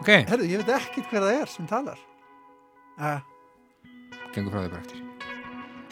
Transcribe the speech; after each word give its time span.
Ok, 0.00 0.10
Herðu, 0.28 0.46
ég 0.50 0.62
veit 0.62 0.74
ekkert 0.76 1.10
hver 1.10 1.24
það 1.24 1.40
er 1.40 1.50
sem 1.50 1.68
talar. 1.70 2.00
Uh, 2.96 3.20
gengur 4.34 4.52
frá 4.54 4.64
því 4.64 4.72
bara 4.72 4.82
eftir. 4.84 5.04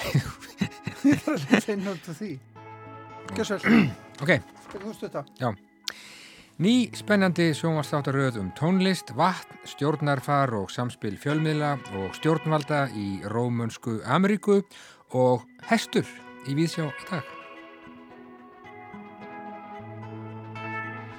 ég 1.10 1.28
er 1.28 1.46
að 1.58 1.70
inn 1.74 1.88
út 1.90 2.10
af 2.12 2.18
því. 2.20 2.32
Gjössvel, 3.34 3.62
Ok, 4.22 4.30
hvernig 4.70 4.84
þú 4.84 4.92
stu 4.94 5.08
þetta? 5.08 5.54
ný 6.62 6.74
spennandi 6.94 7.48
sjónvarstáttaröð 7.58 8.36
um 8.38 8.50
tónlist, 8.54 9.10
vatn, 9.18 9.56
stjórnarfar 9.66 10.52
og 10.54 10.70
samspil 10.70 11.16
fjölmiðla 11.18 11.72
og 11.98 12.14
stjórnvalda 12.14 12.84
í 12.94 13.08
Rómönsku 13.32 13.98
Ameríku 14.06 14.60
og 15.18 15.42
hestur 15.66 16.06
í 16.46 16.54
Víðsjá 16.54 16.86
í 16.86 17.08
dag. 17.10 17.32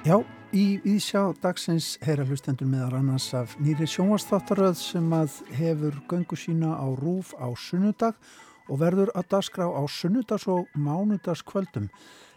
Já, 0.06 0.22
í 0.56 0.80
Ísjá 0.88 1.20
dagsins 1.42 1.96
heyra 2.06 2.24
hlustendur 2.24 2.68
meðar 2.70 2.94
annars 3.00 3.26
af 3.36 3.56
nýri 3.60 3.84
sjónvastáttaröð 3.90 4.76
sem 4.78 5.08
að 5.12 5.34
hefur 5.58 5.96
göngu 6.08 6.38
sína 6.38 6.70
á 6.80 6.86
rúf 6.96 7.34
á 7.36 7.52
sunnudag 7.52 8.16
og 8.70 8.80
verður 8.80 9.12
að 9.18 9.28
dagskrá 9.34 9.66
á 9.68 9.82
sunnudags 9.84 10.46
og 10.48 10.70
mánudagskvöldum. 10.72 11.90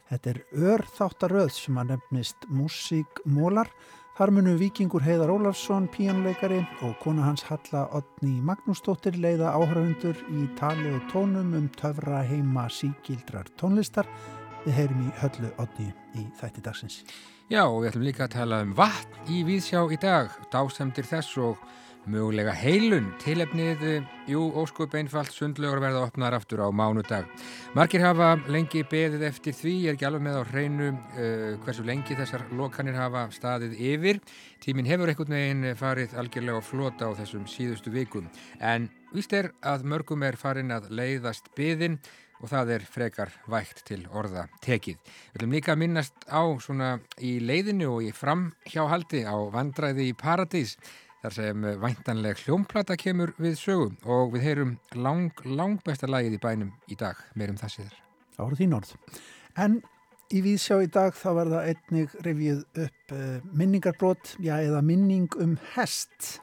Þetta 0.09 0.33
er 0.33 0.41
örþáttaröð 0.73 1.53
sem 1.55 1.79
að 1.79 1.93
nefnist 1.93 2.49
Músíkmólar. 2.51 3.71
Þar 4.17 4.33
munu 4.35 4.57
vikingur 4.59 5.05
Heiðar 5.05 5.31
Ólafsson, 5.31 5.87
píanleikari 5.93 6.59
og 6.83 6.97
kona 6.99 7.23
hans 7.29 7.45
Halla 7.47 7.85
Odni 7.95 8.41
Magnúsdóttir 8.43 9.15
leiða 9.15 9.53
áhraundur 9.55 10.19
í 10.35 10.49
tali 10.59 10.91
og 10.91 11.07
tónum 11.13 11.55
um 11.55 11.71
töfra 11.79 12.25
heima 12.27 12.67
síkildrar 12.67 13.47
tónlistar. 13.55 14.09
Við 14.69 14.75
heyrum 14.83 14.99
í 15.01 15.11
höllu 15.17 15.47
Odni 15.57 15.87
í 16.13 16.23
þætti 16.37 16.61
dagsins. 16.61 16.99
Já, 17.49 17.63
og 17.63 17.79
við 17.79 17.87
ætlum 17.89 18.03
líka 18.05 18.27
að 18.27 18.35
tala 18.35 18.59
um 18.61 18.75
vatn 18.77 19.31
í 19.33 19.39
Víðsjá 19.47 19.79
í 19.89 19.97
dag, 19.97 20.29
dásemdir 20.53 21.07
þess 21.09 21.39
og 21.41 21.63
mögulega 22.05 22.53
heilun, 22.53 23.07
tilefnið, 23.23 23.81
jú, 24.29 24.43
óskup 24.61 24.93
einfalt, 24.99 25.33
sundlögur 25.33 25.81
verða 25.81 26.03
opnar 26.05 26.37
aftur 26.37 26.61
á 26.61 26.69
mánudag. 26.69 27.25
Margir 27.73 28.05
hafa 28.05 28.35
lengi 28.45 28.85
beðið 28.85 29.25
eftir 29.31 29.57
því, 29.57 29.75
ég 29.87 29.89
er 29.89 29.97
ekki 29.97 30.09
alveg 30.11 30.25
með 30.27 30.37
á 30.37 30.43
hreinu 30.51 30.91
uh, 30.93 31.57
hversu 31.65 31.89
lengi 31.89 32.21
þessar 32.21 32.45
lokanir 32.53 33.01
hafa 33.01 33.25
staðið 33.33 33.73
yfir. 33.95 34.21
Tíminn 34.61 34.93
hefur 34.93 35.09
einhvern 35.09 35.39
veginn 35.39 35.67
farið 35.81 36.13
algjörlega 36.13 36.61
flota 36.61 37.09
á 37.09 37.17
þessum 37.17 37.49
síðustu 37.49 37.97
vikum, 37.97 38.29
en 38.61 38.91
víst 39.17 39.33
er 39.33 39.49
að 39.65 39.89
mörgum 39.89 40.29
er 40.29 40.37
farin 40.37 40.77
að 40.77 40.91
leiðast 40.93 41.49
beðin 41.57 41.97
og 42.39 42.49
það 42.51 42.73
er 42.77 42.87
frekar 42.87 43.33
vægt 43.51 43.83
til 43.89 44.01
orða 44.15 44.47
tekið. 44.63 44.97
Við 45.03 45.37
ætlum 45.39 45.55
líka 45.57 45.75
minnast 45.79 46.25
á 46.31 46.43
svona 46.63 46.95
í 47.19 47.37
leiðinu 47.43 47.91
og 47.97 48.07
í 48.07 48.13
framhjáhaldi 48.15 49.25
á 49.27 49.35
vandræði 49.53 50.09
í 50.11 50.17
Paradís 50.17 50.77
þar 51.19 51.35
sem 51.35 51.69
væntanleg 51.81 52.39
hljómplata 52.45 52.95
kemur 52.99 53.33
við 53.41 53.57
sögum 53.59 53.97
og 54.07 54.33
við 54.35 54.45
heyrum 54.47 54.75
lang, 54.95 55.33
lang 55.45 55.79
besta 55.85 56.07
lagið 56.07 56.37
í 56.37 56.43
bænum 56.43 56.73
í 56.87 56.95
dag, 56.99 57.19
meirum 57.35 57.59
það 57.59 57.75
síður. 57.75 57.97
Það 58.35 58.45
voru 58.45 58.59
þín 58.61 58.75
orð. 58.77 58.93
En 59.59 59.81
í 60.31 60.43
Víðsjá 60.45 60.77
í 60.85 60.91
dag 60.93 61.15
þá 61.17 61.29
verða 61.41 61.63
einnig 61.67 62.13
revið 62.23 62.61
upp 62.85 63.15
uh, 63.15 63.49
minningarbrót, 63.51 64.35
já 64.39 64.55
eða 64.61 64.83
minning 64.85 65.27
um 65.41 65.57
hest. 65.73 66.39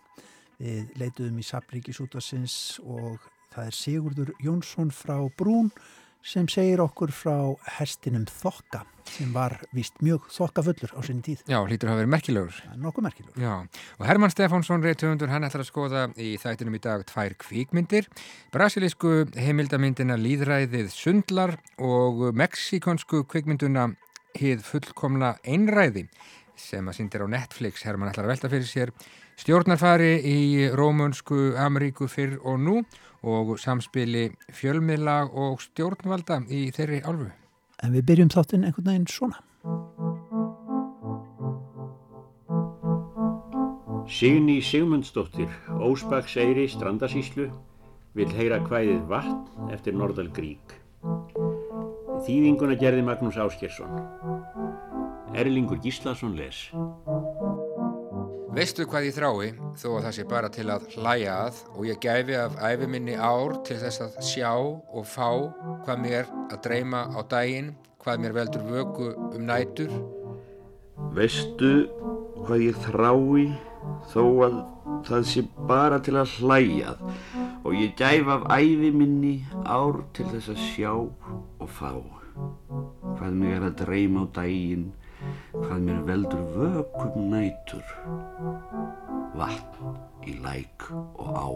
Við 0.61 0.93
leituðum 1.01 1.41
í 1.41 1.47
Sabríkisútasins 1.47 2.77
og 2.85 3.25
það 3.57 3.71
er 3.71 3.77
Sigurdur 3.77 4.35
Jónsson 4.45 4.93
frá 4.93 5.17
Brún 5.39 5.71
sem 6.27 6.49
segir 6.51 6.83
okkur 6.83 7.13
frá 7.15 7.37
hestinum 7.79 8.27
Þokka 8.27 8.83
sem 9.07 9.31
var 9.31 9.55
vist 9.75 10.01
mjög 10.03 10.25
þokkafullur 10.35 10.95
á 10.99 11.01
sinni 11.07 11.23
tíð. 11.23 11.45
Já, 11.47 11.61
hlýtur 11.63 11.93
að 11.93 12.01
vera 12.01 12.11
merkilegur. 12.11 12.57
Er 12.67 12.81
nokkuð 12.83 13.07
merkilegur. 13.07 13.37
Já, 13.39 13.53
og 14.01 14.09
Herman 14.09 14.33
Stefánsson 14.35 14.83
reytuundur, 14.83 15.31
hann 15.31 15.47
ætlar 15.47 15.63
að 15.63 15.69
skoða 15.71 16.03
í 16.19 16.33
þættinum 16.43 16.75
í 16.75 16.81
dag 16.83 17.05
tvær 17.07 17.37
kvíkmyndir, 17.45 18.09
brasilísku 18.55 19.13
heimildamyndina 19.39 20.19
Líðræðið 20.19 20.91
Sundlar 20.95 21.55
og 21.79 22.27
mexikonsku 22.37 23.23
kvíkmynduna 23.31 23.93
Hið 24.37 24.67
fullkomna 24.67 25.37
einræði 25.49 26.09
sem 26.61 26.85
að 26.89 26.99
syndir 26.99 27.25
á 27.25 27.29
Netflix, 27.31 27.87
Herman 27.87 28.11
ætlar 28.11 28.27
að 28.27 28.35
velta 28.35 28.51
fyrir 28.53 28.69
sér 28.69 28.93
stjórnarfari 29.37 30.15
í 30.25 30.69
Rómunsku 30.73 31.57
Ameríku 31.61 32.09
fyrr 32.09 32.39
og 32.43 32.61
nú 32.63 32.79
og 33.27 33.57
samspili 33.61 34.31
fjölmiðla 34.55 35.19
og 35.33 35.61
stjórnvalda 35.65 36.43
í 36.49 36.69
þeirri 36.75 37.03
álfu. 37.05 37.29
En 37.85 37.93
við 37.93 38.07
byrjum 38.11 38.33
þáttinn 38.33 38.65
einhvern 38.65 38.91
veginn 38.91 39.11
svona. 39.11 39.43
Signý 44.07 44.61
Sigmundsdóttir, 44.63 45.51
Ósbakseyri, 45.83 46.69
Strandasíslu, 46.71 47.49
vil 48.15 48.29
heyra 48.39 48.61
hvæðið 48.63 49.03
vatn 49.11 49.73
eftir 49.75 49.97
Norðal 49.99 50.31
Grík. 50.33 50.77
Þýðinguna 52.27 52.79
gerði 52.81 53.03
Magnús 53.05 53.37
Áskersson. 53.37 53.91
Erlingur 55.37 55.83
Gíslason 55.83 56.39
les. 56.39 56.69
Veistu 58.57 58.87
hvað 58.89 59.05
ég 59.05 59.13
þrái 59.13 59.49
þó 59.77 59.91
að 59.91 60.05
það 60.07 60.13
sé 60.17 60.23
bara 60.31 60.49
til 60.49 60.63
að 60.73 60.85
hlæja 60.95 61.33
að 61.45 61.59
og 61.75 61.83
ég 61.85 61.99
gæfi 62.01 62.39
af 62.41 62.55
æfiminni 62.65 63.13
ár 63.21 63.59
til 63.69 63.77
þess 63.83 64.01
að 64.01 64.15
sjá 64.25 64.53
og 64.57 65.05
fá 65.05 65.29
hvað 65.85 66.01
mér 66.01 66.31
að 66.47 66.63
dreyma 66.65 67.03
á 67.13 67.21
daginn, 67.29 67.69
hvað 68.01 68.23
mér 68.25 68.37
veldur 68.39 68.65
vöku 68.71 69.11
um 69.27 69.45
nætur. 69.51 69.93
Veistu 71.13 71.75
hvað 72.47 72.65
ég 72.65 72.81
þrái 72.87 73.45
þó 74.15 74.25
að 74.49 74.59
það 75.11 75.29
sé 75.35 75.45
bara 75.69 76.01
til 76.01 76.17
að 76.17 76.37
hlæjað 76.41 77.07
og 77.61 77.77
ég 77.77 77.93
gæf 78.01 78.35
af 78.39 78.49
æfi 78.57 78.95
minni 79.03 79.35
ár 79.69 80.01
til 80.17 80.31
þess 80.33 80.55
að 80.55 80.65
sjá 80.71 80.95
og 80.97 81.69
fá 81.77 81.93
hvað 83.19 83.37
mér 83.37 83.69
að 83.69 83.83
dreyma 83.85 84.25
á 84.25 84.27
daginn 84.41 84.95
hvað 85.53 85.79
mér 85.87 86.03
veldur 86.09 86.45
vökum 86.57 87.31
nætur 87.33 87.87
vatn 89.37 89.97
í 90.27 90.39
læk 90.45 90.91
og 90.93 91.31
á 91.33 91.49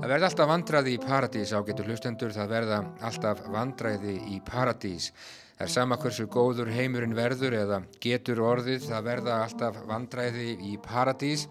Það 0.00 0.14
verða 0.14 0.28
alltaf 0.30 0.48
vandraði 0.48 0.92
í 0.96 0.98
paradís 0.98 1.50
á 1.52 1.60
getur 1.62 1.86
hlustendur, 1.86 2.32
það 2.34 2.48
verða 2.50 2.78
alltaf 3.04 3.42
vandræði 3.52 4.14
í 4.32 4.38
paradís. 4.42 5.10
Það 5.60 5.66
er 5.66 5.72
sama 5.74 5.98
hversu 6.00 6.24
góður 6.32 6.70
heimurinn 6.72 7.12
verður 7.12 7.52
eða 7.58 7.82
getur 8.00 8.40
orðið, 8.42 8.86
það 8.88 9.04
verða 9.10 9.34
alltaf 9.44 9.76
vandræði 9.90 10.48
í 10.70 10.72
paradís. 10.80 11.44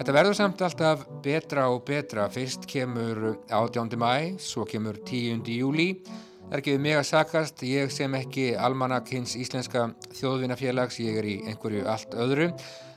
Þetta 0.00 0.16
verður 0.18 0.34
samt 0.34 0.64
alltaf 0.66 1.06
betra 1.22 1.68
og 1.70 1.84
betra. 1.86 2.26
Fyrst 2.34 2.66
kemur 2.66 3.22
18. 3.46 3.94
mæ, 4.02 4.34
svo 4.42 4.66
kemur 4.66 4.98
10. 5.06 5.46
júli. 5.54 5.88
Það 6.52 6.58
er 6.58 6.60
ekki 6.60 6.72
við 6.74 6.82
mig 6.84 6.96
að 7.00 7.06
sakast, 7.08 7.62
ég 7.64 7.92
sem 7.96 8.14
ekki 8.18 8.42
almanak 8.60 9.08
hins 9.08 9.32
íslenska 9.40 9.86
þjóðvinafélags, 10.18 10.98
ég 11.00 11.16
er 11.22 11.28
í 11.30 11.38
einhverju 11.48 11.86
allt 11.88 12.12
öðru. 12.12 12.50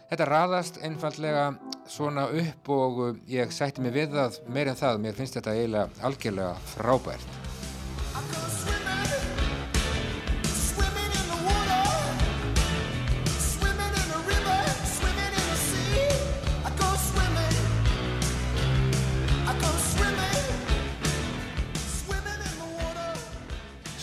Þetta 0.10 0.28
raðast 0.28 0.82
einfallega 0.84 1.48
svona 1.88 2.28
upp 2.36 2.76
og 2.76 3.02
ég 3.32 3.56
sætti 3.56 3.88
mig 3.88 3.96
við 3.96 4.20
það 4.20 4.44
meir 4.52 4.76
en 4.76 4.84
það, 4.84 5.04
mér 5.08 5.20
finnst 5.22 5.40
þetta 5.40 5.56
eiginlega 5.56 6.08
algjörlega 6.12 6.54
frábært. 6.76 7.45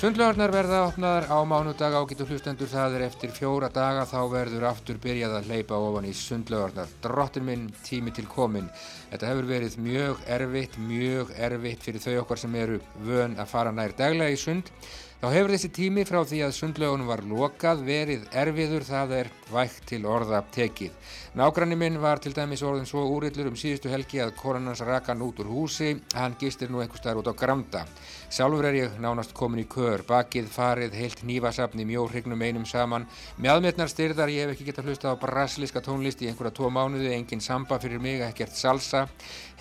Sundlögarnar 0.02 0.50
verða 0.50 0.78
opnaðar 0.88 1.28
á 1.30 1.38
mánudag 1.46 1.94
ágætu 1.94 2.24
hlustendur, 2.26 2.66
það 2.66 2.96
er 2.96 3.02
eftir 3.04 3.30
fjóra 3.30 3.68
daga 3.70 4.02
þá 4.10 4.16
verður 4.32 4.64
aftur 4.72 4.96
byrjað 4.98 5.36
að 5.36 5.46
hleypa 5.46 5.78
ofan 5.78 6.08
í 6.08 6.14
sundlögarnar. 6.18 6.90
Drottin 7.04 7.46
minn, 7.46 7.68
tími 7.86 8.10
til 8.10 8.24
komin. 8.26 8.66
Þetta 9.12 9.30
hefur 9.30 9.46
verið 9.52 9.76
mjög 9.84 10.24
erfitt, 10.26 10.74
mjög 10.88 11.30
erfitt 11.38 11.86
fyrir 11.86 12.02
þau 12.02 12.16
okkar 12.24 12.42
sem 12.42 12.58
eru 12.64 12.80
vön 13.06 13.38
að 13.38 13.52
fara 13.54 13.70
nær 13.70 13.94
daglega 13.94 14.34
í 14.34 14.42
sund. 14.42 14.74
Þá 15.22 15.28
hefur 15.36 15.54
þessi 15.54 15.70
tími 15.70 16.02
frá 16.02 16.24
því 16.26 16.42
að 16.48 16.56
sundlögunum 16.56 17.06
var 17.06 17.22
lokað 17.22 17.86
verið 17.86 18.24
erfiður, 18.34 18.82
það 18.82 19.12
er 19.20 19.28
vægt 19.54 19.84
til 19.92 20.02
orða 20.10 20.42
tekið. 20.50 20.96
Nágranni 21.32 21.78
minn 21.80 21.94
var 21.96 22.18
til 22.20 22.34
dæmis 22.36 22.60
orðin 22.60 22.84
svo 22.84 23.06
úrillur 23.08 23.46
um 23.48 23.54
síðustu 23.56 23.88
helgi 23.88 24.18
að 24.20 24.34
koronans 24.36 24.82
rakan 24.84 25.22
út 25.24 25.38
úr 25.40 25.48
húsi, 25.48 25.94
hann 26.12 26.34
gistir 26.36 26.68
nú 26.68 26.82
einhver 26.82 27.00
staðar 27.00 27.22
út 27.22 27.30
á 27.32 27.40
Granda. 27.40 27.86
Sjálfur 28.28 28.66
er 28.68 28.76
ég 28.76 28.98
nánast 29.00 29.32
komin 29.32 29.62
í 29.62 29.64
kör. 29.64 30.04
Bakið 30.04 30.50
farið, 30.52 30.92
heilt 30.92 31.22
nývasafni, 31.24 31.86
mjóhrygnum 31.88 32.44
einum 32.44 32.66
saman, 32.68 33.06
mjadmetnar 33.40 33.88
styrðar, 33.88 34.28
ég 34.28 34.44
hef 34.44 34.52
ekki 34.52 34.66
gett 34.68 34.82
að 34.82 34.90
hlusta 34.90 35.14
á 35.16 35.20
brasilíska 35.24 35.80
tónlist 35.80 36.20
í 36.20 36.28
einhverja 36.28 36.52
tvo 36.58 36.68
mánuði, 36.68 37.14
engin 37.16 37.40
samba 37.40 37.80
fyrir 37.80 38.00
mig, 38.00 38.20
ekkert 38.28 38.52
salsa, 38.52 39.06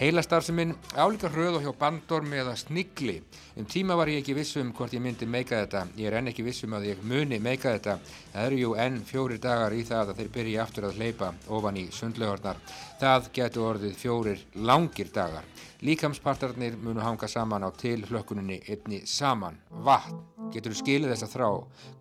heilastarfseminn, 0.01 0.75
álíka 0.99 1.31
hröð 1.31 1.61
og 1.61 1.63
hjá 1.69 1.71
bandorm 1.79 2.35
eða 2.35 2.57
snigli. 2.59 3.21
Um 3.55 3.67
tíma 3.67 3.95
var 3.99 4.11
ég 4.11 4.21
ekki 4.21 4.35
vissum 4.35 4.71
hvort 4.75 4.91
ég 4.95 5.03
myndi 5.03 5.27
meika 5.27 5.59
þetta, 5.63 5.85
ég 5.99 6.07
er 6.07 6.19
enn 6.19 6.31
ekki 6.31 6.43
vissum 6.43 6.71
að 6.75 6.87
ég 6.93 7.03
muni 7.03 7.39
meika 7.43 7.75
þetta, 7.75 7.97
það 8.31 8.47
eru 8.47 8.61
jú 8.61 8.75
enn 8.79 9.01
fjórir 9.07 9.41
dagar 9.43 9.75
í 9.75 9.83
það 9.87 10.13
að 10.13 10.21
þeir 10.21 10.31
byrji 10.37 10.59
aftur 10.63 10.87
að 10.87 11.01
hleypa 11.01 11.33
ofan 11.61 11.77
í 11.77 11.87
sundlegornar. 11.93 12.57
Það 12.99 13.29
getur 13.37 13.67
orðið 13.69 13.97
fjórir 14.01 14.43
langir 14.55 15.13
dagar. 15.13 15.45
Líkamspartarnir 15.85 16.75
munu 16.77 17.01
hanga 17.01 17.29
saman 17.29 17.65
á 17.65 17.69
tilhlökkuninni 17.73 18.61
einni 18.69 19.03
saman. 19.05 19.57
Vatn. 19.85 20.19
Getur 20.51 20.73
þú 20.73 20.81
skilið 20.81 21.13
þessa 21.13 21.29
þrá? 21.31 21.49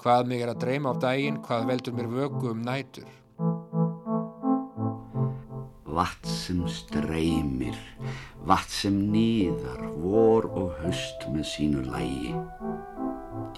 Hvað 0.03 0.27
mig 0.27 0.43
er 0.43 0.53
að 0.53 0.63
dreyma 0.65 0.93
á 0.93 1.01
daginn? 1.05 1.41
Hvað 1.45 1.67
veldur 1.71 1.97
mér 1.97 2.11
vöku 2.11 2.51
um 2.51 2.65
nætur? 2.67 3.09
Vatn 5.91 6.31
sem 6.31 6.61
streymir, 6.71 7.77
vatn 8.49 8.73
sem 8.73 9.01
nýðar, 9.13 9.89
vor 10.01 10.49
og 10.51 10.77
höst 10.85 11.27
með 11.31 11.49
sínu 11.55 11.85
lægi. 11.91 12.37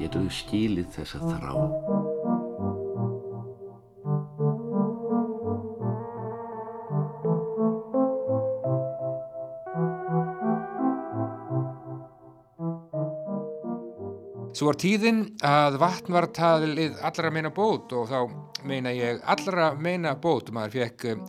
Getur 0.01 0.27
þú 0.27 0.39
skilið 0.43 0.89
þessa 0.97 1.23
þrá? 1.29 2.02
Svo 14.63 14.69
var 14.69 14.77
tíðin 14.79 15.17
að 15.43 15.77
vatn 15.83 16.15
var 16.15 16.29
talið 16.31 17.01
allra 17.03 17.33
meina 17.35 17.51
bót 17.51 17.91
og 17.99 18.05
þá 18.07 18.61
meina 18.63 18.93
ég 18.95 19.19
allra 19.27 19.73
meina 19.75 20.13
bót. 20.15 20.53
Maður 20.55 20.77
fekk 20.77 21.07
um, 21.11 21.25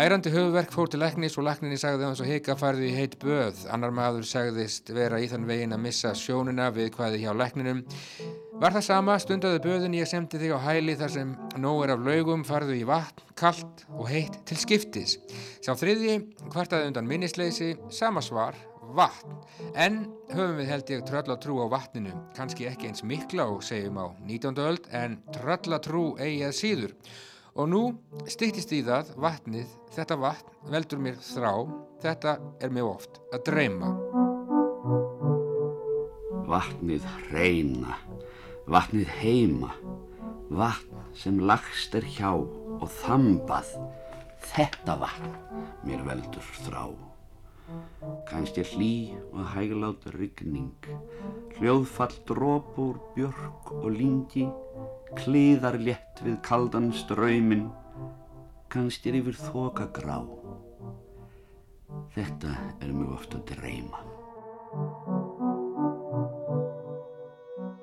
ærandi 0.00 0.32
höfuverk 0.32 0.72
fór 0.72 0.88
til 0.88 1.02
læknis 1.02 1.36
og 1.36 1.44
lækninni 1.44 1.76
sagði 1.76 2.06
hans 2.08 2.22
og 2.24 2.30
hika 2.30 2.56
farði 2.56 2.88
í 2.88 2.94
heit 2.96 3.18
böð. 3.20 3.66
Annar 3.68 3.92
maður 3.92 4.24
sagðist 4.30 4.88
vera 4.96 5.20
í 5.20 5.28
þann 5.28 5.44
vegin 5.50 5.76
að 5.76 5.82
missa 5.90 6.14
sjónuna 6.16 6.70
við 6.72 6.88
hvaði 6.96 7.20
hjá 7.26 7.36
lækninum. 7.36 7.84
Var 8.64 8.78
það 8.78 8.88
sama, 8.88 9.18
stundaði 9.20 9.60
böðin 9.68 10.00
ég 10.00 10.08
semti 10.08 10.40
þig 10.40 10.56
á 10.56 10.64
hæli 10.70 10.96
þar 11.04 11.14
sem 11.18 11.36
nóg 11.60 11.84
er 11.84 11.94
af 11.98 12.08
laugum, 12.08 12.48
farðu 12.48 12.80
í 12.80 12.88
vatn, 12.88 13.28
kallt 13.36 13.84
og 13.92 14.08
heitt 14.08 14.40
til 14.48 14.56
skiptis. 14.64 15.18
Sá 15.60 15.74
þriðji, 15.76 16.16
hvartaði 16.48 16.88
undan 16.94 17.12
minnisleysi, 17.12 17.74
sama 17.92 18.24
svar, 18.24 18.56
vatn. 18.96 19.34
En 19.74 20.02
höfum 20.30 20.58
við 20.60 20.70
held 20.70 20.92
ég 20.92 21.02
tröllatrú 21.08 21.58
á 21.62 21.66
vatninu, 21.72 22.12
kannski 22.36 22.68
ekki 22.70 22.90
eins 22.90 23.04
mikla 23.06 23.48
og 23.52 23.64
segjum 23.66 23.98
á 24.00 24.06
19. 24.26 24.60
öld, 24.62 24.86
en 24.92 25.18
tröllatrú 25.34 26.04
eigi 26.20 26.46
að 26.46 26.56
síður. 26.58 26.94
Og 27.58 27.66
nú 27.70 27.82
stýttist 28.30 28.72
í 28.72 28.82
það 28.86 29.10
vatnið, 29.20 29.70
þetta 29.94 30.18
vatn 30.22 30.70
veldur 30.70 31.02
mér 31.02 31.18
þrá, 31.24 31.52
þetta 32.02 32.36
er 32.62 32.74
mér 32.74 32.86
oft 32.92 33.18
að 33.34 33.44
dreyma. 33.50 33.90
Vatnið 36.50 37.06
hreina, 37.26 37.98
vatnið 38.70 39.12
heima, 39.20 39.74
vatn 40.50 41.04
sem 41.18 41.42
lagst 41.42 41.94
er 41.98 42.06
hjá 42.06 42.32
og 42.38 42.88
þambað, 43.02 43.74
þetta 44.54 44.98
vatn 45.02 45.38
mér 45.86 46.06
veldur 46.06 46.52
þrá. 46.64 47.09
Kannski 48.28 48.64
hlý 48.72 48.94
og 49.32 49.44
hæglát 49.54 50.06
rigning, 50.16 50.72
hljóðfall 51.58 52.16
drópur, 52.28 53.00
björk 53.16 53.72
og 53.80 53.90
lingi, 53.94 54.46
kliðar 55.18 55.78
létt 55.80 56.22
við 56.24 56.38
kaldan 56.46 56.90
ströymin, 56.94 57.68
kannski 58.70 59.10
er 59.10 59.20
yfir 59.22 59.40
þoka 59.40 59.90
grá. 59.96 60.20
Þetta 62.14 62.54
er 62.80 62.94
mjög 62.94 63.16
oft 63.18 63.38
að 63.38 63.46
dreyma. 63.54 65.19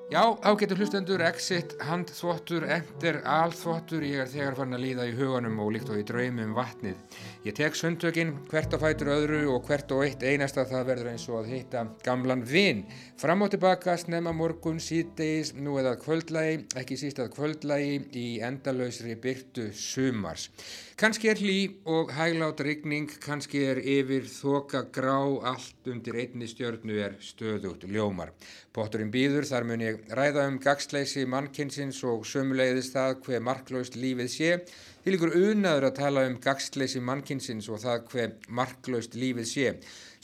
Já, 0.08 0.22
ágættu 0.40 0.72
hlustendur, 0.72 1.20
exit, 1.20 1.74
handþvottur, 1.84 2.64
enter, 2.72 3.18
alþvottur, 3.28 4.06
ég 4.08 4.22
er 4.22 4.30
þegar 4.32 4.54
farin 4.56 4.76
að 4.78 4.80
líða 4.86 5.04
í 5.04 5.12
huganum 5.18 5.58
og 5.60 5.68
líkt 5.74 5.90
og 5.92 5.98
í 6.00 6.04
draumi 6.08 6.46
um 6.46 6.54
vatnið. 6.56 7.18
Ég 7.44 7.56
tek 7.58 7.76
sundtökinn, 7.76 8.32
hvert 8.48 8.72
á 8.72 8.80
fætur 8.80 9.12
öðru 9.12 9.42
og 9.52 9.68
hvert 9.68 9.92
og 9.92 10.06
eitt 10.06 10.24
einasta 10.24 10.64
það 10.70 10.88
verður 10.88 11.12
eins 11.12 11.28
og 11.28 11.42
að 11.42 11.52
hitta 11.52 11.84
gamlan 12.08 12.46
vinn. 12.48 12.86
Fram 13.20 13.44
og 13.44 13.52
tilbaka, 13.52 13.98
snemma 14.00 14.32
morgun, 14.32 14.80
síðdeis, 14.80 15.52
nú 15.60 15.76
eða 15.76 15.98
kvöldlægi, 16.00 16.64
ekki 16.80 16.96
síst 16.96 17.20
að 17.20 17.34
kvöldlægi 17.36 18.00
í 18.16 18.26
endalausri 18.48 19.12
byrtu 19.20 19.68
sumars. 19.76 20.48
Kanski 20.98 21.28
er 21.30 21.38
hlý 21.38 21.58
og 21.86 22.08
hæglátt 22.16 22.64
rigning, 22.64 23.12
kanski 23.22 23.60
er 23.70 23.78
yfir 23.78 24.24
þoka 24.26 24.86
grá, 24.90 25.20
allt 25.52 25.92
undir 25.92 26.16
einni 26.24 26.48
stjörnu 26.50 26.96
er 27.04 27.20
stöðugt 27.22 27.84
ljómar. 27.86 28.32
Potturinn 28.78 29.08
býður, 29.10 29.42
þar 29.48 29.64
mun 29.66 29.80
ég 29.82 29.96
ræða 30.14 30.44
um 30.46 30.58
gagsleysi 30.62 31.24
mannkynsins 31.26 31.98
og 32.06 32.22
sömuleiðist 32.30 32.94
það 32.94 33.16
hver 33.24 33.40
marklaust 33.42 33.96
lífið 33.98 34.28
sé. 34.30 34.50
Til 35.02 35.16
ykkur 35.16 35.34
unaður 35.34 35.88
að 35.88 35.96
tala 35.96 36.22
um 36.28 36.36
gagsleysi 36.44 37.02
mannkynsins 37.02 37.66
og 37.72 37.80
það 37.82 38.04
hver 38.12 38.36
marklaust 38.60 39.18
lífið 39.18 39.48
sé. 39.50 39.72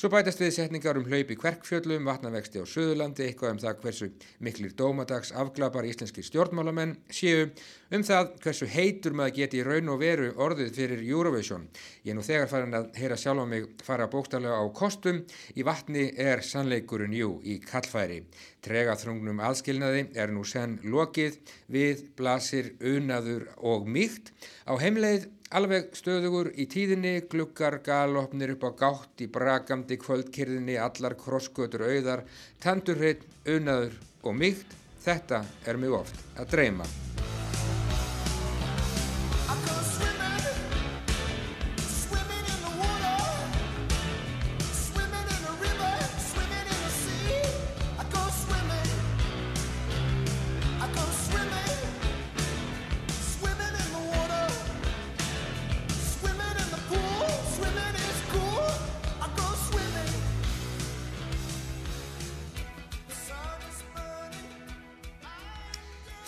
Svo 0.05 0.11
bætast 0.13 0.37
við 0.43 0.51
setningar 0.53 0.99
um 1.01 1.07
hlaupi 1.09 1.33
kverkfjöllum, 1.41 2.05
vatnavexti 2.05 2.61
á 2.61 2.69
Suðurlandi, 2.69 3.25
eitthvað 3.25 3.55
um 3.55 3.61
það 3.63 3.79
hversu 3.81 4.09
miklir 4.45 4.75
dómadags 4.77 5.31
afglapar 5.33 5.87
íslenski 5.89 6.21
stjórnmálamenn 6.27 6.91
séu, 7.09 7.47
um 7.89 8.03
það 8.05 8.35
hversu 8.45 8.67
heitur 8.69 9.15
maður 9.17 9.39
geti 9.39 9.63
í 9.63 9.65
raun 9.65 9.89
og 9.95 10.03
veru 10.03 10.27
orðið 10.45 10.75
fyrir 10.77 11.01
Eurovision. 11.07 11.65
Ég 12.05 12.13
er 12.13 12.19
nú 12.19 12.25
þegar 12.27 12.51
farin 12.51 12.77
að 12.77 12.91
heyra 13.01 13.17
sjálf 13.17 13.41
á 13.41 13.47
mig 13.49 13.71
fara 13.87 14.11
bókstallega 14.13 14.59
á 14.61 14.65
kostum, 14.77 15.23
í 15.57 15.65
vatni 15.65 16.11
er 16.21 16.45
sannleikurinn 16.45 17.17
jú 17.17 17.39
í 17.41 17.57
kallfæri. 17.65 18.27
Trega 18.61 18.99
þrungnum 19.01 19.41
aðskilnaði 19.41 20.11
er 20.21 20.37
nú 20.37 20.45
senn 20.45 20.83
lokið, 20.85 21.41
við 21.73 22.05
blasir 22.21 22.75
unaður 22.93 23.49
og 23.57 23.89
mýkt. 23.89 24.35
Á 24.69 24.77
heimleið 24.77 25.31
Alveg 25.55 25.93
stöðugur 25.95 26.49
í 26.59 26.65
tíðinni, 26.67 27.13
gluggar, 27.31 27.77
galopnir 27.87 28.57
upp 28.57 28.65
á 28.67 28.71
gátt 28.81 29.23
í 29.23 29.29
brakandi 29.31 30.01
kvöldkyrðinni, 30.03 30.75
allar 30.83 31.15
krossgötur 31.21 31.87
auðar, 31.87 32.25
tandurreitt, 32.59 33.23
unaður 33.47 33.95
og 34.27 34.35
mýgt. 34.35 34.75
Þetta 35.07 35.45
er 35.71 35.79
mjög 35.79 36.01
oft 36.01 36.27
að 36.35 36.51
dreyma. 36.57 36.91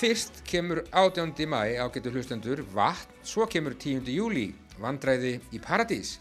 Fyrst 0.06 0.44
kemur 0.46 0.84
18. 0.92 1.32
mæ 1.50 1.80
ágættu 1.82 2.12
hlustendur 2.14 2.60
vatn, 2.74 3.10
svo 3.26 3.42
kemur 3.50 3.74
10. 3.74 4.06
júli 4.14 4.44
vandræði 4.78 5.32
í 5.50 5.58
paradís. 5.58 6.12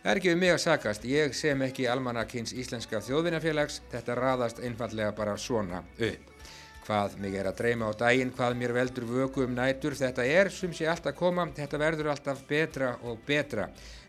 Það 0.00 0.08
er 0.12 0.20
ekki 0.20 0.30
við 0.30 0.38
mig 0.40 0.52
að 0.54 0.62
sagast, 0.62 1.04
ég 1.04 1.36
sem 1.36 1.64
ekki 1.66 1.84
almanakins 1.84 2.54
íslenska 2.56 3.02
þjóðvinnafélags, 3.04 3.82
þetta 3.92 4.16
raðast 4.16 4.64
einfallega 4.64 5.12
bara 5.18 5.36
svona 5.36 5.82
upp. 5.84 6.35
Hvað 6.86 7.16
mig 7.18 7.34
er 7.34 7.48
að 7.50 7.56
dreyma 7.58 7.88
á 7.90 7.98
daginn, 7.98 8.28
hvað 8.30 8.52
mér 8.60 8.70
veldur 8.76 9.08
vöku 9.10 9.42
um 9.42 9.56
nætur, 9.56 9.96
þetta 9.98 10.22
er 10.22 10.52
sem 10.54 10.70
sé 10.70 10.84
allt 10.86 11.08
að 11.10 11.16
koma, 11.18 11.48
þetta 11.56 11.80
verður 11.82 12.12
alltaf 12.12 12.44
betra 12.46 12.92
og 13.02 13.24
betra. 13.26 13.64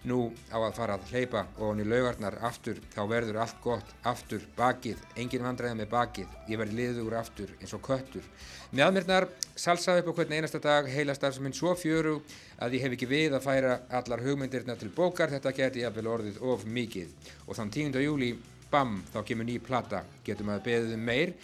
Nú 0.06 0.28
á 0.54 0.62
að 0.62 0.76
fara 0.78 1.00
að 1.00 1.08
hleypa 1.10 1.42
og 1.58 1.72
hann 1.72 1.82
í 1.82 1.88
laugarnar 1.90 2.38
aftur, 2.46 2.78
þá 2.94 3.02
verður 3.10 3.42
allt 3.42 3.58
gott 3.64 3.96
aftur, 4.06 4.46
bakið, 4.60 5.02
engin 5.18 5.48
vandræði 5.48 5.80
með 5.82 5.92
bakið, 5.96 6.38
ég 6.54 6.62
verð 6.62 6.78
liður 6.78 7.18
aftur 7.18 7.58
eins 7.58 7.74
og 7.74 7.82
köttur. 7.90 8.30
Mjadmirnar 8.70 9.26
salsaði 9.58 10.06
upp 10.06 10.14
á 10.14 10.16
hvern 10.22 10.38
einasta 10.38 10.62
dag 10.62 10.94
heilastar 10.94 11.34
sem 11.34 11.50
minn 11.50 11.58
svo 11.58 11.74
fjöru 11.74 12.20
að 12.62 12.78
ég 12.78 12.86
hef 12.86 12.94
ekki 12.94 13.10
við 13.10 13.40
að 13.40 13.48
færa 13.50 13.78
allar 13.90 14.22
hugmyndirna 14.22 14.78
til 14.78 14.94
bókar, 14.94 15.34
þetta 15.34 15.58
geti 15.64 15.82
ég 15.82 15.90
að 15.90 15.98
vel 15.98 16.12
orðið 16.14 16.44
of 16.46 16.70
mikið. 16.70 17.10
Og 17.48 17.58
þann 17.58 17.74
10. 17.74 18.04
júli, 18.06 18.36
bam, 18.70 19.00
þá 19.10 19.24
kemur 19.26 19.50
ný 19.50 19.58
plata, 19.64 20.06
getum 20.28 20.54
að 20.54 20.68
beðið 20.70 21.00
um 21.00 21.10
meir. 21.10 21.40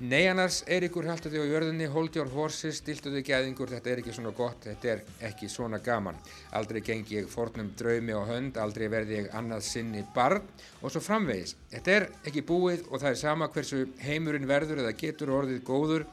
Nei 0.00 0.30
annars, 0.30 0.62
Eiríkur 0.64 1.04
haltu 1.04 1.28
þig 1.28 1.42
á 1.44 1.50
jörðinni, 1.50 1.84
hold 1.92 2.14
your 2.16 2.30
horses, 2.32 2.78
stiltu 2.80 3.10
þig 3.12 3.26
gæðingur, 3.26 3.68
þetta 3.68 3.90
er 3.92 3.98
ekki 4.00 4.14
svona 4.16 4.30
gott, 4.32 4.62
þetta 4.64 4.88
er 4.94 5.02
ekki 5.28 5.48
svona 5.52 5.76
gaman. 5.84 6.16
Aldrei 6.56 6.78
gengi 6.86 7.18
ég 7.18 7.26
fornum 7.28 7.68
draumi 7.76 8.14
á 8.16 8.24
hönd, 8.24 8.56
aldrei 8.56 8.86
verði 8.88 9.18
ég 9.18 9.28
annað 9.36 9.66
sinni 9.68 10.00
barn 10.14 10.46
og 10.80 10.94
svo 10.94 11.02
framvegis. 11.04 11.52
Þetta 11.74 11.92
er 11.98 12.06
ekki 12.30 12.46
búið 12.48 12.86
og 12.88 13.02
það 13.02 13.10
er 13.10 13.20
sama 13.20 13.50
hversu 13.52 13.82
heimurinn 14.00 14.48
verður 14.48 14.80
eða 14.86 14.94
getur 15.02 15.34
orðið 15.36 15.60
góður. 15.68 16.06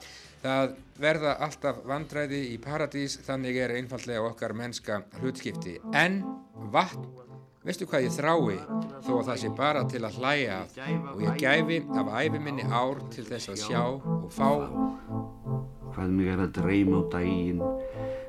Það 0.43 0.75
verða 0.99 1.37
alltaf 1.47 1.79
vandræði 1.87 2.41
í 2.51 2.57
paradís, 2.59 3.15
þannig 3.23 3.61
er 3.63 3.77
einfallega 3.79 4.27
okkar 4.27 4.51
mennska 4.51 4.99
hlutskipti. 5.21 5.77
En 5.95 6.19
vatn 6.75 7.07
Veistu 7.67 7.83
hvað 7.83 8.05
ég 8.05 8.13
þrái? 8.15 8.53
Þó 9.03 9.09
að 9.17 9.25
það 9.27 9.39
sé 9.41 9.49
bara 9.57 9.79
til 9.91 9.99
að 10.07 10.17
hlæja 10.21 10.59
af 10.61 10.77
og 11.11 11.23
ég 11.25 11.41
gæfi 11.41 11.79
af 11.99 12.11
æfiminni 12.15 12.63
ár 12.63 13.01
til 13.11 13.25
þess 13.27 13.51
að 13.51 13.57
sjá 13.59 13.81
og 13.83 14.29
fá. 14.31 14.51
Hvað 15.91 16.13
mig 16.13 16.29
er 16.31 16.43
að 16.45 16.53
dreyma 16.55 17.01
á 17.01 17.03
daginn, 17.11 17.59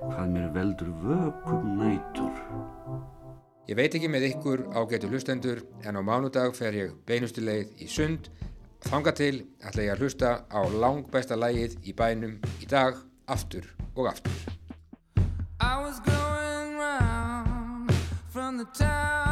hvað 0.03 0.33
mér 0.35 0.49
veldur 0.57 0.91
vökum 1.05 1.71
nætur. 1.79 2.43
Ég 3.71 3.79
veit 3.79 3.95
ekki 3.95 4.11
með 4.11 4.27
ykkur 4.33 4.65
ágætu 4.75 5.13
hlustendur 5.13 5.63
en 5.87 6.01
á 6.01 6.03
mánudag 6.03 6.59
fer 6.59 6.75
ég 6.75 6.99
beinustileið 7.07 7.79
í 7.79 7.87
sund. 7.87 8.33
Þanga 8.91 9.15
til 9.23 9.35
ætla 9.63 9.87
ég 9.87 9.95
að 9.95 10.03
hlusta 10.03 10.33
á 10.51 10.61
langbæsta 10.67 11.39
lægið 11.39 11.79
í 11.87 11.95
bænum 11.95 12.41
í 12.59 12.67
dag 12.67 12.99
aftur 13.31 13.71
og 13.95 14.11
aftur. 14.11 14.35
I 15.61 15.79
was 15.79 16.03
going 16.03 16.75
round 16.75 17.95
from 18.33 18.59
the 18.59 18.67
town 18.75 19.28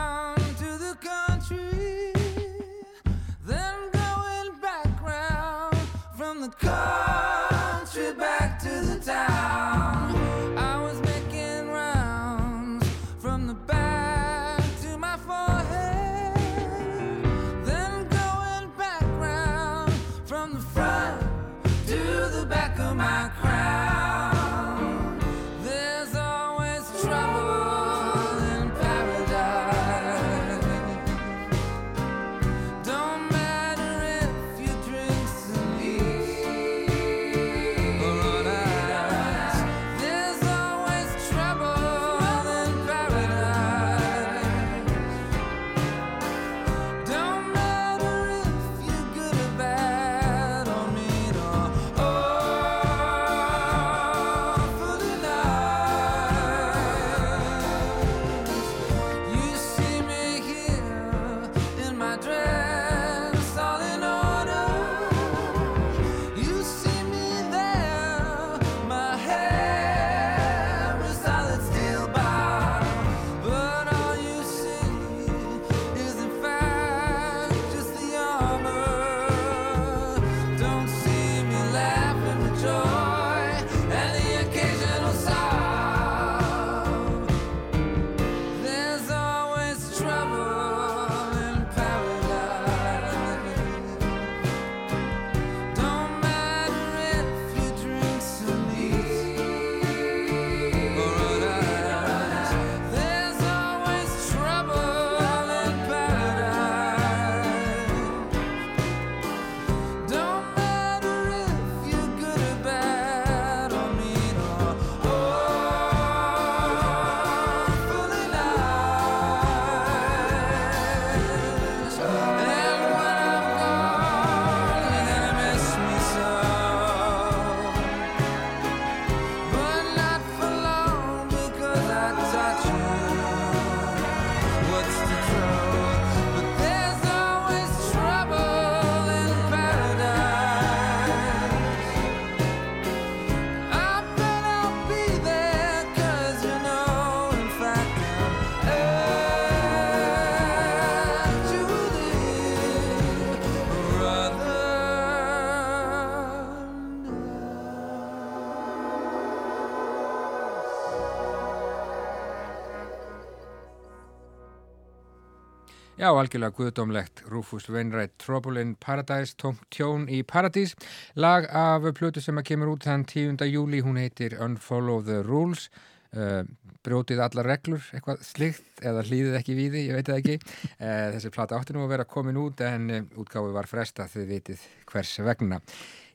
Já, 166.06 166.12
algjörlega 166.14 166.54
guðdómlegt. 166.54 167.25
Rufus 167.26 167.64
Wainwright 167.66 168.12
Trouble 168.22 168.60
in 168.62 168.76
Paradise 168.78 169.34
Tómt 169.34 169.64
tjón 169.75 170.04
í 170.06 170.20
Paradís. 170.22 170.76
Lag 171.18 171.48
af 171.50 171.88
plötu 171.98 172.22
sem 172.22 172.38
að 172.38 172.46
kemur 172.52 172.70
út 172.76 172.86
þann 172.86 173.02
10. 173.10 173.42
júli, 173.50 173.80
hún 173.82 173.98
heitir 173.98 174.36
Unfollow 174.38 175.02
the 175.02 175.18
Rules. 175.26 175.66
Uh, 176.14 176.44
brjótið 176.86 177.25
allar 177.25 177.50
reglur, 177.50 177.82
eitthvað 177.90 178.22
slikt 178.22 178.84
eða 178.86 179.02
hlýðið 179.08 179.40
ekki 179.40 179.58
við 179.58 179.75
því, 179.75 179.82
ég 179.88 179.98
veit 179.98 180.12
það 180.12 180.20
ekki. 180.20 180.38
Uh, 180.78 181.04
þessi 181.16 181.34
plata 181.34 181.58
átti 181.58 181.75
nú 181.75 181.82
að 181.82 181.96
vera 181.96 182.06
komin 182.14 182.38
út 182.38 182.62
en 182.62 182.86
uh, 182.86 183.02
útgáfi 183.18 183.56
var 183.58 183.66
fresta, 183.66 184.06
þið 184.12 184.30
vitið 184.36 184.66
hvers 184.86 185.18
vegna 185.26 185.58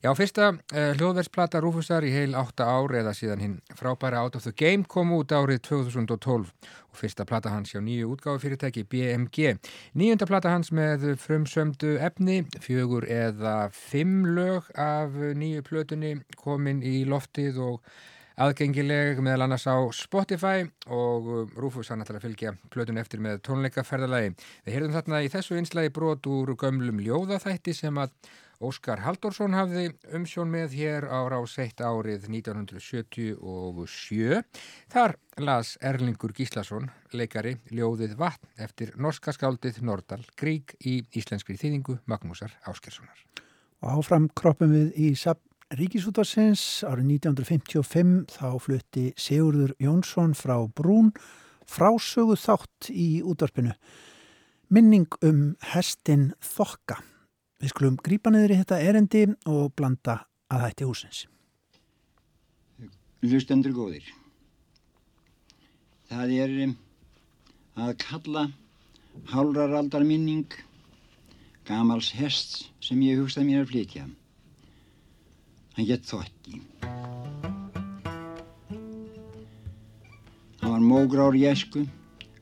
Já, 0.01 0.09
fyrsta 0.17 0.47
uh, 0.49 0.95
hljóðversplata 0.97 1.59
Rúfusar 1.61 2.01
í 2.01 2.09
heil 2.09 2.31
8 2.33 2.65
ár 2.65 2.95
eða 2.97 3.11
síðan 3.13 3.43
hinn 3.43 3.51
frábæra 3.77 4.23
Out 4.25 4.39
of 4.39 4.47
the 4.47 4.53
Game 4.57 4.81
kom 4.89 5.11
út 5.13 5.29
árið 5.29 5.59
2012 5.67 6.49
og 6.49 6.97
fyrsta 6.97 7.21
plata 7.29 7.51
hans 7.53 7.75
hjá 7.75 7.83
nýju 7.85 8.09
útgáfi 8.15 8.47
fyrirtæki 8.47 8.81
BMG. 8.89 9.59
Nýjunda 9.93 10.25
plata 10.25 10.55
hans 10.55 10.73
með 10.73 11.05
frumsömdu 11.21 11.99
efni, 12.01 12.39
fjögur 12.65 13.05
eða 13.05 13.69
fimm 13.77 14.25
lög 14.33 14.73
af 14.73 15.13
nýju 15.13 15.61
plötunni 15.69 16.15
komin 16.33 16.81
í 16.81 17.03
loftið 17.05 17.61
og 17.61 17.95
aðgengileg 18.41 19.21
meðal 19.21 19.45
annars 19.45 19.69
á 19.69 19.77
Spotify 19.93 20.65
og 20.89 21.51
Rúfus 21.53 21.93
hann 21.93 22.01
ætlar 22.01 22.23
að 22.23 22.31
fylgja 22.31 22.57
plötun 22.73 22.97
eftir 22.97 23.21
með 23.21 23.43
tónleikaferðalagi. 23.45 24.33
Við 24.65 24.79
heyrðum 24.79 24.97
þarna 24.97 25.21
í 25.21 25.29
þessu 25.29 25.61
einslagi 25.61 25.93
brot 25.93 26.25
úr 26.25 26.55
gömlum 26.57 27.05
ljóðaþætti 27.05 27.77
sem 27.77 28.01
að 28.01 28.15
Óskar 28.61 28.99
Halldórsson 29.01 29.55
hafði 29.57 29.87
umsjón 30.13 30.51
með 30.53 30.75
hér 30.77 31.07
ára 31.09 31.41
á 31.41 31.43
seitt 31.49 31.81
árið 31.81 32.29
1977. 32.29 34.45
Þar 34.93 35.17
las 35.41 35.81
Erlingur 35.81 36.29
Gíslason, 36.37 36.93
leikari, 37.17 37.57
ljóðið 37.73 38.13
vatn 38.21 38.45
eftir 38.61 38.93
norska 39.01 39.33
skáldið 39.33 39.81
Nordal 39.87 40.21
Grík 40.37 40.77
í 40.85 41.01
íslenskri 41.17 41.57
þýðingu 41.57 42.05
Magnúsar 42.05 42.53
Áskerssonar. 42.69 43.17
Og 43.81 43.97
áfram 43.97 44.29
kroppum 44.37 44.69
við 44.75 44.93
í 44.93 45.17
Ríkisútarsins 45.71 46.83
árið 46.83 47.15
1955 47.15 48.27
þá 48.35 48.59
flutti 48.59 49.15
Sigurður 49.15 49.71
Jónsson 49.81 50.35
frá 50.37 50.67
Brún 50.67 51.15
frásögu 51.65 52.35
þátt 52.35 52.91
í 52.91 53.23
útvarpinu. 53.23 53.71
Minning 54.69 55.07
um 55.23 55.55
hestin 55.71 56.35
Þokka 56.43 56.99
Við 57.61 57.69
skulum 57.75 57.97
grípa 58.01 58.31
niður 58.33 58.55
í 58.55 58.57
þetta 58.57 58.77
erendi 58.81 59.19
og 59.45 59.69
blanda 59.77 60.15
að 60.49 60.63
hætti 60.65 60.87
húsins. 60.89 61.19
Hlustendur 63.21 63.75
góðir. 63.75 64.07
Það 66.09 66.33
er 66.41 66.55
um, 66.65 66.71
að 67.77 67.91
kalla 68.01 68.47
hálraraldar 69.29 70.03
minning 70.07 70.49
gamals 71.69 72.09
hest 72.17 72.71
sem 72.81 73.03
ég 73.05 73.21
hugstaði 73.21 73.51
mér 73.51 73.61
að 73.61 73.69
flytja. 73.75 74.07
Hann 75.77 75.87
gett 75.87 76.09
þokki. 76.09 76.63
Hann 80.61 80.73
var 80.73 80.81
mógrár 80.81 81.37
í 81.37 81.45
esku, 81.51 81.85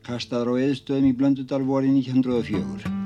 kastaður 0.08 0.56
á 0.56 0.62
eðstöðum 0.64 1.12
í 1.12 1.14
Blöndudal 1.20 1.62
vorið 1.68 2.00
1904. 2.00 2.99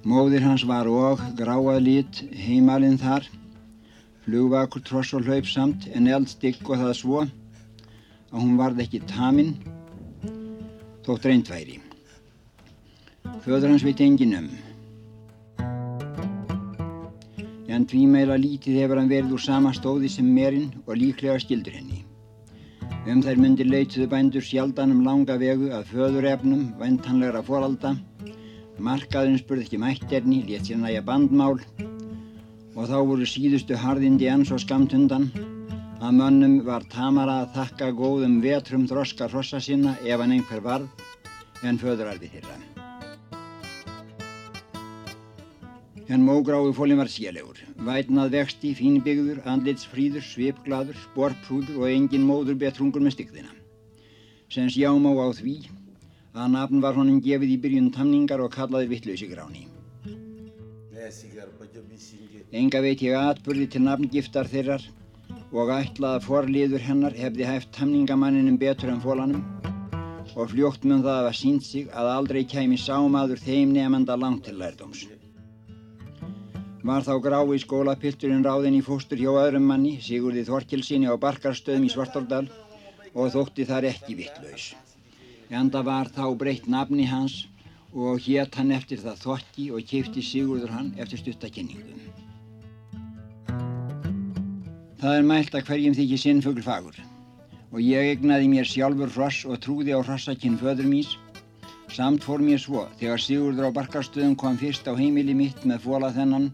Móðir 0.00 0.40
hans 0.40 0.62
var 0.64 0.88
og 0.88 1.20
gráað 1.36 1.82
lit 1.84 2.20
heimalinn 2.32 2.96
þar, 2.96 3.26
flugvakur 4.24 4.80
tross 4.80 5.12
og 5.12 5.28
hlaup 5.28 5.44
samt 5.44 5.84
en 5.92 6.08
eldstygg 6.08 6.62
og 6.64 6.80
það 6.80 6.94
svo 6.96 7.18
að 7.20 8.38
hún 8.38 8.56
varð 8.56 8.80
ekki 8.86 9.02
taminn 9.10 9.52
þótt 11.04 11.28
reyndværi. 11.28 11.76
Föður 13.44 13.74
hans 13.74 13.84
veit 13.84 14.00
engin 14.00 14.34
um. 14.40 14.50
En 17.68 17.84
tvímeila 17.84 18.40
lítið 18.40 18.80
hefur 18.80 19.02
hann 19.02 19.12
verið 19.12 19.36
úr 19.36 19.48
sama 19.52 19.74
stóði 19.76 20.08
sem 20.08 20.24
merinn 20.24 20.70
og 20.86 20.96
líklega 20.96 21.36
skildur 21.44 21.76
henni. 21.76 22.06
Um 23.04 23.20
þær 23.20 23.36
myndir 23.36 23.68
leituðu 23.68 24.08
bændur 24.08 24.44
sjaldan 24.48 24.96
um 24.96 25.04
langa 25.04 25.36
vegu 25.36 25.68
að 25.76 25.92
föðurefnum 25.92 26.70
væntanlegra 26.80 27.44
foralda 27.44 27.98
Markaðurinn 28.80 29.36
spurði 29.36 29.66
ekki 29.66 29.78
mætterni, 29.80 30.38
létt 30.48 30.70
sér 30.70 30.78
næja 30.80 31.02
bandmál 31.04 31.58
og 32.72 32.86
þá 32.88 32.96
voru 33.04 33.26
síðustu 33.28 33.76
harðindi 33.76 34.28
enn 34.32 34.46
svo 34.48 34.56
skamt 34.62 34.94
undan 34.96 35.26
að 36.00 36.14
mönnum 36.16 36.54
var 36.64 36.86
tamara 36.88 37.42
að 37.42 37.50
þakka 37.58 37.90
góðum 37.98 38.38
vetrum 38.40 38.86
þroska 38.88 39.28
hrossa 39.28 39.60
sinna 39.60 39.98
ef 40.00 40.22
hann 40.22 40.32
einhver 40.32 40.62
varð 40.64 40.88
en 41.68 41.80
föðurarfi 41.82 42.30
þeirra. 42.32 42.56
En 46.10 46.24
mógrái 46.24 46.72
fólinn 46.74 46.98
var 46.98 47.10
sélegur, 47.12 47.60
vætnað 47.84 48.32
vexti, 48.32 48.72
fínbyggður, 48.74 49.42
andlitsfríður, 49.46 50.24
svipglaður, 50.24 50.96
sporprúður 51.04 51.84
og 51.84 51.92
engin 51.92 52.24
móður 52.26 52.56
betrungur 52.64 53.04
með 53.04 53.18
stygðina. 53.18 53.52
Sem 54.50 54.72
sjáum 54.72 55.04
á 55.06 55.12
á 55.20 55.28
því 55.36 55.58
að 56.34 56.50
nafn 56.54 56.80
var 56.82 56.94
honum 56.94 57.20
gefið 57.22 57.54
í 57.56 57.58
byrjun 57.62 57.90
tamningar 57.94 58.40
og 58.44 58.52
kallaði 58.54 58.90
vittlausi 58.92 59.26
gráni. 59.30 59.66
Enga 62.52 62.80
veit 62.82 63.02
ég 63.02 63.16
atbyrði 63.18 63.66
til 63.72 63.82
nafngiftar 63.82 64.50
þeirrar 64.50 64.82
og 65.50 65.70
ætlaði 65.74 66.18
að 66.18 66.26
forliður 66.26 66.84
hennar 66.86 67.16
hefði 67.18 67.46
hæft 67.48 67.72
tamningamanninum 67.74 68.58
betur 68.58 68.92
en 68.92 69.02
fólanum 69.02 69.42
og 70.36 70.52
fljótt 70.52 70.84
mun 70.86 71.02
það 71.02 71.16
að 71.16 71.24
var 71.26 71.38
sínt 71.38 71.64
sig 71.66 71.88
að 71.90 72.10
aldrei 72.12 72.44
kæmi 72.46 72.78
sámaður 72.78 73.42
þeim 73.42 73.72
nefnda 73.74 74.16
langt 74.16 74.44
til 74.46 74.60
lærdóms. 74.60 75.08
Var 76.86 77.02
þá 77.04 77.14
grái 77.24 77.58
skólapilturinn 77.60 78.46
ráðinn 78.46 78.78
í 78.78 78.84
fóstur 78.84 79.18
hjá 79.20 79.32
öðrum 79.34 79.66
manni, 79.68 79.98
Sigurði 80.00 80.46
Þorkilsinni 80.46 81.10
á 81.10 81.18
Barkarstöðum 81.20 81.88
í 81.88 81.90
Svartordal 81.92 82.46
og 83.12 83.34
þótti 83.34 83.66
þar 83.68 83.90
ekki 83.90 84.16
vittlaus 84.22 84.70
enda 85.50 85.82
var 85.82 86.10
þá 86.14 86.26
breytt 86.38 86.68
nafni 86.70 87.06
hans 87.10 87.46
og 87.92 88.20
hétt 88.22 88.54
hann 88.54 88.70
eftir 88.70 89.00
það 89.02 89.22
þokki 89.24 89.64
og 89.74 89.86
keipti 89.90 90.22
Sigurður 90.22 90.70
hann 90.70 90.92
eftir 91.02 91.18
stuttakenningum. 91.18 91.98
Það 95.00 95.16
er 95.16 95.26
mælt 95.26 95.54
að 95.56 95.66
hverjum 95.66 95.96
þykir 95.96 96.22
sinnfugl 96.22 96.62
fagur 96.62 97.00
og 97.70 97.82
ég 97.82 98.12
egnaði 98.14 98.48
mér 98.52 98.66
sjálfur 98.68 99.10
hross 99.14 99.44
og 99.46 99.60
trúði 99.64 99.94
á 99.94 100.00
hrossakinn 100.02 100.58
föður 100.60 100.88
mís. 100.90 101.12
Samt 101.90 102.22
fór 102.22 102.42
mér 102.42 102.60
svo 102.62 102.86
þegar 103.00 103.22
Sigurður 103.22 103.70
á 103.70 103.76
barkarstöðum 103.78 104.36
kom 104.38 104.58
fyrst 104.58 104.86
á 104.86 104.94
heimili 104.94 105.34
mitt 105.34 105.64
með 105.66 105.86
fóla 105.86 106.10
þennan 106.14 106.50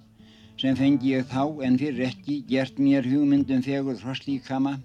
sem 0.61 0.77
fengi 0.77 1.13
ég 1.13 1.27
þá 1.29 1.43
en 1.67 1.77
fyrir 1.81 2.09
ekki 2.09 2.39
gert 2.49 2.79
mér 2.81 3.05
hugmyndum 3.05 3.65
fegur 3.65 3.99
hrosslíkama 4.01 4.79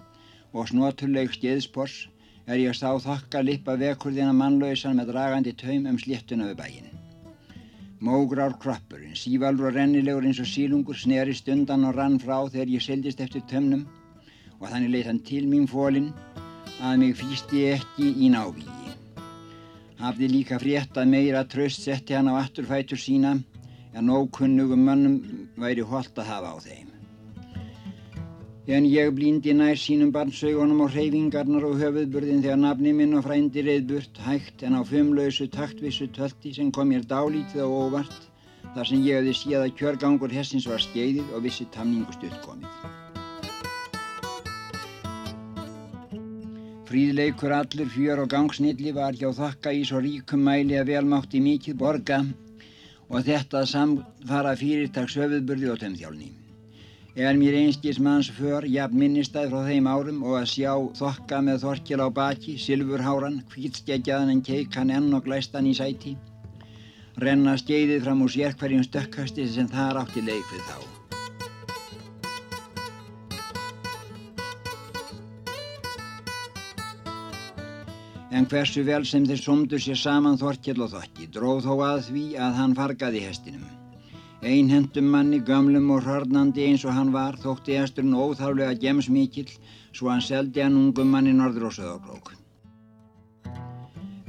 og 0.52 0.68
snoturleg 0.68 1.32
skeiðspors 1.38 2.10
er 2.48 2.60
ég 2.60 2.76
sá 2.78 2.90
þokka 3.00 3.44
lippa 3.46 3.76
vekurðina 3.78 4.34
mannlausan 4.34 4.98
með 5.00 5.14
dragandi 5.14 5.54
taum 5.58 5.88
um 5.92 6.00
sléttuna 6.02 6.50
við 6.50 6.58
bæin. 6.62 6.92
Mógrár 8.02 8.56
kroppurinn, 8.58 9.16
sívalur 9.16 9.70
og 9.70 9.76
rennilegur 9.78 10.26
eins 10.26 10.40
og 10.42 10.50
sílungur, 10.50 10.98
snerist 10.98 11.50
undan 11.54 11.86
og 11.86 11.96
rann 11.96 12.18
frá 12.20 12.40
þegar 12.50 12.74
ég 12.74 12.86
seldist 12.86 13.22
eftir 13.22 13.46
tömnum 13.52 13.86
og 14.60 14.70
þannig 14.70 14.94
leitt 14.94 15.10
hann 15.10 15.22
til 15.26 15.46
mín 15.50 15.68
fólinn 15.70 16.10
að 16.82 16.98
mig 17.04 17.18
fýsti 17.20 17.68
ekki 17.76 18.10
í 18.26 18.30
návíi. 18.34 18.96
Hafði 20.02 20.32
líka 20.32 20.58
frétt 20.62 20.98
að 20.98 21.12
meira 21.14 21.44
tröst 21.46 21.86
setti 21.86 22.18
hann 22.18 22.32
á 22.34 22.42
afturfætur 22.42 22.98
sína 22.98 23.36
en 23.94 24.10
ókunnugum 24.10 24.82
mönnum 24.88 25.20
væri 25.62 25.86
holdt 25.86 26.18
að 26.18 26.34
hafa 26.34 26.56
á 26.56 26.58
þeim. 26.66 26.91
En 28.72 28.86
ég 28.88 29.10
blíndi 29.12 29.52
nær 29.52 29.76
sínum 29.76 30.14
barnsaugunum 30.16 30.86
og 30.86 30.94
hreyfingarnar 30.94 31.66
og 31.68 31.74
höfuðburðin 31.82 32.40
þegar 32.46 32.60
nafni 32.62 32.94
minn 32.96 33.18
og 33.20 33.26
frændi 33.26 33.66
reyðburt 33.68 34.22
hægt 34.24 34.64
en 34.64 34.78
á 34.80 34.82
fumlausu 34.88 35.50
taktvissu 35.52 36.08
tölti 36.16 36.54
sem 36.56 36.70
kom 36.72 36.88
mér 36.88 37.04
dálítið 37.10 37.66
og 37.66 37.76
óvart 37.82 38.24
þar 38.78 38.88
sem 38.88 39.04
ég 39.04 39.20
hefði 39.20 39.36
séð 39.42 39.66
að 39.66 39.76
kjörgangur 39.82 40.38
hessins 40.38 40.70
var 40.72 40.80
skeiðið 40.86 41.36
og 41.36 41.44
vissi 41.50 41.68
tamningu 41.76 42.16
stutt 42.16 42.40
komið. 42.48 42.72
Fríðleikur 46.88 47.60
allur 47.60 47.92
fjör 47.92 48.24
og 48.24 48.32
gangsnilli 48.32 48.96
var 48.96 49.20
hjá 49.20 49.34
þakka 49.36 49.76
í 49.76 49.84
svo 49.84 50.00
ríkum 50.00 50.48
mæli 50.48 50.80
að 50.80 50.94
velmátti 50.96 51.44
mikið 51.44 51.82
borga 51.84 52.24
og 53.10 53.20
þetta 53.28 53.68
samfara 53.68 54.56
fyrirtags 54.56 55.20
höfuðburði 55.20 55.76
og 55.76 55.84
tömþjálni 55.84 56.38
er 57.16 57.36
mér 57.36 57.54
einskils 57.60 58.00
manns 58.00 58.30
för 58.32 58.64
jafn 58.64 58.96
minnistæð 58.96 59.50
frá 59.52 59.66
þeim 59.68 59.88
árum 59.88 60.22
og 60.24 60.38
að 60.40 60.52
sjá 60.54 60.72
þokka 60.96 61.42
með 61.44 61.58
þorkil 61.66 62.00
á 62.00 62.08
baki, 62.08 62.56
silfurháran, 62.58 63.42
hvítskegjaðan 63.52 64.32
en 64.32 64.42
keikan 64.42 64.94
enn 64.96 65.12
og 65.14 65.26
glæstan 65.26 65.68
í 65.68 65.76
sæti. 65.76 66.16
Renna 67.20 67.58
skeiðið 67.60 68.06
fram 68.06 68.24
úr 68.24 68.32
sér 68.32 68.56
hverjum 68.56 68.88
stökkasti 68.88 69.48
sem 69.52 69.68
þar 69.68 70.00
átti 70.06 70.24
leik 70.24 70.48
við 70.54 70.64
þá. 70.72 70.80
En 78.32 78.48
hversu 78.48 78.86
vel 78.88 79.04
sem 79.06 79.28
þeir 79.28 79.44
somdur 79.44 79.84
sér 79.84 80.00
saman 80.00 80.40
þorkil 80.40 80.80
og 80.80 80.96
þokki, 80.96 81.28
dróð 81.36 81.68
þó 81.68 81.76
að 81.92 82.02
því 82.08 82.26
að 82.40 82.60
hann 82.62 82.80
fargaði 82.80 83.28
hestinum. 83.28 83.81
Einhendum 84.42 85.06
manni, 85.06 85.38
gömlum 85.46 85.92
og 85.94 86.06
hörnandi 86.10 86.64
eins 86.66 86.82
og 86.88 86.96
hann 86.98 87.12
var, 87.14 87.36
þótti 87.38 87.76
esturinn 87.78 88.16
óþálega 88.18 88.74
gemsmíkill, 88.82 89.52
svo 89.94 90.10
hann 90.10 90.24
seldi 90.26 90.64
hann 90.66 90.80
ungum 90.80 91.12
manni 91.14 91.34
norður 91.38 91.68
og 91.68 91.76
söðarblók. 91.76 92.32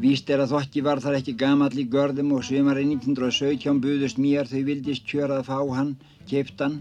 Víst 0.04 0.28
er 0.34 0.42
að 0.44 0.52
þokki 0.52 0.82
var 0.84 1.00
þar 1.00 1.16
ekki 1.20 1.32
gamall 1.40 1.78
í 1.80 1.86
görðum 1.88 2.34
og 2.36 2.44
sumarinn 2.44 2.92
1917 2.98 3.80
buðust 3.80 4.20
mér 4.20 4.50
þau 4.50 4.60
vildist 4.66 5.06
kjör 5.08 5.32
að 5.38 5.48
fá 5.48 5.56
hann, 5.78 5.94
keipt 6.28 6.60
hann, 6.60 6.76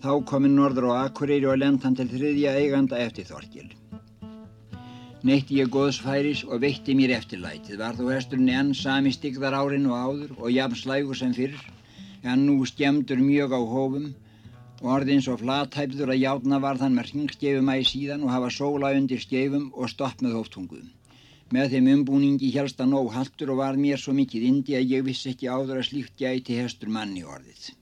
þá 0.00 0.24
kominn 0.32 0.56
norður 0.56 0.88
á 0.96 1.04
Akureyri 1.10 1.50
og 1.52 1.60
lend 1.60 1.84
hann 1.84 1.98
til 1.98 2.08
þriðja 2.08 2.56
eiganda 2.56 3.02
eftir 3.04 3.28
Þorkil. 3.28 3.68
Neitti 5.28 5.60
ég 5.60 5.68
góðsfæris 5.76 6.46
og 6.48 6.64
veitti 6.64 6.96
mér 6.96 7.18
eftirlætið, 7.18 7.76
var 7.84 8.00
þó 8.00 8.08
hesturinn 8.14 8.48
enn 8.48 8.72
sami 8.74 9.12
stigðar 9.12 9.60
árin 9.60 9.90
og 9.92 9.98
áður 10.06 10.34
og 10.40 10.50
jafn 10.56 10.80
slægur 10.80 11.20
sem 11.20 11.36
fyrr, 11.36 11.60
en 12.22 12.46
nú 12.46 12.56
skemmtur 12.66 13.18
mjög 13.18 13.54
á 13.58 13.60
hófum 13.60 14.06
og 14.82 14.88
orðins 14.96 15.28
og 15.30 15.40
flathæfður 15.42 16.14
að 16.14 16.22
játna 16.22 16.58
var 16.62 16.80
þann 16.80 16.96
með 16.98 17.12
ringskefumægi 17.12 17.88
síðan 17.90 18.24
og 18.26 18.34
hafa 18.34 18.50
sóla 18.56 18.90
undir 18.98 19.22
skefum 19.22 19.68
og 19.74 19.90
stopp 19.92 20.24
með 20.24 20.38
hóftunguðum. 20.40 20.90
Með 21.52 21.74
þeim 21.74 21.90
umbúningi 21.96 22.50
helst 22.56 22.80
að 22.80 22.94
nóg 22.94 23.12
haldur 23.14 23.52
og 23.54 23.60
var 23.60 23.78
mér 23.78 24.00
svo 24.00 24.14
mikið 24.16 24.48
indi 24.48 24.78
að 24.78 24.96
ég 24.96 25.06
vissi 25.10 25.34
ekki 25.34 25.50
áður 25.52 25.82
að 25.82 25.88
slíkt 25.90 26.16
gæti 26.18 26.58
hestur 26.58 26.90
manni 26.90 27.26
orðið. 27.28 27.72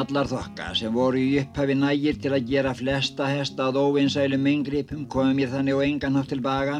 Gallar 0.00 0.28
þokka 0.30 0.66
sem 0.78 0.94
voru 0.96 1.18
í 1.20 1.40
upphafi 1.42 1.74
nægir 1.76 2.16
til 2.24 2.30
að 2.32 2.46
gera 2.48 2.70
flesta 2.72 3.26
hesta 3.28 3.66
að 3.68 3.78
óvinsælum 3.82 4.40
myngripum 4.46 5.02
komu 5.12 5.34
mér 5.36 5.50
þannig 5.52 5.76
á 5.76 5.80
engan 5.84 6.16
nátt 6.16 6.30
tilbaka 6.32 6.76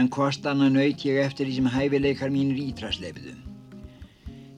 en 0.00 0.08
kostanna 0.14 0.70
nöyt 0.72 1.04
ég 1.04 1.20
eftir 1.20 1.50
því 1.50 1.56
sem 1.58 1.68
hæfileikar 1.74 2.32
mínir 2.32 2.62
ítrasleifiðu. 2.62 3.34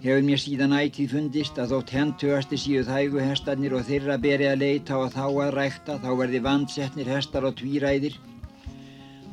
Hefur 0.04 0.22
mér 0.28 0.42
síðan 0.44 0.76
ætið 0.78 1.16
fundist 1.16 1.58
að 1.58 1.74
þótt 1.74 1.92
hentugasti 1.96 2.60
síðu 2.66 2.86
þægu 2.92 3.26
hestarnir 3.26 3.74
og 3.74 3.84
þeirra 3.90 4.20
berið 4.28 4.52
að 4.52 4.62
leita 4.62 5.02
og 5.02 5.10
þá 5.16 5.26
að 5.26 5.52
rækta 5.58 5.98
þá 6.06 6.08
verði 6.22 6.44
vandsetnir 6.46 7.12
hestar 7.16 7.50
og 7.50 7.58
tvíræðir. 7.58 8.14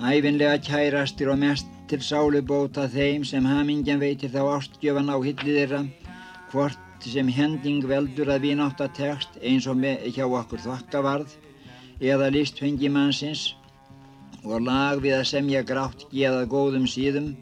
Æfinlega 0.02 0.58
kærastir 0.66 1.30
og 1.30 1.42
mest 1.46 1.70
til 1.92 2.02
sálubóta 2.02 2.90
þeim 2.90 3.30
sem 3.30 3.46
hamingjan 3.46 4.02
veitir 4.02 4.34
þá 4.34 4.42
ástgjöfan 4.58 5.14
á 5.14 5.18
hillið 5.22 5.58
þeirra, 5.62 5.88
hvort 6.50 6.86
sem 7.08 7.28
hending 7.32 7.86
veldur 7.88 8.30
að 8.34 8.50
vináttatekst 8.50 9.38
eins 9.42 9.68
og 9.72 9.80
hjá 9.84 10.26
okkur 10.26 10.60
þokkavarð 10.66 11.36
eða 12.00 12.30
listfengi 12.34 12.90
mannsins 12.92 13.54
og 14.44 14.64
lag 14.66 15.00
við 15.04 15.18
að 15.20 15.30
semja 15.32 15.64
grátt 15.64 16.06
geðað 16.12 16.50
góðum 16.52 16.88
síðum 16.88 17.34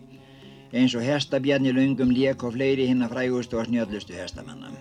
eins 0.73 0.95
og 0.97 1.05
hestabjarni 1.05 1.73
lungum 1.73 2.11
lék 2.13 2.43
og 2.43 2.55
fleiri 2.57 2.87
hinn 2.89 3.05
að 3.05 3.13
frægustu 3.15 3.57
og 3.57 3.67
snjöllustu 3.69 4.17
hestamanna. 4.17 4.71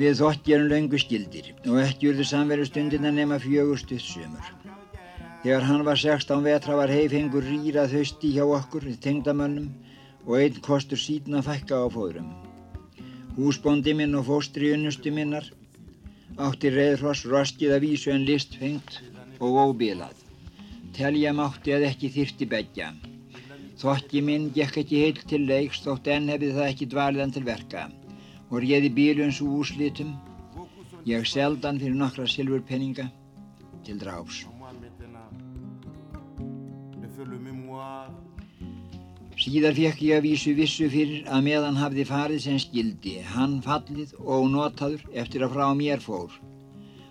Við 0.00 0.16
þótt 0.20 0.48
erum 0.48 0.70
lungu 0.70 0.98
skildir 0.98 1.52
og 1.66 1.80
ekki 1.82 2.10
urðu 2.10 2.24
samveru 2.24 2.64
stundina 2.66 3.10
nema 3.12 3.38
fjögustuð 3.42 4.00
sömur. 4.00 4.46
Þegar 5.42 5.64
hann 5.68 5.84
var 5.84 5.96
16 5.96 6.42
vetra 6.44 6.76
var 6.76 6.92
heifhengur 6.92 7.44
rýrað 7.44 7.94
hausti 7.96 8.32
hjá 8.34 8.44
okkur, 8.44 8.84
tengdamönnum 9.00 9.70
og 10.26 10.36
einn 10.40 10.60
kostur 10.64 11.00
síðan 11.00 11.40
að 11.40 11.48
fækka 11.50 11.80
á 11.80 11.86
fóðrum. 11.94 12.30
Húsbóndi 13.36 13.94
minn 13.96 14.16
og 14.18 14.26
fóstri 14.28 14.72
unnustu 14.74 15.12
minnar 15.14 15.46
átti 16.40 16.70
reyðhross 16.72 17.26
roskið 17.28 17.76
að 17.76 17.84
vísu 17.86 18.12
en 18.14 18.26
listfengt 18.28 19.00
og 19.40 19.58
óbílað. 19.64 20.16
Telja 20.96 21.32
mátti 21.36 21.74
að 21.76 21.86
ekki 21.90 22.10
þyrti 22.16 22.48
begja. 22.50 22.90
Þokki 23.80 24.22
minn 24.24 24.50
gekk 24.56 24.82
ekki 24.82 25.02
heilt 25.04 25.22
til 25.30 25.46
leiks 25.48 25.80
þótt 25.84 26.10
enn 26.14 26.28
hefði 26.32 26.52
það 26.56 26.70
ekki 26.72 26.90
dvaliðan 26.92 27.34
til 27.36 27.44
verka 27.46 27.86
og 28.50 28.56
réði 28.64 28.92
bíluns 28.96 29.40
úr 29.44 29.60
úslitum. 29.62 30.16
Ég 31.08 31.24
seldan 31.24 31.80
fyrir 31.80 31.96
nokkra 31.96 32.26
silfurpenninga 32.28 33.08
til 33.86 34.00
dráfs. 34.02 34.44
Síðar 39.40 39.72
fekk 39.72 40.02
ég 40.04 40.18
að 40.18 40.26
vísu 40.28 40.52
vissu 40.52 40.86
fyrir 40.92 41.28
að 41.32 41.46
meðan 41.46 41.78
hafði 41.80 42.04
farið 42.04 42.40
sem 42.44 42.58
skildi, 42.60 43.14
hann 43.24 43.54
fallið 43.64 44.10
og 44.20 44.50
notaður 44.52 45.04
eftir 45.22 45.44
að 45.46 45.54
frá 45.54 45.68
mér 45.78 46.02
fór 46.04 46.34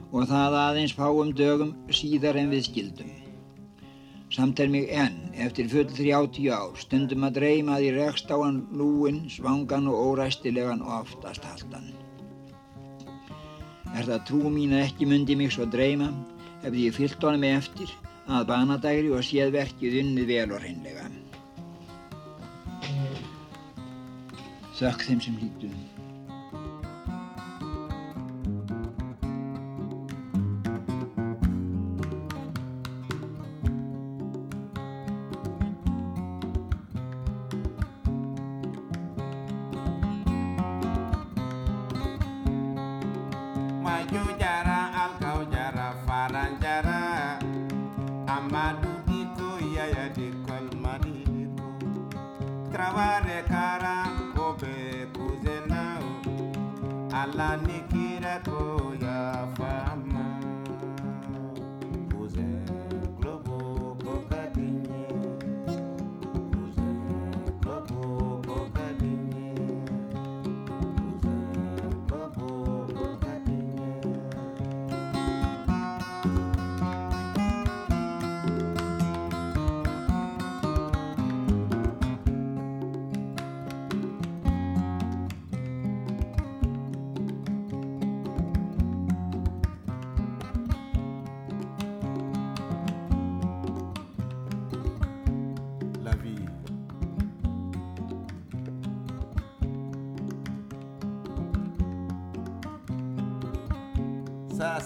og 0.10 0.28
það 0.30 0.58
aðeins 0.60 0.94
fáum 0.98 1.32
dögum 1.38 1.72
síðar 1.94 2.38
en 2.42 2.52
við 2.54 2.68
skildum. 2.68 3.10
Samt 4.34 4.62
er 4.62 4.70
mig 4.70 4.92
enn, 4.94 5.18
eftir 5.42 5.70
full 5.72 5.88
30 5.89 6.52
ár, 6.54 6.76
stundum 6.78 7.26
að 7.26 7.39
dreyma 7.39 7.80
ég 7.82 7.98
rekst 7.98 8.30
á 8.30 8.38
hann 8.38 8.60
lúin, 8.78 9.24
svangan 9.34 9.89
og 9.89 10.02
óræstilegan 10.12 10.84
og 10.86 11.00
oftast 11.00 11.46
haldan. 11.50 11.88
Er 13.98 14.06
það 14.06 14.26
trú 14.30 14.44
mín 14.54 14.76
að 14.78 14.86
ekki 14.86 15.10
myndi 15.10 15.38
mig 15.38 15.56
svo 15.56 15.65
dreyma, 15.65 16.12
hefði 16.62 16.86
ég 16.92 16.98
fyllt 16.98 17.26
honum 17.26 17.48
eftir 17.50 17.96
að 18.30 18.52
banadægri 18.54 19.10
og 19.18 19.26
séð 19.26 19.56
verkið 19.58 19.98
unnið 20.04 20.30
vel 20.30 20.46
og 20.54 20.62
hreinlega. 20.62 21.10
Þakk 24.80 25.02
þeim 25.10 25.20
sem 25.20 25.39
hlýttu. 25.42 25.70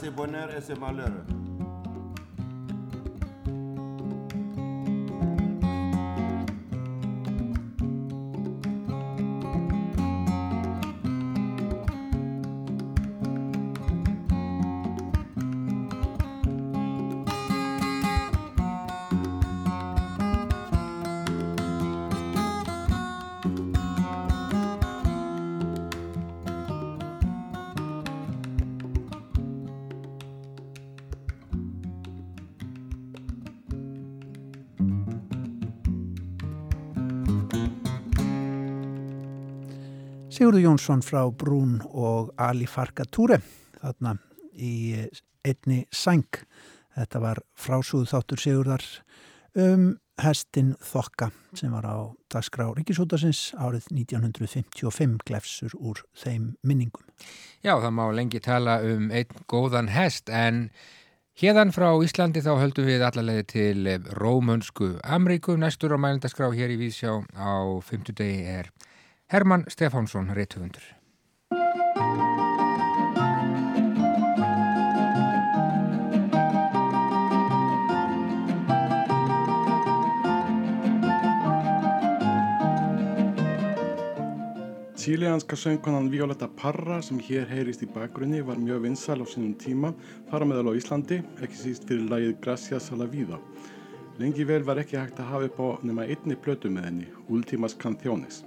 ses 0.04 0.10
bonheurs 0.10 0.54
et 0.54 0.62
ses 0.62 0.76
malheurs. 0.76 1.13
Sigurður 40.44 40.60
Jónsson 40.60 41.00
frá 41.00 41.22
Brún 41.32 41.78
og 41.88 42.34
Ali 42.36 42.66
Farkatúre 42.68 43.38
þarna 43.78 44.18
í 44.60 45.06
einni 45.40 45.86
sæng. 45.88 46.36
Þetta 46.98 47.22
var 47.24 47.40
frásúðu 47.56 48.10
þáttur 48.12 48.44
Sigurðar 48.44 48.84
um 49.64 49.86
hestin 50.20 50.74
Þokka 50.84 51.30
sem 51.56 51.72
var 51.72 51.88
á 51.88 52.12
dagskrá 52.28 52.68
Ríkisútasins 52.76 53.54
árið 53.56 53.88
1955 53.96 55.24
glefsur 55.24 55.80
úr 55.80 56.04
þeim 56.12 56.58
minningum. 56.60 57.08
Já, 57.64 57.80
það 57.80 57.96
má 57.96 58.06
lengi 58.12 58.44
tala 58.44 58.82
um 58.84 59.14
einn 59.16 59.44
góðan 59.48 59.94
hest 59.96 60.28
en 60.28 60.66
hérðan 61.40 61.72
frá 61.72 61.88
Íslandi 62.04 62.44
þá 62.44 62.58
höldum 62.60 62.92
við 62.92 63.08
allarleiði 63.08 63.52
til 63.56 63.94
Rómönsku 64.20 64.98
Amríku. 65.08 65.56
Næstur 65.56 65.96
á 65.96 65.98
mælindaskrá 66.04 66.52
hér 66.52 66.76
í 66.76 66.82
Vísjá 66.84 67.22
á 67.32 67.80
50 67.80 68.20
degi 68.20 68.44
er 68.60 68.76
Herman 69.28 69.66
Stefánsson, 69.68 70.30
reytufundur. 70.34 70.84
Tílianska 85.04 85.56
söngkonan 85.56 86.12
Violetta 86.12 86.48
Parra 86.48 87.02
sem 87.02 87.18
hér 87.20 87.44
heyrist 87.50 87.82
í 87.84 87.88
bakgrunni 87.92 88.40
var 88.42 88.56
mjög 88.56 88.86
vinsal 88.86 89.20
á 89.20 89.28
sínum 89.28 89.52
tíma, 89.60 89.92
fara 90.32 90.48
meðal 90.48 90.72
á 90.72 90.80
Íslandi, 90.80 91.18
ekki 91.44 91.60
síst 91.60 91.90
fyrir 91.90 92.08
lagið 92.08 92.40
Gracias 92.40 92.88
a 92.88 92.96
la 92.96 93.10
Vida. 93.12 93.42
Lengi 94.22 94.48
vel 94.48 94.64
var 94.64 94.80
ekki 94.80 94.96
hægt 94.96 95.20
að 95.20 95.32
hafa 95.34 95.52
upp 95.52 95.60
á 95.60 95.68
nema 95.84 96.08
einni 96.08 96.40
plötu 96.40 96.72
með 96.72 96.88
henni, 96.88 97.08
Ultimas 97.28 97.76
Canciones. 97.76 98.46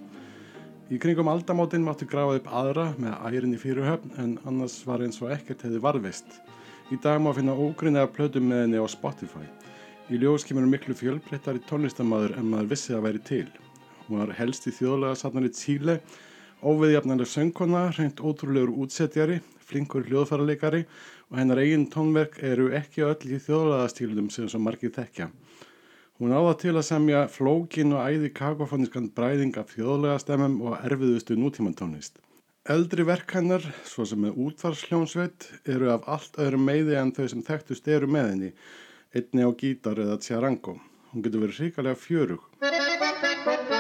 Í 0.87 1.01
kringum 1.03 1.27
aldamótin 1.27 1.83
máttu 1.83 2.07
grafa 2.07 2.37
upp 2.39 2.45
aðra 2.55 2.83
með 3.03 3.15
ærin 3.27 3.55
í 3.57 3.59
fyrirhöfn 3.59 4.13
en 4.23 4.35
annars 4.47 4.77
var 4.87 5.03
eins 5.03 5.17
og 5.19 5.33
ekkert 5.35 5.65
hefði 5.67 5.81
varvist. 5.83 6.37
Í 6.95 6.99
dag 7.03 7.19
má 7.19 7.33
finna 7.35 7.57
ógrunniða 7.59 8.13
plötu 8.15 8.39
með 8.39 8.61
henni 8.63 8.79
á 8.79 8.87
Spotify. 8.87 9.43
Í 10.07 10.21
ljós 10.23 10.47
kemur 10.47 10.69
miklu 10.71 10.95
fjölbreyttari 10.95 11.65
tónlistamæður 11.67 12.37
en 12.39 12.47
maður 12.53 12.71
vissi 12.71 12.95
að 12.95 13.03
væri 13.09 13.23
til. 13.27 13.49
Hún 14.07 14.23
var 14.23 14.37
helst 14.39 14.71
í 14.71 14.77
þjóðlega 14.77 15.19
satnari 15.19 15.51
Tíle, 15.59 15.97
óviðjafnarlega 16.63 17.33
söngkona, 17.33 17.83
reynd 17.99 18.23
ótrúlegur 18.23 18.77
útsetjari, 18.87 19.41
flinkur 19.67 20.07
hljóðfærarleikari 20.07 20.85
og 21.33 21.41
hennar 21.41 21.65
eigin 21.65 21.89
tónverk 21.91 22.39
eru 22.47 22.71
ekki 22.79 23.03
öll 23.11 23.27
í 23.27 23.43
þjóðlega 23.43 23.91
stílum 23.91 24.31
sem 24.31 24.47
svo 24.47 24.63
margir 24.63 24.95
þekkja. 24.95 25.33
Hún 26.17 26.33
áða 26.33 26.55
til 26.57 26.73
að 26.73 26.87
semja 26.89 27.19
flókin 27.29 27.91
og 27.93 28.07
æði 28.09 28.31
kakofóniskan 28.39 29.11
bræðing 29.13 29.59
af 29.61 29.75
þjóðlega 29.75 30.23
stemmum 30.23 30.55
og 30.65 30.79
erfiðustu 30.79 31.37
nútímantónist. 31.37 32.17
Eldri 32.73 33.05
verk 33.05 33.35
hennar, 33.37 33.67
svo 33.85 34.07
sem 34.09 34.25
með 34.25 34.41
útvarsljónsveit, 34.47 35.51
eru 35.69 35.93
af 35.93 36.09
allt 36.17 36.41
öðrum 36.41 36.65
meiði 36.71 36.97
en 36.97 37.13
þau 37.13 37.29
sem 37.35 37.45
þekktust 37.45 37.93
eru 37.93 38.09
með 38.09 38.31
henni, 38.33 38.53
einni 39.13 39.45
á 39.45 39.53
gítar 39.61 40.01
eða 40.07 40.17
tjarango. 40.25 40.79
Hún 41.13 41.27
getur 41.27 41.45
verið 41.45 41.67
hrikalega 41.67 42.01
fjörug. 42.01 43.76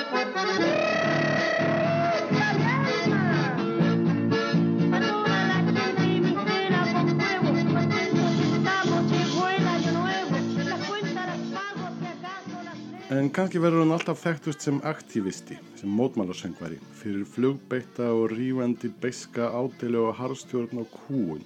En 13.16 13.30
kannski 13.32 13.60
verður 13.62 13.80
hann 13.80 13.94
alltaf 13.94 14.18
þekktust 14.20 14.64
sem 14.66 14.76
aktivisti, 14.84 15.54
sem 15.78 15.88
mótmálarsöngvari, 15.88 16.76
fyrir 16.98 17.22
flugbeitta 17.24 18.10
og 18.12 18.34
rífandi 18.34 18.90
beiska 19.00 19.46
ádeli 19.56 19.96
og 20.02 20.18
harðstjórn 20.18 20.82
og 20.82 20.90
kúun. 20.92 21.40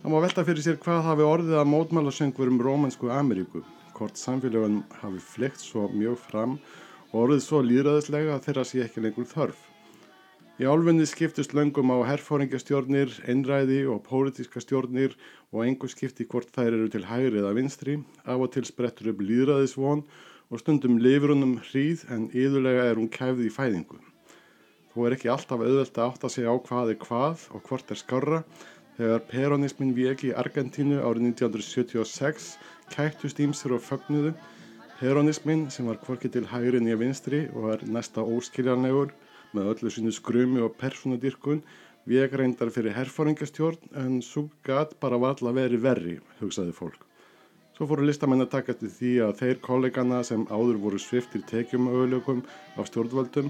Það 0.00 0.10
má 0.10 0.16
velta 0.24 0.44
fyrir 0.48 0.66
sér 0.66 0.80
hvað 0.82 1.04
hafi 1.06 1.28
orðið 1.28 1.60
að 1.60 1.70
mótmálarsöngvarum 1.74 2.58
Rómansku 2.66 3.12
Ameríku, 3.14 3.62
hvort 3.94 4.18
samfélagun 4.18 4.80
hafi 4.98 5.22
flekt 5.28 5.62
svo 5.62 5.86
mjög 5.94 6.18
fram 6.24 6.58
og 7.12 7.16
orðið 7.22 7.46
svo 7.46 7.62
líðræðislega 7.68 8.34
að 8.34 8.44
þeirra 8.48 8.66
sé 8.72 8.82
ekki 8.88 9.06
lengur 9.06 9.30
þörf. 9.30 9.62
Í 10.58 10.66
álfunni 10.66 11.06
skiptust 11.06 11.54
löngum 11.54 11.94
á 11.94 12.02
herfóringastjórnir, 12.10 13.14
einræði 13.30 13.84
og 13.86 14.02
pólitíska 14.10 14.62
stjórnir 14.62 15.14
og 15.54 15.68
engu 15.68 15.86
skipti 15.90 16.26
hvort 16.26 16.50
þær 16.50 16.72
eru 16.72 16.90
til 16.90 17.06
hægri 17.06 17.42
eða 17.42 17.54
vinstri, 17.54 18.00
af 18.26 18.42
og 18.42 18.56
til 18.58 18.66
sprettur 18.66 19.14
upp 19.14 19.22
líðræðisvon 19.22 20.08
og 20.08 20.32
stundum 20.60 20.98
lifur 21.02 21.32
húnum 21.32 21.56
hríð 21.66 22.04
en 22.14 22.28
yðurlega 22.30 22.84
er 22.90 22.98
hún 23.00 23.10
kæfð 23.12 23.46
í 23.46 23.52
fæðingu. 23.54 23.96
Þó 24.94 24.98
er 25.08 25.16
ekki 25.16 25.30
alltaf 25.32 25.62
auðvelt 25.64 25.96
að 25.98 26.10
átta 26.10 26.30
sig 26.30 26.46
á 26.46 26.54
hvað 26.54 26.92
er 26.92 26.98
hvað 27.02 27.46
og 27.56 27.64
hvort 27.68 27.88
er 27.90 27.98
skarra. 27.98 28.40
Þegar 28.94 29.24
peronismin 29.30 29.94
veki 29.96 30.28
í 30.30 30.36
Argentínu 30.38 31.00
árið 31.02 31.30
1976 31.32 32.52
kættust 32.94 33.40
ímsir 33.42 33.74
og 33.74 33.82
fögnuðu. 33.82 34.34
Peronismin 35.00 35.64
sem 35.74 35.88
var 35.90 35.98
hvorki 36.04 36.30
til 36.30 36.46
hægri 36.52 36.78
nýja 36.78 37.00
vinstri 37.00 37.40
og 37.56 37.72
er 37.74 37.82
næsta 37.90 38.22
óskiljanlegur 38.22 39.10
með 39.54 39.72
öllu 39.72 39.90
sínu 39.96 40.14
skrumi 40.14 40.62
og 40.62 40.76
persónadýrkun 40.78 41.64
vek 42.06 42.38
reyndar 42.38 42.70
fyrir 42.70 42.94
herfóringastjórn 42.94 43.96
en 44.04 44.20
svo 44.22 44.46
gat 44.62 44.94
bara 45.00 45.18
valla 45.18 45.56
veri 45.56 45.80
verri, 45.80 46.20
hugsaði 46.38 46.76
fólk. 46.76 47.02
Svo 47.74 47.88
fóru 47.90 48.04
listamenn 48.06 48.44
að 48.44 48.52
taka 48.52 48.70
eftir 48.70 48.90
því 48.94 49.12
að 49.24 49.38
þeir 49.40 49.56
kollegana 49.62 50.20
sem 50.22 50.44
áður 50.46 50.76
voru 50.78 50.98
sviftir 51.02 51.40
tekjum 51.48 51.88
auðlökum 51.90 52.44
af 52.78 52.86
stjórnvöldum 52.86 53.48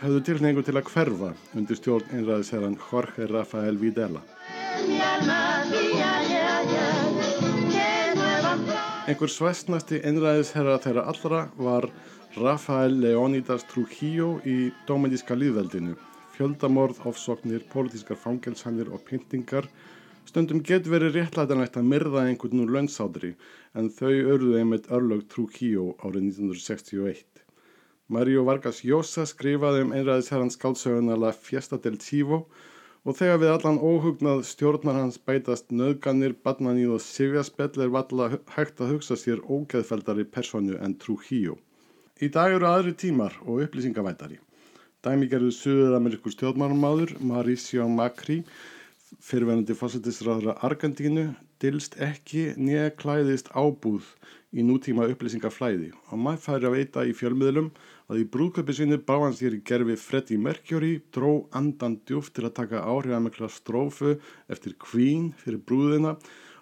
höfðu 0.00 0.22
tilhengu 0.24 0.62
til 0.64 0.72
að 0.78 0.86
hverfa 0.88 1.28
undir 1.52 1.76
stjórn 1.76 2.14
einræðisherran 2.16 2.78
Jorge 2.80 3.26
Rafael 3.28 3.76
Videla. 3.82 4.22
Einhver 9.04 9.34
svæstnasti 9.34 10.00
einræðisherra 10.00 10.78
þeirra 10.86 11.04
allra 11.12 11.42
var 11.60 11.90
Rafael 12.38 12.96
Leonidas 13.02 13.68
Trujillo 13.68 14.38
í 14.48 14.70
Dominíska 14.88 15.36
líðveldinu. 15.36 15.92
Fjöldamorð, 16.38 17.04
ofsóknir, 17.12 17.68
pólitískar 17.68 18.16
fangelsanir 18.16 18.88
og 18.88 19.04
pyntingar 19.04 19.68
Stundum 20.28 20.58
getur 20.60 20.92
verið 20.92 21.14
réttlætanlegt 21.16 21.76
að 21.80 21.86
myrða 21.88 22.22
einhvern 22.28 22.60
úr 22.60 22.72
launsátri 22.74 23.30
en 23.80 23.86
þau 23.88 24.10
örðu 24.34 24.58
einmitt 24.58 24.90
örlög 24.92 25.22
Trujillo 25.32 25.94
árið 26.02 26.26
1961. 26.26 27.40
Mario 28.12 28.42
Vargas 28.44 28.82
Llosa 28.84 29.24
skrifaði 29.30 29.86
um 29.86 29.94
einræðisherrans 29.96 30.58
skálsöguna 30.58 31.16
La 31.22 31.32
Fiesta 31.32 31.80
del 31.80 31.96
Chivo 32.04 32.42
og 33.08 33.16
þegar 33.16 33.40
við 33.40 33.54
allan 33.54 33.80
óhugnað 33.80 34.44
stjórnar 34.50 35.00
hans 35.00 35.16
bætast 35.16 35.72
nöðganir, 35.72 36.36
badnaníð 36.44 36.98
og 36.98 37.04
sifjaspell 37.06 37.86
er 37.86 37.96
valla 37.96 38.30
hægt 38.58 38.84
að 38.84 38.98
hugsa 38.98 39.16
sér 39.16 39.40
ógeðfeldari 39.48 40.28
personu 40.28 40.76
en 40.76 40.98
Trujillo. 41.00 41.56
Í 42.20 42.28
dag 42.28 42.52
eru 42.52 42.68
aðri 42.68 42.92
tímar 43.00 43.40
og 43.46 43.64
upplýsingavætari. 43.64 44.42
Dæmigerðu 45.00 45.54
Suður-Amerikur 45.56 46.36
stjórnmálumáður 46.36 47.16
Mauricio 47.22 47.88
Macri 47.88 48.42
fyrirverandi 49.24 49.76
fósættisráðra 49.76 50.56
Argentínu 50.66 51.30
dilst 51.62 51.96
ekki 52.02 52.52
nýja 52.60 52.90
klæðist 52.98 53.50
ábúð 53.56 54.06
í 54.56 54.64
nútíma 54.64 55.08
upplýsingaflæði 55.12 55.90
og 56.08 56.20
maður 56.22 56.44
færi 56.44 56.68
að 56.68 56.76
veita 56.76 57.04
í 57.08 57.14
fjölmiðlum 57.16 57.70
að 58.08 58.22
í 58.22 58.28
brúðköpi 58.32 58.76
sinni 58.76 58.98
bá 59.00 59.16
hans 59.20 59.42
hér 59.44 59.58
í 59.58 59.62
gerfi 59.70 59.96
Freddie 60.00 60.40
Mercury 60.40 60.94
dró 61.14 61.48
andan 61.56 61.98
djúft 62.08 62.36
til 62.36 62.46
að 62.48 62.56
taka 62.60 62.84
áhrifamekla 62.84 63.50
strófu 63.52 64.14
eftir 64.48 64.76
Queen 64.80 65.32
fyrir 65.40 65.60
brúðina 65.60 66.14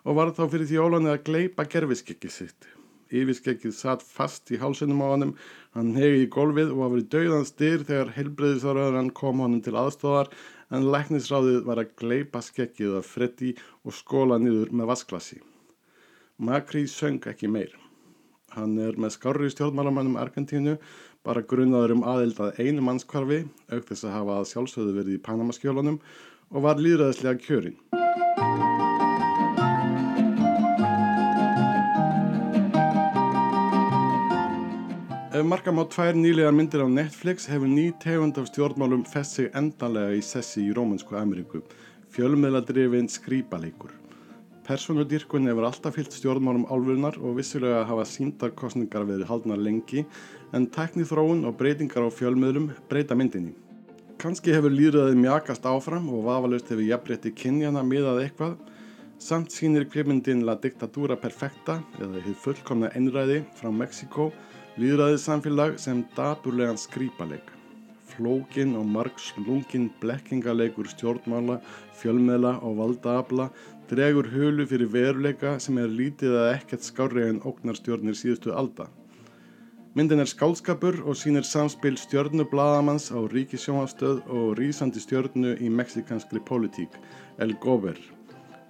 og 0.07 0.19
var 0.19 0.35
þá 0.35 0.47
fyrir 0.47 0.71
því 0.71 0.83
ólani 0.83 1.13
að 1.13 1.23
gleipa 1.29 1.67
gerfiskekki 1.71 2.31
sitt. 2.31 2.73
Yfirskekkið 3.07 3.71
satt 3.71 4.03
fast 4.03 4.51
í 4.51 4.59
hálsunum 4.59 5.03
á 5.03 5.07
hannum, 5.13 5.35
hann 5.79 5.93
hegi 5.95 6.25
í 6.25 6.31
golfið 6.33 6.73
og 6.73 6.81
var 6.81 6.93
verið 6.97 7.11
dauðan 7.15 7.47
styr 7.47 7.85
þegar 7.87 8.11
helbreyðisaröðan 8.17 9.13
kom 9.15 9.43
honum 9.45 9.63
til 9.63 9.77
aðstofar 9.79 10.33
en 10.75 10.87
læknisráðið 10.93 11.65
var 11.67 11.81
að 11.83 11.93
gleipa 12.01 12.43
skekkið 12.43 12.99
af 13.01 13.11
Freddy 13.11 13.53
og 13.87 13.95
skóla 13.95 14.39
niður 14.43 14.73
með 14.75 14.91
vasklasi. 14.93 15.41
Macri 16.37 16.87
söng 16.91 17.23
ekki 17.31 17.49
meir. 17.49 17.73
Hann 18.57 18.79
er 18.81 18.97
með 19.01 19.17
skári 19.17 19.51
stjórnmálamannum 19.53 20.19
Argentínu, 20.21 20.77
bara 21.27 21.43
grunnaður 21.43 21.97
um 21.97 22.05
aðild 22.07 22.41
að 22.41 22.61
einu 22.63 22.85
mannskvarfi, 22.87 23.43
auk 23.73 23.89
þess 23.89 24.07
að 24.07 24.17
hafa 24.19 24.39
að 24.41 24.49
sjálfsögðu 24.53 24.97
verið 25.01 25.19
í 25.19 25.25
Panamaskjólunum 25.27 25.99
og 26.53 26.65
var 26.69 26.81
líðræðislega 26.81 27.43
kjörinn. 27.43 29.06
Ef 35.37 35.45
marka 35.45 35.69
má 35.69 35.83
tvær 35.85 36.17
nýlega 36.17 36.49
myndir 36.49 36.81
á 36.81 36.89
Netflix 36.89 37.45
hefur 37.51 37.69
ný 37.69 37.91
tegund 38.01 38.39
af 38.41 38.47
stjórnmálum 38.49 39.03
fest 39.05 39.35
sig 39.37 39.51
endanlega 39.53 40.15
í 40.17 40.23
sessi 40.25 40.63
í 40.65 40.73
Rómansku 40.73 41.13
Ameríku, 41.13 41.61
fjölmiðladrifin 42.15 43.11
skrýpaleikur. 43.13 43.91
Personudýrkun 44.65 45.51
hefur 45.51 45.67
alltaf 45.69 45.99
fyllt 45.99 46.17
stjórnmálum 46.17 46.65
álfunar 46.73 47.21
og 47.21 47.37
vissulega 47.37 47.83
hafa 47.85 48.07
síndarkostningar 48.09 49.05
verið 49.05 49.29
haldnar 49.29 49.61
lengi 49.61 50.07
en 50.57 50.71
tæknið 50.73 51.13
þróun 51.13 51.45
og 51.51 51.61
breytingar 51.61 52.09
á 52.09 52.11
fjölmiðlum 52.17 52.73
breyta 52.89 53.13
myndinni. 53.13 53.53
Kanski 54.17 54.57
hefur 54.57 54.73
líðræðið 54.73 55.21
mjakast 55.21 55.69
áfram 55.69 56.09
og 56.17 56.25
vafalust 56.31 56.73
hefur 56.73 56.89
jafnrétti 56.89 57.37
kynjana 57.37 57.85
miðað 57.85 58.25
eitthvað, 58.25 58.57
samt 59.21 59.53
sínir 59.53 59.85
kvipmyndin 59.85 60.47
La 60.49 60.57
Dictadura 60.57 61.21
Perfecta 61.21 61.83
eða 62.01 62.25
hefur 62.25 62.45
fullkomna 62.47 62.95
einræði 62.97 63.43
frá 63.61 63.69
Mexiko 63.69 64.31
Lýðræðið 64.77 65.21
samfélag 65.23 65.79
sem 65.81 66.03
daburlegan 66.13 66.77
skrýpaleik. 66.77 67.47
Flókin 68.11 68.75
og 68.77 68.85
marg 68.85 69.17
slungin 69.17 69.87
blekkingaleikur 70.03 70.91
stjórnmála, 70.93 71.63
fjölmeðla 71.97 72.51
og 72.61 72.75
valdaabla 72.83 73.47
dregur 73.89 74.29
hulu 74.35 74.67
fyrir 74.69 74.91
veruleika 74.93 75.55
sem 75.65 75.79
er 75.81 75.89
lítið 75.89 76.37
að 76.43 76.51
ekkert 76.59 76.85
skári 76.85 77.25
en 77.25 77.41
ógnarstjórnir 77.49 78.19
síðustu 78.21 78.53
alda. 78.53 78.91
Myndin 79.97 80.21
er 80.21 80.29
skálskapur 80.29 80.99
og 81.09 81.17
sínir 81.17 81.49
samspil 81.49 81.97
stjórnublaðamanns 81.97 83.09
á 83.17 83.25
ríkisjónastöð 83.33 84.27
og 84.29 84.59
rýsandi 84.61 85.01
stjórnu 85.01 85.57
í 85.57 85.73
meksikanskri 85.73 86.45
politík, 86.45 87.01
El 87.41 87.57
Gober. 87.65 87.97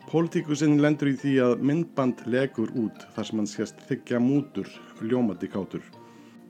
Pólitíkusinn 0.07 0.77
lendur 0.79 1.09
í 1.11 1.17
því 1.19 1.31
að 1.43 1.63
myndband 1.67 2.21
legur 2.31 2.71
út 2.79 3.01
þar 3.17 3.27
sem 3.27 3.41
hann 3.41 3.49
sést 3.51 3.81
þykja 3.89 4.21
mútur, 4.23 4.69
ljómandi 5.03 5.49
kátur. 5.51 5.83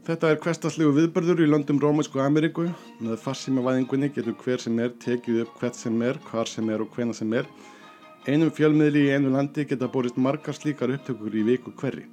Þetta 0.05 0.29
er 0.29 0.41
hverstaslegu 0.45 0.91
viðbörður 0.93 1.41
í 1.41 1.47
löndum 1.49 1.81
Rómæsku 1.81 2.21
Ameríku. 2.21 2.67
Með 3.01 3.17
farsímavæðingunni 3.25 4.11
getur 4.13 4.37
hver 4.43 4.61
sem 4.61 4.77
er 4.85 4.93
tekið 5.03 5.41
upp 5.47 5.55
hvert 5.63 5.79
sem 5.81 5.97
er, 6.05 6.21
hvar 6.29 6.51
sem 6.53 6.69
er 6.69 6.85
og 6.85 6.93
hvena 6.93 7.17
sem 7.17 7.33
er. 7.33 7.49
Einum 8.29 8.53
fjölmiðli 8.53 9.07
í 9.07 9.15
einu 9.17 9.33
landi 9.33 9.65
geta 9.65 9.89
borist 9.89 10.21
margar 10.21 10.55
slíkar 10.55 10.93
upptökur 10.93 11.35
í 11.41 11.47
viku 11.49 11.73
hverri. 11.81 12.05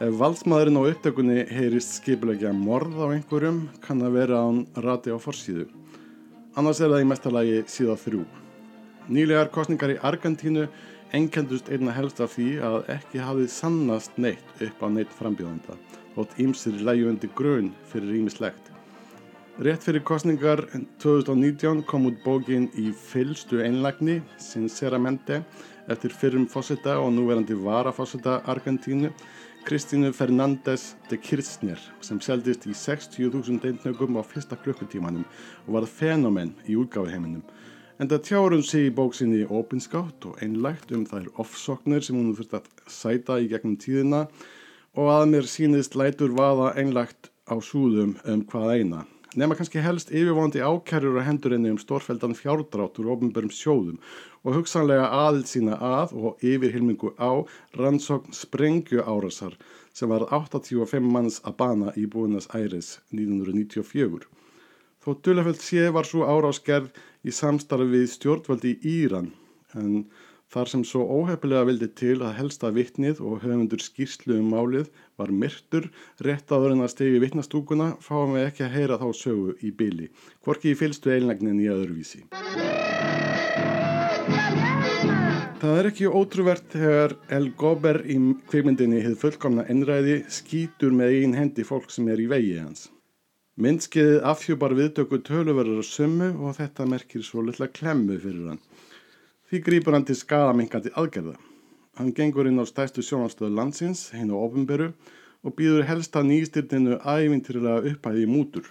Ef 0.00 0.14
valdsmaðurinn 0.22 0.78
á 0.78 0.82
upptökunni 0.86 1.48
heyrist 1.50 1.98
skipulegja 1.98 2.54
morð 2.54 2.94
á 3.02 3.10
einhverjum 3.10 3.64
kann 3.82 4.04
það 4.06 4.20
vera 4.20 4.44
án 4.46 4.62
rati 4.86 5.10
á 5.10 5.18
forsíðu. 5.18 5.66
Annars 6.54 6.78
er 6.78 6.94
það 6.94 7.02
í 7.02 7.10
mestalagi 7.10 7.58
síða 7.66 7.98
þrjú. 8.00 8.22
Nýlegar 9.10 9.48
kostningar 9.50 9.90
í 9.90 9.96
Argentínu 10.06 10.68
enkendust 11.18 11.66
einna 11.74 11.90
helst 11.90 12.20
af 12.22 12.36
því 12.36 12.50
að 12.62 12.76
ekki 12.94 13.18
hafið 13.18 13.48
sannast 13.50 14.18
neitt 14.22 14.60
upp 14.62 14.84
á 14.84 14.86
neitt 14.86 15.16
frambjóðanda, 15.18 15.74
þótt 16.14 16.36
ímsir 16.44 16.76
lægjundi 16.86 17.30
grun 17.34 17.72
fyrir 17.90 18.20
ímislegt. 18.20 18.70
Rétt 19.58 19.82
fyrir 19.82 20.04
kostningar 20.06 20.62
2019 21.02 21.82
kom 21.90 22.06
út 22.06 22.20
bókin 22.22 22.68
í 22.78 22.92
fylstu 22.94 23.58
einlagni 23.64 24.20
Sinceramente 24.38 25.42
eftir 25.90 26.14
fyrrum 26.14 26.46
fósita 26.48 26.94
og 27.02 27.10
núverandi 27.16 27.58
varafósita 27.58 28.38
Argentínu 28.46 29.10
Kristínu 29.66 30.12
Fernández 30.14 30.94
de 31.10 31.18
Kirchner 31.18 31.82
sem 32.00 32.22
seldist 32.24 32.64
í 32.70 32.72
60.000 32.72 33.58
eintnögum 33.58 34.16
á 34.16 34.24
fyrsta 34.24 34.56
klukkutímanum 34.56 35.26
og 35.66 35.74
varð 35.74 35.92
fenomen 35.98 36.54
í 36.64 36.78
útgáðiheiminum. 36.80 37.42
En 38.00 38.08
það 38.08 38.20
tjáur 38.24 38.54
hún 38.54 38.62
sig 38.64 38.86
í 38.88 38.92
bóksinni 38.96 39.38
opinskátt 39.44 40.24
og 40.24 40.38
einlægt 40.40 40.92
um 40.96 41.02
þær 41.04 41.26
offsoknir 41.42 42.00
sem 42.06 42.16
hún 42.16 42.30
þurft 42.38 42.54
að 42.56 42.70
sæta 42.88 43.36
í 43.36 43.50
gegnum 43.50 43.74
tíðina 43.82 44.20
og 44.96 45.10
að 45.12 45.24
mér 45.34 45.48
sínist 45.52 45.98
lætur 46.00 46.32
vaða 46.38 46.70
einlægt 46.80 47.28
á 47.44 47.60
súðum 47.60 48.14
um 48.24 48.46
hvað 48.48 48.72
eina. 48.72 49.02
Nefna 49.36 49.58
kannski 49.58 49.84
helst 49.84 50.14
yfirvonandi 50.16 50.64
ákærur 50.64 51.20
á 51.20 51.28
hendurinni 51.28 51.74
um 51.74 51.82
stórfeldan 51.82 52.32
fjárdrátt 52.40 52.96
úr 53.04 53.12
ofnbörum 53.18 53.52
sjóðum 53.52 54.00
og 54.48 54.56
hugsanlega 54.56 55.12
aðild 55.20 55.52
sína 55.52 55.76
að 55.76 56.16
og 56.16 56.40
yfirhilmingu 56.40 57.12
á 57.20 57.44
rannsókn 57.76 58.32
sprengju 58.32 59.04
árasar 59.04 59.60
sem 59.92 60.08
var 60.08 60.24
85 60.32 61.04
manns 61.04 61.42
að 61.44 61.60
bana 61.60 61.92
í 62.00 62.08
Búinas 62.08 62.48
Æris 62.56 62.96
1994. 63.12 64.24
Þó 65.00 65.10
dulaföld 65.24 65.62
sé 65.64 65.86
var 65.94 66.08
svo 66.08 66.26
árásgerð 66.28 66.90
í 67.24 67.32
samstarfi 67.32 67.88
við 67.94 68.10
stjórnvaldi 68.14 68.74
í 68.76 68.96
Íran 69.04 69.32
en 69.78 70.04
Þar 70.50 70.66
sem 70.66 70.80
svo 70.82 71.04
óhefilega 71.06 71.62
vildi 71.68 71.86
til 71.94 72.16
að 72.26 72.32
helsta 72.40 72.72
vittnið 72.74 73.20
og 73.22 73.44
höfundur 73.44 73.78
skýrslu 73.84 74.40
um 74.40 74.48
málið 74.50 74.88
var 75.20 75.30
myrtur, 75.30 75.86
rétt 76.26 76.50
áður 76.50 76.74
en 76.74 76.82
að 76.82 76.90
stegi 76.96 77.20
vittnastúkuna 77.22 77.86
fáum 78.02 78.34
við 78.34 78.48
ekki 78.48 78.66
að 78.66 78.74
heyra 78.74 78.98
þá 78.98 79.06
sögu 79.20 79.54
í 79.62 79.70
byli, 79.70 80.10
hvorki 80.42 80.72
í 80.72 80.80
fylstu 80.82 81.14
einlegnin 81.14 81.62
í 81.62 81.70
öðruvísi. 81.70 82.24
Það 85.62 85.78
er 85.78 85.92
ekki 85.94 86.10
ótrúvert 86.10 86.74
þegar 86.74 87.20
El 87.38 87.52
Gober 87.54 88.02
í 88.02 88.18
kvikmyndinni 88.50 89.04
hefði 89.04 89.20
fullkomna 89.22 89.70
ennræði 89.70 90.24
skýtur 90.26 90.90
með 90.98 91.20
einn 91.20 91.38
hendi 91.38 91.62
fólk 91.68 91.94
sem 91.94 92.10
er 92.10 92.18
í 92.18 92.26
vegi 92.32 92.56
hans. 92.58 92.88
Myndskiðið 93.60 94.22
afhjúpar 94.24 94.72
viðtöku 94.72 95.18
töluverðar 95.20 95.84
sömu 95.84 96.30
og 96.46 96.54
þetta 96.56 96.86
merkir 96.88 97.20
svo 97.26 97.42
litla 97.44 97.66
klemmu 97.68 98.14
fyrir 98.22 98.46
hann. 98.54 98.60
Því 99.50 99.58
grýpur 99.66 99.96
hann 99.96 100.06
til 100.08 100.16
skadamingandi 100.16 100.92
aðgerða. 100.96 101.34
Hann 102.00 102.14
gengur 102.16 102.48
inn 102.48 102.56
á 102.56 102.64
stæstu 102.64 103.04
sjónanstöðu 103.04 103.50
landsins, 103.58 104.06
hinn 104.16 104.32
á 104.32 104.36
ofinberu 104.40 104.86
og 105.44 105.56
býður 105.58 105.84
helsta 105.90 106.22
nýstyrninu 106.24 107.02
ævintýrilega 107.04 107.90
upphæði 107.90 108.22
í 108.24 108.30
mútur. 108.32 108.70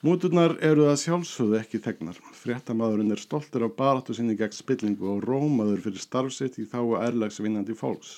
Múturnar 0.00 0.56
eru 0.64 0.86
það 0.88 1.02
sjálfsögðu 1.02 1.60
ekki 1.60 1.82
þegnar. 1.84 2.16
Fréttamaðurinn 2.40 3.12
er 3.12 3.20
stoltur 3.20 3.66
af 3.68 3.76
baráttu 3.76 4.16
sinni 4.16 4.38
gegn 4.38 4.56
spillingu 4.56 5.12
og 5.12 5.26
rómaður 5.28 5.84
fyrir 5.90 6.06
starfsitt 6.06 6.56
í 6.56 6.64
þáu 6.72 6.96
ærlags 7.02 7.42
vinnandi 7.44 7.76
fólks. 7.76 8.16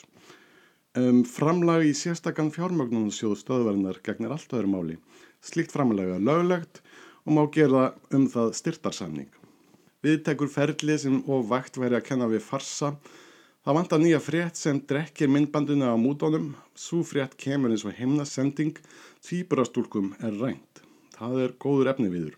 Um, 0.98 1.24
framlag 1.26 1.88
í 1.90 1.90
sérstakann 1.94 2.54
fjármögnunarsjóðu 2.54 3.40
stöðverðinar 3.42 3.98
gegnir 4.06 4.36
allt 4.36 4.54
öðru 4.54 4.70
máli. 4.76 4.96
Slíkt 5.40 5.72
framlag 5.72 6.16
er 6.16 6.24
löglegt 6.24 6.82
og 7.24 7.36
má 7.36 7.42
gera 7.52 7.90
um 8.12 8.26
það 8.28 8.52
styrtarsamning. 8.58 9.28
Viðtekur 10.04 10.48
ferli 10.48 10.96
sem 11.00 11.18
og 11.28 11.48
vakt 11.50 11.76
væri 11.80 11.98
að 11.98 12.06
kenna 12.08 12.28
við 12.30 12.44
farsa. 12.44 12.94
Það 13.64 13.76
vantar 13.76 14.00
nýja 14.00 14.20
frétt 14.24 14.56
sem 14.56 14.78
drekkir 14.80 15.28
myndbanduna 15.28 15.92
á 15.92 15.96
mútonum. 16.00 16.54
Svo 16.72 17.02
frétt 17.04 17.36
kemur 17.36 17.72
eins 17.74 17.84
og 17.84 17.96
heimnasending. 17.98 18.78
Tvíburastúlkum 19.20 20.14
er 20.24 20.38
rænt. 20.40 20.80
Það 21.18 21.42
er 21.44 21.56
góður 21.60 21.92
efni 21.92 22.08
viður. 22.12 22.36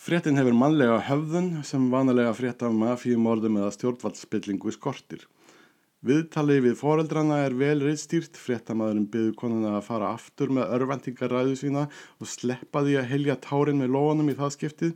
Fréttin 0.00 0.36
hefur 0.40 0.56
mannlega 0.56 1.00
höfðun 1.08 1.48
sem 1.64 1.88
vanalega 1.92 2.32
frétt 2.36 2.62
af 2.64 2.76
mafíumordum 2.76 3.58
eða 3.60 3.72
stjórnvaldsspillingu 3.76 4.72
skortir. 4.76 5.24
Viðtalið 6.00 6.62
við 6.64 6.76
foreldrana 6.80 7.42
er 7.44 7.52
vel 7.60 7.82
reyðstýrt, 7.84 8.38
fréttamaðurinn 8.40 9.08
byður 9.12 9.34
konuna 9.36 9.74
að 9.76 9.82
fara 9.90 10.12
aftur 10.14 10.52
með 10.56 10.70
örvendingaræðu 10.78 11.56
sína 11.60 11.82
og 12.16 12.30
sleppa 12.30 12.80
því 12.86 12.94
að 12.96 13.10
helja 13.10 13.36
tárin 13.44 13.82
með 13.82 13.92
lóanum 13.96 14.30
í 14.32 14.36
það 14.38 14.54
skiptið. 14.54 14.94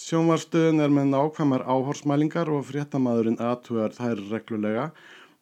Sjónvarstöðun 0.00 0.80
er 0.80 0.94
með 0.96 1.10
nákvæmar 1.12 1.66
áhorsmælingar 1.68 2.48
og 2.56 2.64
fréttamaðurinn 2.70 3.36
aðtugar 3.36 3.92
þær 3.98 4.22
reglulega, 4.30 4.86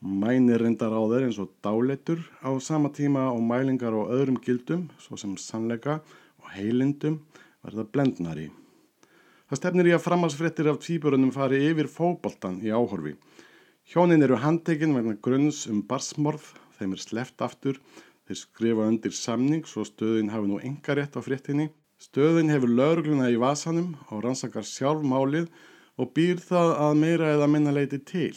mænir 0.03 0.65
reyndar 0.67 0.99
á 0.99 1.03
þeir 1.13 1.29
eins 1.29 1.39
og 1.39 1.55
dáleitur 1.63 2.27
á 2.43 2.51
sama 2.59 2.91
tíma 2.91 3.29
og 3.31 3.39
mælingar 3.47 3.95
á 3.95 4.03
öðrum 4.03 4.41
gildum, 4.43 4.89
svo 4.99 5.15
sem 5.15 5.39
sannleika 5.39 6.01
heilindum 6.57 7.21
verða 7.63 7.87
blendnari. 7.87 8.51
Það 9.47 9.61
stefnir 9.61 9.93
í 9.93 9.95
að 9.95 10.05
framhalsfrettir 10.09 10.69
af 10.73 10.83
tvíburunum 10.83 11.31
fari 11.31 11.63
yfir 11.71 11.87
fóboltan 11.87 12.59
í 12.65 12.75
áhorfi. 12.75 13.15
Hjónin 13.91 14.23
eru 14.23 14.37
handtekinn 14.39 14.95
vegna 14.95 15.17
grunns 15.19 15.65
um 15.67 15.81
barsmorð, 15.83 16.45
þeim 16.79 16.93
er 16.95 17.01
sleft 17.03 17.43
aftur, 17.43 17.81
þeir 18.29 18.39
skrifa 18.39 18.85
undir 18.87 19.15
samning 19.17 19.65
svo 19.67 19.83
stöðin 19.85 20.31
hafi 20.31 20.49
nú 20.49 20.61
enga 20.63 20.95
rétt 20.97 21.19
á 21.19 21.21
frettinni. 21.21 21.67
Stöðin 21.99 22.53
hefur 22.53 22.71
laurugluna 22.71 23.27
í 23.35 23.41
vasanum 23.43 23.97
og 24.09 24.23
rannsakar 24.25 24.65
sjálf 24.67 25.03
málið 25.03 25.51
og 25.99 26.13
býr 26.15 26.39
það 26.41 26.71
að 26.85 27.01
meira 27.03 27.33
eða 27.35 27.49
minna 27.51 27.75
leiti 27.75 27.99
til. 27.99 28.37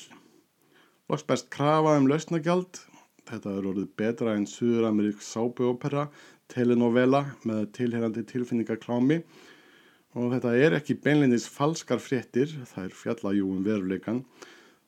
Loks 1.09 1.25
best 1.29 1.51
krafa 1.53 1.93
um 1.99 2.09
lausnagjald, 2.09 2.81
þetta 3.29 3.53
er 3.53 3.69
orðið 3.69 3.91
betra 4.01 4.33
en 4.33 4.47
Suður-Amerík 4.49 5.21
sápuopera 5.21 6.07
telenovela 6.51 7.21
með 7.45 7.69
tilherandi 7.77 8.25
tilfinningaklámi 8.33 9.21
og 10.17 10.33
þetta 10.33 10.57
er 10.57 10.77
ekki 10.79 10.97
beinleinis 11.05 11.45
falskar 11.51 12.01
fréttir, 12.01 12.49
það 12.73 12.89
er 12.89 12.99
fjallajúum 13.03 13.63
veruleikan, 13.65 14.23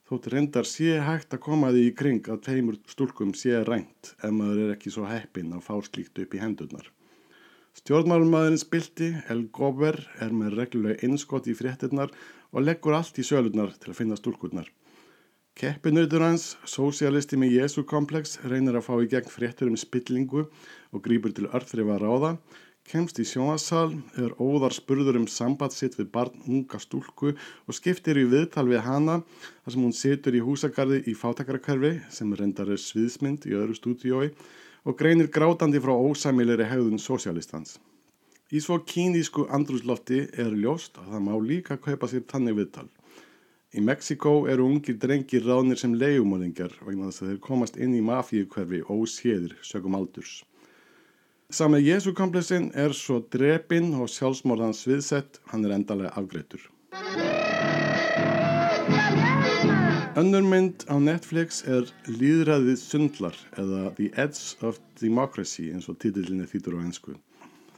þótt 0.08 0.30
reyndar 0.32 0.68
sé 0.68 0.98
hægt 1.04 1.34
að 1.36 1.44
koma 1.44 1.74
því 1.76 1.82
í 1.90 1.96
kring 2.00 2.28
að 2.32 2.44
teimur 2.46 2.78
stúlkum 2.88 3.34
sé 3.36 3.58
rænt 3.68 4.14
ef 4.16 4.32
maður 4.32 4.62
er 4.64 4.76
ekki 4.78 4.94
svo 4.94 5.08
heppin 5.10 5.52
að 5.58 5.66
fá 5.66 5.74
slíkt 5.84 6.22
upp 6.24 6.36
í 6.38 6.42
hendurnar. 6.42 6.88
Stjórnmálumæðurinn 7.78 8.62
spilti, 8.62 9.12
El 9.30 9.44
Gober, 9.54 10.00
er 10.24 10.32
með 10.34 10.56
reglulega 10.58 11.04
innskott 11.06 11.50
í 11.52 11.54
fréttirnar 11.58 12.14
og 12.50 12.64
leggur 12.64 12.96
allt 12.98 13.20
í 13.20 13.26
sölurnar 13.28 13.76
til 13.78 13.92
að 13.92 14.00
finna 14.00 14.18
stúlkurnar. 14.18 14.72
Keppinautur 15.58 16.24
hans, 16.24 16.52
sósialisti 16.70 17.38
með 17.38 17.58
Jésu-komplex, 17.58 18.40
reynir 18.46 18.78
að 18.78 18.88
fá 18.88 18.96
í 19.02 19.10
gegn 19.12 19.30
fréttur 19.34 19.70
um 19.72 19.78
spillingu 19.78 20.46
og 20.48 21.04
grýpur 21.06 21.36
til 21.36 21.50
örþrifa 21.50 22.00
ráða, 22.02 22.36
kemst 22.88 23.20
í 23.20 23.26
sjónasal, 23.28 23.92
er 24.16 24.32
óðar 24.40 24.76
spurður 24.76 25.20
um 25.20 25.28
sambandsitt 25.28 25.98
við 26.00 26.08
barn 26.14 26.44
unga 26.48 26.80
stúlku 26.80 27.34
og 27.34 27.76
skiptir 27.76 28.20
í 28.22 28.28
viðtal 28.32 28.68
við 28.70 28.86
hana 28.86 29.18
þar 29.28 29.74
sem 29.76 29.84
hún 29.84 29.98
situr 29.98 30.38
í 30.38 30.44
húsagarði 30.46 31.02
í 31.12 31.16
fátakarkverfi 31.18 31.94
sem 32.14 32.32
reyndar 32.40 32.72
er 32.72 32.80
sviðsmynd 32.82 33.50
í 33.50 33.58
öðru 33.60 33.76
stúdiói 33.76 34.30
og 34.88 34.96
greinir 35.00 35.28
grátandi 35.28 35.82
frá 35.84 35.92
ósæmilegri 35.94 36.70
hegðun 36.72 37.04
sósialistans. 37.04 37.76
Í 38.48 38.62
svo 38.64 38.80
kínísku 38.88 39.50
andrúslofti 39.52 40.22
er 40.40 40.54
ljóst 40.56 40.96
að 41.02 41.10
það 41.12 41.26
má 41.26 41.34
líka 41.44 41.76
kaupa 41.84 42.08
sér 42.08 42.24
tannig 42.32 42.56
viðtal. 42.56 42.88
Í 43.76 43.84
Mexiko 43.84 44.46
eru 44.48 44.64
ungir 44.72 44.96
drengir 44.96 45.44
ráðnir 45.44 45.80
sem 45.82 45.92
leiðumólingar 46.00 46.72
vegna 46.88 47.10
þess 47.10 47.26
að 47.26 47.34
þeir 47.34 47.42
komast 47.50 47.76
inn 47.76 47.98
í 47.98 48.06
mafíukverfi 48.08 48.86
óséðir 48.88 49.58
sögum 49.68 49.98
aldurs. 50.00 50.38
Samið 51.48 51.86
Jésukomplexin 51.88 52.66
er 52.76 52.92
svo 52.92 53.22
drepinn 53.32 53.94
og 53.96 54.10
sjálfsmorðans 54.12 54.82
viðsett, 54.84 55.38
hann 55.48 55.64
er 55.64 55.78
endalega 55.78 56.10
afgreitur. 56.20 56.66
Önnur 60.20 60.44
mynd 60.44 60.84
á 60.92 61.00
Netflix 61.00 61.62
er 61.64 61.88
Líðræðið 62.10 62.82
sundlar 62.82 63.38
eða 63.56 63.94
The 63.96 64.10
Edge 64.20 64.60
of 64.68 64.82
Democracy 65.00 65.70
eins 65.72 65.88
og 65.88 66.02
títillinni 66.04 66.50
þýtur 66.52 66.76
á 66.76 66.84
einsku. 66.84 67.16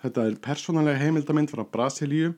Þetta 0.01 0.25
er 0.31 0.41
persónalega 0.41 1.03
heimildamind 1.03 1.53
frá 1.53 1.61
Brasilíu 1.61 2.33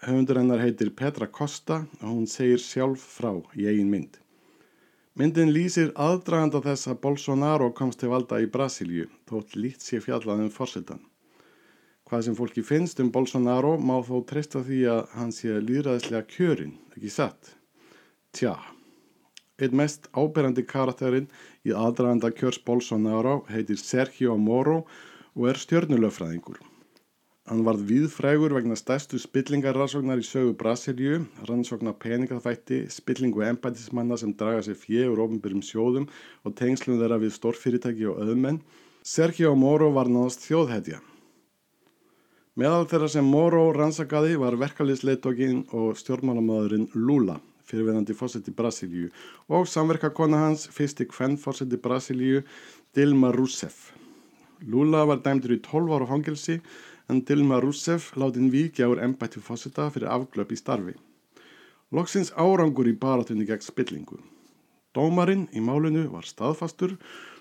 Höfundur 0.00 0.38
hennar 0.40 0.62
heitir 0.64 0.88
Petra 0.96 1.26
Costa 1.28 1.82
og 2.00 2.08
hún 2.08 2.24
segir 2.24 2.62
sjálf 2.64 3.02
frá 3.18 3.34
í 3.52 3.68
eigin 3.68 3.92
mynd. 3.92 4.16
Myndin 5.18 5.50
lýsir 5.50 5.88
aðdraganda 5.98 6.60
þess 6.62 6.86
að 6.92 7.00
Bolsonaro 7.02 7.72
komst 7.74 7.98
til 7.98 8.12
valda 8.12 8.36
í 8.38 8.46
Brasilíu 8.46 9.08
þótt 9.26 9.56
lít 9.58 9.82
sé 9.82 9.98
fjallaðum 10.04 10.52
fórsetan. 10.54 11.00
Hvað 12.06 12.22
sem 12.26 12.36
fólki 12.38 12.62
finnst 12.62 13.02
um 13.02 13.10
Bolsonaro 13.10 13.72
má 13.78 13.96
þó 14.06 14.20
treysta 14.30 14.62
því 14.62 14.78
að 14.92 15.02
hann 15.16 15.34
sé 15.34 15.58
líðræðislega 15.66 16.30
kjörin, 16.30 16.76
ekki 16.94 17.10
satt? 17.10 17.56
Tja, 18.30 18.54
einn 19.58 19.74
mest 19.82 20.06
áberandi 20.14 20.62
karakterinn 20.62 21.26
í 21.66 21.74
aðdraganda 21.74 22.30
kjörs 22.30 22.62
Bolsonaro 22.62 23.40
heitir 23.50 23.82
Sergio 23.82 24.38
Moro 24.38 24.84
og 25.34 25.50
er 25.50 25.58
stjörnulöfræðingur. 25.58 26.62
Hann 27.50 27.64
varð 27.66 27.80
viðfrægur 27.82 28.52
vegna 28.54 28.76
stærstu 28.78 29.18
spillingarrannsóknar 29.18 30.20
í 30.22 30.22
sögu 30.22 30.52
Brasilíu, 30.54 31.24
rannsóknar 31.48 31.96
peningaþvætti, 31.98 32.84
spillingu 32.94 33.42
embætismanna 33.42 34.14
sem 34.20 34.30
draga 34.38 34.60
sér 34.62 34.76
fjö 34.78 35.08
úr 35.10 35.24
ofinbyrjum 35.24 35.64
sjóðum 35.66 36.06
og 36.46 36.54
tengslum 36.60 37.00
þeirra 37.00 37.18
við 37.18 37.34
stórfyrirtæki 37.34 38.06
og 38.06 38.20
öðumenn. 38.22 38.60
Sergio 39.02 39.56
Moro 39.58 39.88
var 39.96 40.06
náðast 40.06 40.46
þjóðhetja. 40.46 41.00
Meðal 42.54 42.86
þeirra 42.92 43.08
sem 43.16 43.26
Moro 43.34 43.64
rannsakaði 43.74 44.38
var 44.38 44.54
verkaliðsleitókin 44.60 45.64
og 45.74 45.98
stjórnmálamadurinn 45.98 46.86
Lula, 46.94 47.40
fyrirverandi 47.66 48.14
fósetti 48.14 48.54
Brasilíu 48.54 49.10
og 49.50 49.66
samverkakona 49.66 50.44
hans, 50.46 50.68
fyrsti 50.70 51.08
kvennfósetti 51.10 51.82
Brasilíu, 51.82 52.44
Dilma 52.94 53.34
Rousseff. 53.34 53.90
Lula 54.70 55.02
var 55.08 55.22
dæmdur 55.24 55.56
í 55.56 55.60
12 55.64 55.96
ára 55.96 56.06
fangilsi 56.06 56.60
en 57.10 57.24
Dilma 57.26 57.58
Rousseff 57.60 58.14
látin 58.16 58.50
vikja 58.54 58.88
úr 58.90 59.02
embætti 59.02 59.42
fósetta 59.42 59.88
fyrir 59.90 60.12
afglöp 60.14 60.52
í 60.54 60.58
starfi. 60.58 60.94
Loksins 61.90 62.30
árangur 62.38 62.86
í 62.86 62.94
baratunni 62.94 63.48
gegn 63.48 63.66
spillingu. 63.66 64.20
Dómarinn 64.94 65.48
í 65.54 65.62
málinu 65.62 66.06
var 66.12 66.26
staðfastur 66.26 66.94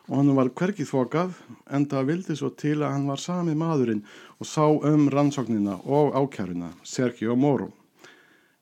og 0.09 0.15
hann 0.17 0.33
var 0.37 0.49
hverkið 0.57 0.89
þokað 0.89 1.37
en 1.69 1.85
það 1.89 2.09
vildi 2.09 2.37
svo 2.37 2.49
til 2.57 2.79
að 2.79 2.95
hann 2.95 3.07
var 3.09 3.21
sami 3.21 3.53
maðurinn 3.57 4.01
og 4.41 4.49
sá 4.49 4.65
um 4.65 5.05
rannsóknina 5.13 5.77
og 5.85 6.17
ákjæruna, 6.17 6.73
Sergio 6.83 7.37
Moro. 7.37 7.69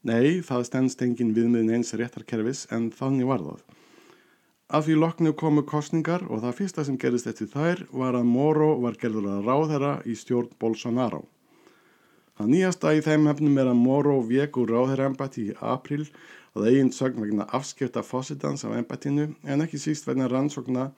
Nei, 0.08 0.44
það 0.44 0.68
stendst 0.68 1.02
engin 1.04 1.34
viðmiðin 1.36 1.80
eins 1.80 1.96
réttarkerfis 1.96 2.68
en 2.76 2.92
þannig 2.92 3.32
var 3.32 3.44
það. 3.48 3.77
Að 4.68 4.90
því 4.90 4.96
loknu 5.00 5.32
komu 5.40 5.62
kostningar 5.64 6.26
og 6.28 6.42
það 6.44 6.58
fyrsta 6.58 6.84
sem 6.84 6.98
gerist 7.00 7.28
eftir 7.32 7.48
þær 7.48 7.86
var 7.96 8.18
að 8.20 8.26
Moro 8.28 8.74
var 8.84 8.98
gerður 9.00 9.30
að 9.38 9.46
ráðherra 9.48 9.92
í 10.04 10.16
stjórn 10.20 10.50
Bolsonaro. 10.60 11.22
Það 12.36 12.50
nýjasta 12.52 12.92
í 12.98 13.00
þeim 13.06 13.30
hefnum 13.32 13.62
er 13.62 13.70
að 13.72 13.80
Moro 13.80 14.18
vek 14.28 14.60
úr 14.60 14.74
ráðherraembætti 14.76 15.46
í 15.54 15.56
april 15.64 16.10
að 16.58 16.68
eigin 16.68 16.92
sögn 16.92 17.24
vegna 17.24 17.48
afskipta 17.56 18.04
fósitans 18.04 18.66
af 18.68 18.76
embættinu 18.76 19.30
en 19.48 19.64
ekki 19.64 19.80
síst 19.80 20.10
vegna 20.10 20.28
rannsókna 20.28 20.90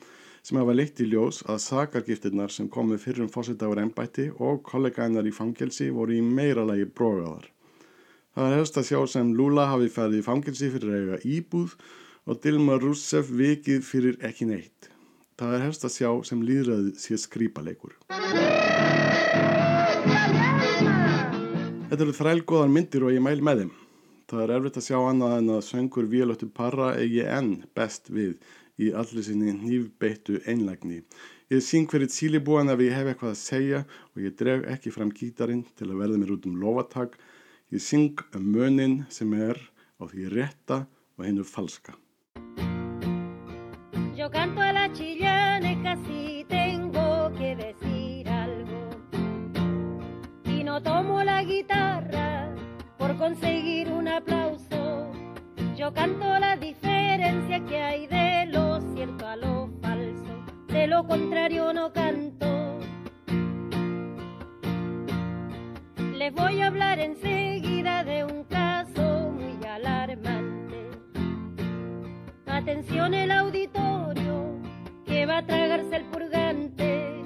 sem 0.41 0.57
hafa 0.57 0.73
leitt 0.73 0.99
í 1.05 1.07
ljós 1.11 1.43
að 1.45 1.61
sakargiftirnar 1.67 2.49
sem 2.49 2.71
komu 2.73 2.97
fyrir 2.97 3.27
um 3.27 3.31
fósittagur 3.31 3.83
ennbætti 3.83 4.31
og 4.39 4.63
kollegaðinar 4.65 5.29
í 5.29 5.35
fangelsi 5.35 5.91
voru 5.93 6.17
í 6.17 6.25
meira 6.25 6.65
lagi 6.65 6.89
brógaðar. 6.89 7.45
Það 8.33 8.49
er 8.49 8.57
helst 8.57 8.81
að 8.81 8.89
sjá 8.89 8.99
sem 9.13 9.33
Lula 9.37 9.69
hafi 9.69 9.93
fæðið 9.93 10.21
í 10.23 10.25
fangelsi 10.25 10.73
fyrir 10.73 10.95
að 10.95 11.01
eiga 11.03 11.23
íbúð 11.37 11.75
og 12.29 12.37
Dilma 12.43 12.75
Rousseff 12.77 13.31
vikið 13.33 13.81
fyrir 13.81 14.17
ekki 14.25 14.45
neitt. 14.45 14.91
Það 15.39 15.53
er 15.55 15.63
helst 15.65 15.85
að 15.87 15.93
sjá 15.95 16.09
sem 16.27 16.41
líðræðið 16.45 16.97
sé 17.01 17.17
skrýpaleikur. 17.17 17.95
Þetta 21.89 22.03
eru 22.05 22.13
þrælgóðar 22.13 22.69
myndir 22.75 23.05
og 23.07 23.15
ég 23.15 23.23
mæl 23.25 23.39
með 23.41 23.63
þeim. 23.63 23.71
Það 24.29 24.43
er 24.43 24.53
erfitt 24.59 24.77
að 24.77 24.85
sjá 24.85 24.97
annað 24.99 25.33
en 25.39 25.49
að 25.55 25.63
söngur 25.65 26.09
Víalötu 26.11 26.49
Parra 26.53 26.91
eigi 27.01 27.23
enn 27.25 27.63
best 27.73 28.11
við 28.13 28.35
í 28.77 28.91
allir 28.93 29.25
sinni 29.25 29.55
nýfbeittu 29.55 30.37
einlægni. 30.45 30.99
Ég 31.49 31.63
syng 31.65 31.89
fyrir 31.89 32.11
sílibúan 32.13 32.69
ef 32.69 32.83
ég 32.85 32.93
hef 32.93 33.09
eitthvað 33.09 33.33
að 33.33 33.41
segja 33.41 33.79
og 34.13 34.21
ég 34.21 34.35
dreg 34.37 34.67
ekki 34.69 34.93
fram 34.93 35.09
gítarin 35.09 35.63
til 35.79 35.89
að 35.89 36.03
verða 36.03 36.21
mér 36.21 36.35
út 36.35 36.45
um 36.45 36.59
lofatak. 36.61 37.17
Ég 37.73 37.81
syng 37.81 38.21
um 38.37 38.45
mönin 38.53 38.99
sem 39.09 39.33
er 39.33 39.57
á 39.97 40.05
því 40.05 40.29
rétta 40.35 40.83
og 41.17 41.25
hennu 41.25 41.47
falska. 41.47 41.97
Yo 44.19 44.29
canto 44.29 44.59
a 44.59 44.73
la 44.73 44.91
chillaneja 44.91 45.95
si 46.05 46.45
tengo 46.49 47.31
que 47.37 47.55
decir 47.55 48.27
algo 48.27 48.89
y 50.43 50.61
no 50.61 50.83
tomo 50.83 51.23
la 51.23 51.41
guitarra 51.41 52.53
por 52.97 53.15
conseguir 53.15 53.89
un 53.89 54.09
aplauso. 54.09 55.09
Yo 55.77 55.93
canto 55.93 56.37
la 56.37 56.57
diferencia 56.57 57.63
que 57.63 57.81
hay 57.81 58.07
de 58.07 58.47
lo 58.47 58.81
cierto 58.93 59.25
a 59.25 59.37
lo 59.37 59.69
falso, 59.81 60.43
de 60.67 60.87
lo 60.87 61.07
contrario 61.07 61.71
no 61.71 61.93
canto. 61.93 62.77
Les 66.13 66.33
voy 66.33 66.59
a 66.59 66.67
hablar 66.67 66.99
enseguida 66.99 68.03
de 68.03 68.25
un 68.25 68.43
caso 68.43 68.98
Atención 72.59 73.13
el 73.13 73.31
auditorio 73.31 74.59
que 75.05 75.25
va 75.25 75.37
a 75.37 75.45
tragarse 75.45 75.95
el 75.95 76.03
purgante. 76.07 77.23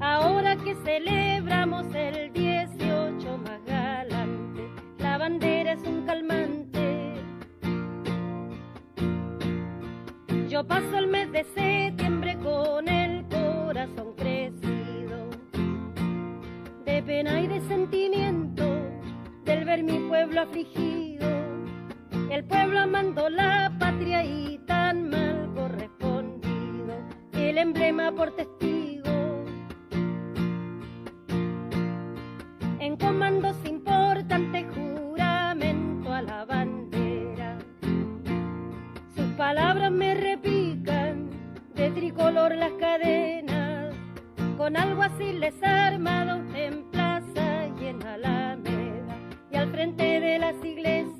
Ahora 0.00 0.54
que 0.54 0.76
celebramos 0.84 1.92
el 1.92 2.32
18 2.32 3.38
más 3.38 3.64
galante, 3.66 4.62
la 4.98 5.18
bandera 5.18 5.72
es 5.72 5.82
un 5.82 6.06
calmante. 6.06 7.14
Yo 10.48 10.64
paso 10.64 10.98
el 10.98 11.08
mes 11.08 11.32
de 11.32 11.42
septiembre 11.52 12.38
con 12.38 12.88
el 12.88 13.24
corazón 13.24 14.14
crecido, 14.16 15.30
de 16.84 17.02
pena 17.02 17.40
y 17.40 17.48
de 17.48 17.60
sentimiento, 17.62 18.62
del 19.44 19.64
ver 19.64 19.82
mi 19.82 19.98
pueblo 20.08 20.42
afligido. 20.42 21.39
El 22.40 22.46
pueblo 22.46 22.78
amando 22.78 23.28
la 23.28 23.70
patria 23.78 24.24
y 24.24 24.58
tan 24.66 25.10
mal 25.10 25.50
correspondido, 25.54 26.94
el 27.34 27.58
emblema 27.58 28.12
por 28.12 28.34
testigo. 28.34 29.44
En 32.78 32.96
comandos 32.96 33.56
importantes 33.66 34.64
juramento 34.74 36.10
a 36.10 36.22
la 36.22 36.46
bandera. 36.46 37.58
Sus 39.14 39.26
palabras 39.36 39.92
me 39.92 40.14
repican, 40.14 41.28
de 41.74 41.90
tricolor 41.90 42.54
las 42.54 42.72
cadenas, 42.80 43.94
con 44.56 44.78
algo 44.78 45.02
así 45.02 45.34
les 45.34 45.62
armado 45.62 46.40
en 46.54 46.84
plaza 46.84 47.66
y 47.78 47.84
en 47.84 48.02
alameda 48.02 49.14
y 49.52 49.56
al 49.56 49.70
frente 49.70 50.20
de 50.20 50.38
las 50.38 50.54
iglesias. 50.64 51.19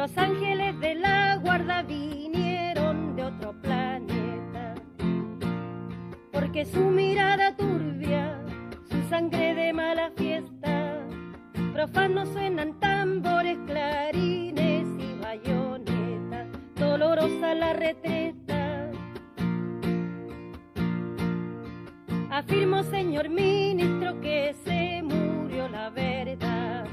Los 0.00 0.16
ángeles 0.16 0.80
de 0.80 0.94
la 0.94 1.36
guarda 1.36 1.82
vinieron 1.82 3.14
de 3.16 3.22
otro 3.22 3.52
planeta, 3.60 4.74
porque 6.32 6.64
su 6.64 6.80
mirada 6.80 7.54
turbia, 7.54 8.40
su 8.90 9.06
sangre 9.10 9.54
de 9.54 9.74
mala 9.74 10.10
fiesta, 10.16 11.06
profanos 11.74 12.30
suenan 12.30 12.80
tambores, 12.80 13.58
clarines 13.66 14.86
y 14.98 15.20
bayonetas, 15.20 16.46
dolorosa 16.76 17.54
la 17.54 17.74
retreta. 17.74 18.90
Afirmo, 22.30 22.84
señor 22.84 23.28
ministro, 23.28 24.18
que 24.22 24.54
se 24.64 25.02
murió 25.02 25.68
la 25.68 25.90
verdad. 25.90 26.89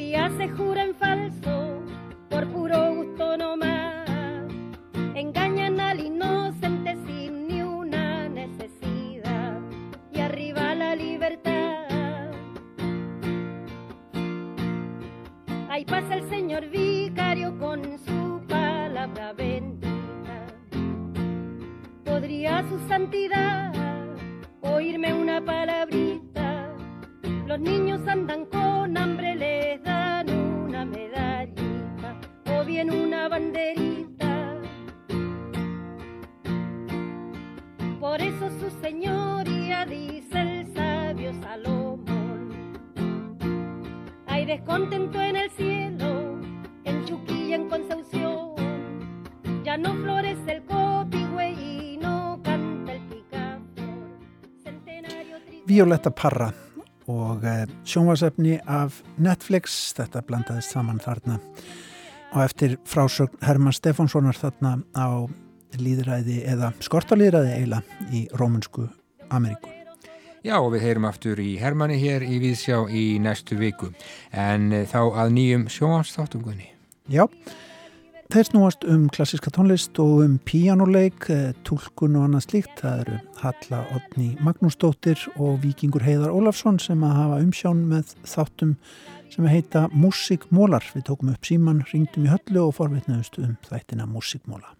Día 0.00 0.30
se 0.38 0.48
jura 0.48 0.82
en 0.82 0.94
falso, 0.94 1.82
por 2.30 2.46
puro 2.48 2.94
gusto 2.94 3.36
no 3.36 3.54
más. 3.54 4.08
Engañan 5.14 5.78
al 5.78 6.00
inocente 6.00 6.96
sin 7.06 7.46
ni 7.46 7.60
una 7.60 8.26
necesidad. 8.30 9.60
Y 10.10 10.20
arriba 10.20 10.74
la 10.74 10.96
libertad. 10.96 12.30
Ahí 15.68 15.84
pasa 15.84 16.14
el 16.14 16.26
señor 16.30 16.70
vicario 16.70 17.58
con 17.58 17.82
su 17.98 18.40
palabra 18.48 19.34
bendita. 19.34 20.46
Podría 22.06 22.64
su 22.70 22.78
santidad 22.88 23.74
oírme 24.62 25.12
una 25.12 25.44
palabrita. 25.44 26.49
Los 27.50 27.58
niños 27.58 28.00
andan 28.06 28.44
con 28.44 28.96
hambre, 28.96 29.34
les 29.34 29.82
dan 29.82 30.30
una 30.30 30.84
medallita 30.84 32.20
o 32.46 32.64
bien 32.64 32.92
una 32.92 33.28
banderita. 33.28 34.54
Por 37.98 38.22
eso 38.22 38.50
su 38.60 38.70
señoría 38.80 39.84
dice 39.84 40.40
el 40.40 40.72
sabio 40.72 41.32
Salomón. 41.42 42.52
Hay 44.28 44.46
descontento 44.46 45.20
en 45.20 45.34
el 45.34 45.50
cielo, 45.50 46.38
en 46.84 47.04
Chuquilla, 47.04 47.56
en 47.56 47.68
Concepción. 47.68 48.54
Ya 49.64 49.76
no 49.76 49.92
florece 49.94 50.52
el 50.52 50.62
copihue 50.66 51.50
y 51.50 51.98
no 52.00 52.40
canta 52.44 52.92
el 52.92 53.00
picaflor. 53.08 54.06
Violetta 55.66 56.10
Parra 56.12 56.54
og 57.30 57.44
eh, 57.46 57.64
sjónvasefni 57.86 58.58
af 58.66 59.00
Netflix, 59.20 59.92
þetta 59.96 60.22
blandaðist 60.26 60.74
saman 60.74 61.00
þarna 61.02 61.38
og 62.30 62.42
eftir 62.44 62.76
frásögn 62.86 63.40
Herman 63.44 63.74
Stefánssonar 63.74 64.38
þarna 64.38 64.78
á 64.94 65.26
líðræði 65.78 66.40
eða 66.50 66.72
skortalíðræði 66.82 67.52
eiginlega 67.56 68.08
í 68.14 68.24
Rómunsku 68.38 68.88
Ameríku. 69.30 69.70
Já, 70.40 70.56
og 70.56 70.70
við 70.72 70.86
heyrum 70.86 71.04
aftur 71.04 71.40
í 71.42 71.50
Hermanni 71.60 71.98
hér 72.00 72.24
í 72.24 72.38
Víðsjá 72.40 72.78
í 72.88 73.04
næstu 73.22 73.58
viku. 73.60 73.90
En 74.32 74.70
eh, 74.72 74.86
þá 74.88 75.02
að 75.24 75.34
nýjum 75.36 75.66
sjónvarsþáttungunni. 75.70 76.70
Já, 77.10 77.26
Þeir 78.30 78.46
snúast 78.46 78.84
um 78.86 79.08
klassiska 79.10 79.50
tónlist 79.50 79.98
og 79.98 80.20
um 80.22 80.36
píjánuleik, 80.46 81.24
eh, 81.34 81.50
tólkun 81.66 82.14
og 82.14 82.28
annað 82.28 82.44
slíkt. 82.44 82.76
Það 82.78 83.00
eru 83.02 83.18
Halla 83.40 83.80
Otni 83.96 84.36
Magnúsdóttir 84.38 85.18
og 85.34 85.58
Víkingur 85.64 86.06
Heiðar 86.06 86.30
Ólafsson 86.30 86.78
sem 86.78 87.00
að 87.02 87.16
hafa 87.16 87.42
umsján 87.42 87.84
með 87.90 88.14
þáttum 88.22 88.76
sem 89.34 89.44
heita 89.50 89.88
Músikmólar. 89.90 90.86
Við 90.94 91.08
tókum 91.10 91.34
upp 91.34 91.42
síman, 91.42 91.82
ringdum 91.92 92.26
í 92.26 92.30
höllu 92.30 92.68
og 92.68 92.76
forvitnaðust 92.78 93.42
um 93.42 93.56
þættina 93.66 94.06
Músikmóla. 94.06 94.79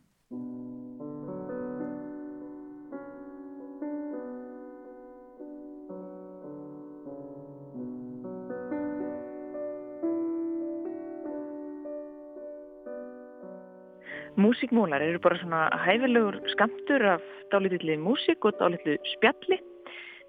Músikmólar 14.41 15.03
eru 15.05 15.20
bara 15.20 15.38
svona 15.43 15.66
hæfilegur 15.84 16.38
skamtur 16.55 17.05
af 17.16 17.24
dálítilli 17.53 17.99
músik 18.01 18.45
og 18.49 18.57
dálítlu 18.61 18.97
spjalli 19.16 19.61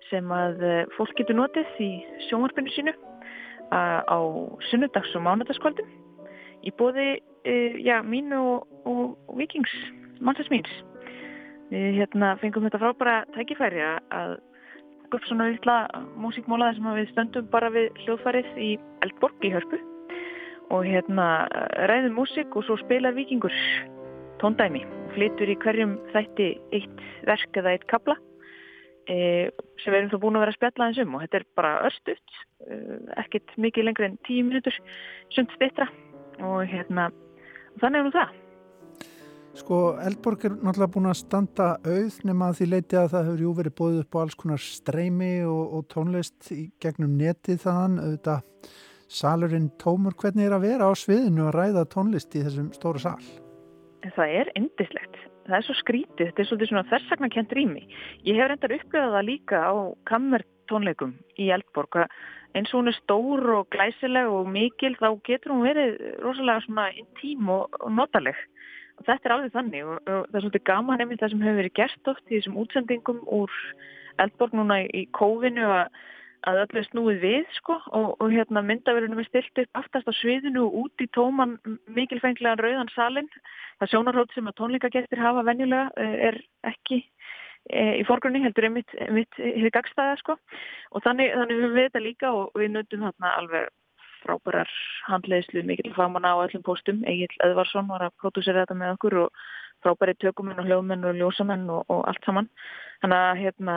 sem 0.09 0.27
að 0.35 0.63
eh, 0.67 0.85
fólk 0.97 1.15
getur 1.15 1.37
notið 1.39 1.79
í 1.79 1.91
sjónvarpinu 2.27 2.73
sínu 2.75 2.93
á 3.71 4.19
sunnudags- 4.67 5.15
og 5.15 5.23
mánudagskvöldum 5.23 5.87
í 6.67 6.73
bóði 6.75 7.21
já, 7.81 8.01
mín 8.03 8.33
og, 8.35 8.67
og, 8.85 9.17
og 9.27 9.37
vikings 9.39 9.71
mannsins 10.19 10.51
míns. 10.51 10.71
Við 11.71 12.01
hérna, 12.01 12.35
fengum 12.41 12.67
þetta 12.67 12.81
frábæra 12.81 13.21
tækifæri 13.35 13.79
að 14.11 14.35
upp 15.11 15.23
svona 15.27 15.49
viðtla 15.49 15.77
músikmólaði 16.19 16.77
sem 16.77 16.91
við 16.95 17.09
stöndum 17.11 17.47
bara 17.51 17.71
við 17.71 17.89
hljóðfærið 18.03 18.59
í 18.59 18.69
Eldborg 19.05 19.47
í 19.47 19.51
Hörpu 19.55 19.79
og 20.71 20.85
hérna 20.87 21.27
ræðum 21.91 22.15
músik 22.21 22.55
og 22.55 22.63
svo 22.67 22.77
spilar 22.79 23.15
vikingur 23.17 23.51
tóndæmi 24.41 24.83
og 24.87 25.15
flytur 25.15 25.51
í 25.51 25.57
hverjum 25.61 25.95
þætti 26.13 26.51
eitt 26.75 27.01
verk 27.27 27.57
eða 27.61 27.75
eitt 27.75 27.87
kabla 27.91 28.15
e, 29.07 29.49
sem 29.81 29.93
við 29.93 29.99
erum 29.99 30.13
þá 30.13 30.21
búin 30.23 30.39
að 30.39 30.45
vera 30.45 30.53
að 30.55 30.59
spjalla 30.59 30.87
eins 30.87 31.01
um 31.03 31.17
og 31.17 31.25
þetta 31.25 31.41
er 31.41 31.47
bara 31.59 31.73
örstuðt 31.89 32.37
e, 32.67 32.77
ekkert 33.23 33.57
mikið 33.65 33.87
lengri 33.87 34.09
en 34.09 34.21
tíu 34.27 34.45
minútur 34.47 34.77
sund 35.35 35.51
stittra 35.57 35.89
og 36.41 36.63
hérna 36.71 37.09
þannig 37.81 38.01
er 38.01 38.07
nú 38.07 38.15
það 38.15 38.39
Sko, 39.51 39.77
Eldborg 39.99 40.45
er 40.47 40.53
náttúrulega 40.55 40.93
búin 40.93 41.09
að 41.11 41.17
standa 41.19 41.65
auð 41.83 42.21
nema 42.23 42.47
að 42.47 42.61
því 42.61 42.67
leiti 42.71 42.95
að 42.95 43.09
það 43.11 43.25
hefur 43.27 43.43
jú 43.43 43.55
verið 43.57 43.75
bóðið 43.81 43.99
upp 44.05 44.15
á 44.15 44.21
alls 44.21 44.37
konar 44.39 44.63
streymi 44.63 45.33
og, 45.43 45.73
og 45.75 45.89
tónlist 45.91 46.53
í 46.55 46.61
gegnum 46.79 47.17
netið 47.19 47.59
þann 47.65 47.99
auðvitað 47.99 48.71
salurinn 49.11 49.67
tómur 49.81 50.15
hvernig 50.15 50.47
er 50.47 50.55
að 50.55 50.67
vera 50.69 50.87
á 50.87 50.91
sviðinu 50.95 51.49
að 51.49 51.55
ræða 51.57 51.87
tónlist 51.91 52.39
í 52.39 52.45
þessum 52.45 52.71
stóra 52.77 53.03
sal? 53.03 53.40
Það 54.01 54.35
er 54.41 54.51
indislegt. 54.57 55.17
Það 55.45 55.57
er 55.57 55.65
svo 55.65 55.75
skrítið, 55.77 56.27
þetta 56.29 56.41
er 56.41 56.47
svolítið 56.49 56.69
svona 56.71 56.89
þersagnakent 56.89 57.55
rými. 57.57 57.81
Ég 58.25 58.37
hef 58.39 58.49
reyndar 58.49 58.75
upplegað 58.77 59.15
það 59.15 59.27
líka 59.27 59.61
á 59.61 59.73
kammertónleikum 60.09 61.15
í 61.41 61.49
Eldborg 61.53 61.99
eins 62.55 62.71
og 62.73 62.81
hún 62.81 62.91
er 62.91 62.97
stór 62.97 63.45
og 63.55 63.69
glæsileg 63.71 64.27
og 64.31 64.49
mikil 64.51 64.95
þá 64.99 65.07
getur 65.27 65.53
hún 65.53 65.65
verið 65.65 66.01
rosalega 66.23 66.65
svona 66.65 66.87
intím 66.99 67.51
og, 67.53 67.77
og 67.79 67.93
notaleg 67.95 68.37
og 68.97 69.05
þetta 69.07 69.27
er 69.29 69.35
alveg 69.35 69.55
þannig 69.55 69.87
og, 69.87 69.99
og 70.03 70.25
það 70.27 70.37
er 70.37 70.45
svolítið 70.45 70.65
gaman 70.69 71.03
einmitt 71.03 71.23
það 71.23 71.33
sem 71.33 71.45
hefur 71.45 71.59
verið 71.61 71.77
gert 71.79 72.11
oft 72.11 72.25
í 72.27 72.37
þessum 72.37 72.57
útsendingum 72.61 73.21
úr 73.39 73.59
Eldborg 74.21 74.57
núna 74.57 74.81
í, 74.83 75.05
kófinu 75.15 75.69
að, 75.71 76.01
að 76.49 76.61
öllu 76.63 76.83
snúið 76.87 77.19
við 77.21 77.49
sko 77.57 77.77
og, 77.93 78.07
og 78.17 78.31
hérna 78.33 78.63
myndaverunum 78.65 79.21
er 79.21 79.27
stilt 79.29 79.61
upp 79.63 79.81
aftast 79.81 80.09
á 80.09 80.13
sviðinu 80.21 80.65
og 80.67 80.77
út 80.85 81.03
í 81.03 81.07
tóman 81.15 81.57
mikilfenglegan 81.93 82.61
rauðan 82.61 82.91
salin 82.95 83.29
það 83.81 83.91
sjónarhótt 83.93 84.33
sem 84.35 84.49
að 84.49 84.57
tónleikagestir 84.59 85.21
hafa 85.21 85.45
venjulega 85.45 85.91
eh, 86.01 86.15
er 86.29 86.39
ekki 86.69 86.99
eh, 87.69 87.99
í 88.01 88.07
forgrunni 88.09 88.41
heldur 88.45 88.69
einmitt, 88.69 88.93
einmitt 88.97 89.37
hefur 89.37 89.75
gagstæða 89.77 90.17
sko. 90.21 90.37
Og 90.91 91.05
þannig, 91.05 91.33
þannig 91.37 91.63
við 91.67 91.87
þetta 91.87 92.03
líka 92.07 92.33
og 92.37 92.57
við 92.57 92.75
nöndum 92.75 93.07
þarna 93.07 93.35
alveg 93.41 93.69
frábærar 94.21 94.69
handleiðslu 95.09 95.63
mikil 95.65 95.93
fagmanna 95.95 96.35
á 96.37 96.43
öllum 96.43 96.65
postum 96.65 97.01
Egil 97.09 97.31
Edvarsson 97.41 97.89
var 97.89 98.05
að 98.05 98.17
pródúsera 98.21 98.65
þetta 98.65 98.77
með 98.77 98.95
okkur 98.97 99.17
og 99.23 99.45
frábæri 99.83 100.15
tökumenn 100.21 100.61
og 100.61 100.67
hljóðmenn 100.69 101.05
og 101.09 101.19
ljósamenn 101.19 101.69
og, 101.73 101.85
og 101.89 102.03
allt 102.09 102.25
saman. 102.25 102.49
Þannig 103.01 103.21
að 103.25 103.39
hérna 103.41 103.75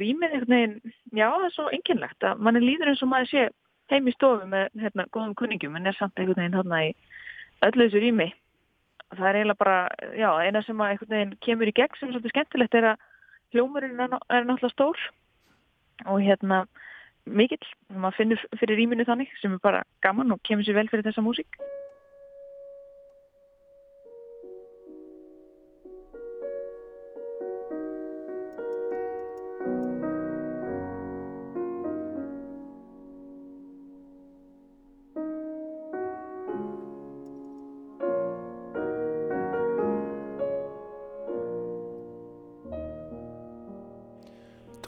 rýmið 0.00 0.32
einhvern 0.36 0.54
veginn, 0.56 0.94
já 1.14 1.26
það 1.30 1.46
er 1.48 1.54
svo 1.54 1.66
enginlegt 1.76 2.26
að 2.26 2.40
mann 2.42 2.58
er 2.58 2.66
líður 2.66 2.90
eins 2.90 3.02
og 3.04 3.10
maður 3.12 3.30
sé 3.30 3.44
heim 3.92 4.08
í 4.08 4.14
stofu 4.16 4.48
með 4.50 4.70
hérna 4.82 5.06
góðum 5.14 5.36
kunningum 5.38 5.76
en 5.78 5.90
er 5.90 5.98
samt 5.98 6.18
einhvern 6.18 6.40
veginn 6.42 6.58
hérna 6.58 6.80
í 6.88 6.94
öllu 7.68 7.86
þessu 7.86 8.02
rými. 8.02 8.30
Það 9.14 9.28
er 9.28 9.38
eiginlega 9.40 9.60
bara, 9.60 9.76
já 10.18 10.30
eina 10.42 10.64
sem 10.66 10.80
að 10.80 10.94
einhvern 10.94 11.14
veginn 11.14 11.36
kemur 11.46 11.70
í 11.70 11.76
gegn 11.76 11.98
sem 11.98 12.08
er 12.08 12.16
svolítið 12.16 12.34
skemmtilegt 12.34 12.78
er 12.80 12.88
að 12.92 13.04
hljómurinn 13.54 14.00
er, 14.02 14.18
er 14.32 14.48
náttúrulega 14.48 14.74
stór 14.74 15.04
og 16.10 16.18
hérna 16.24 16.64
mikill, 17.24 17.62
maður 17.94 18.18
finnur 18.18 18.42
fyrir 18.58 18.80
rýminu 18.80 19.06
þannig 19.06 19.30
sem 19.40 19.54
er 19.54 19.62
bara 19.62 19.84
gaman 20.04 20.34
og 20.34 20.42
kemur 20.44 20.66
sér 20.66 20.80
vel 20.80 20.90
fyrir 20.90 21.06
þessa 21.06 21.24
músík 21.24 21.62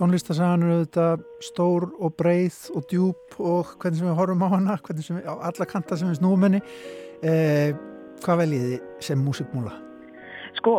Tónlistasagan 0.06 0.62
eru 0.62 0.74
auðvitað 0.76 1.22
stór 1.42 1.84
og 1.98 2.12
breið 2.14 2.56
og 2.78 2.84
djúb 2.86 3.32
og 3.42 3.72
hvernig 3.80 3.98
sem 3.98 4.06
við 4.06 4.18
horfum 4.20 4.44
á 4.46 4.48
hana, 4.52 4.76
hvernig 4.86 5.02
sem 5.02 5.16
við, 5.18 5.24
á 5.26 5.34
alla 5.48 5.66
kanta 5.66 5.98
sem 5.98 6.12
við 6.12 6.20
snúum 6.20 6.46
henni. 6.46 6.60
Eh, 7.26 7.72
hvað 8.22 8.38
veljið 8.44 8.68
þið 8.68 8.84
sem 9.02 9.24
músikmúla? 9.26 9.72
Sko, 10.60 10.76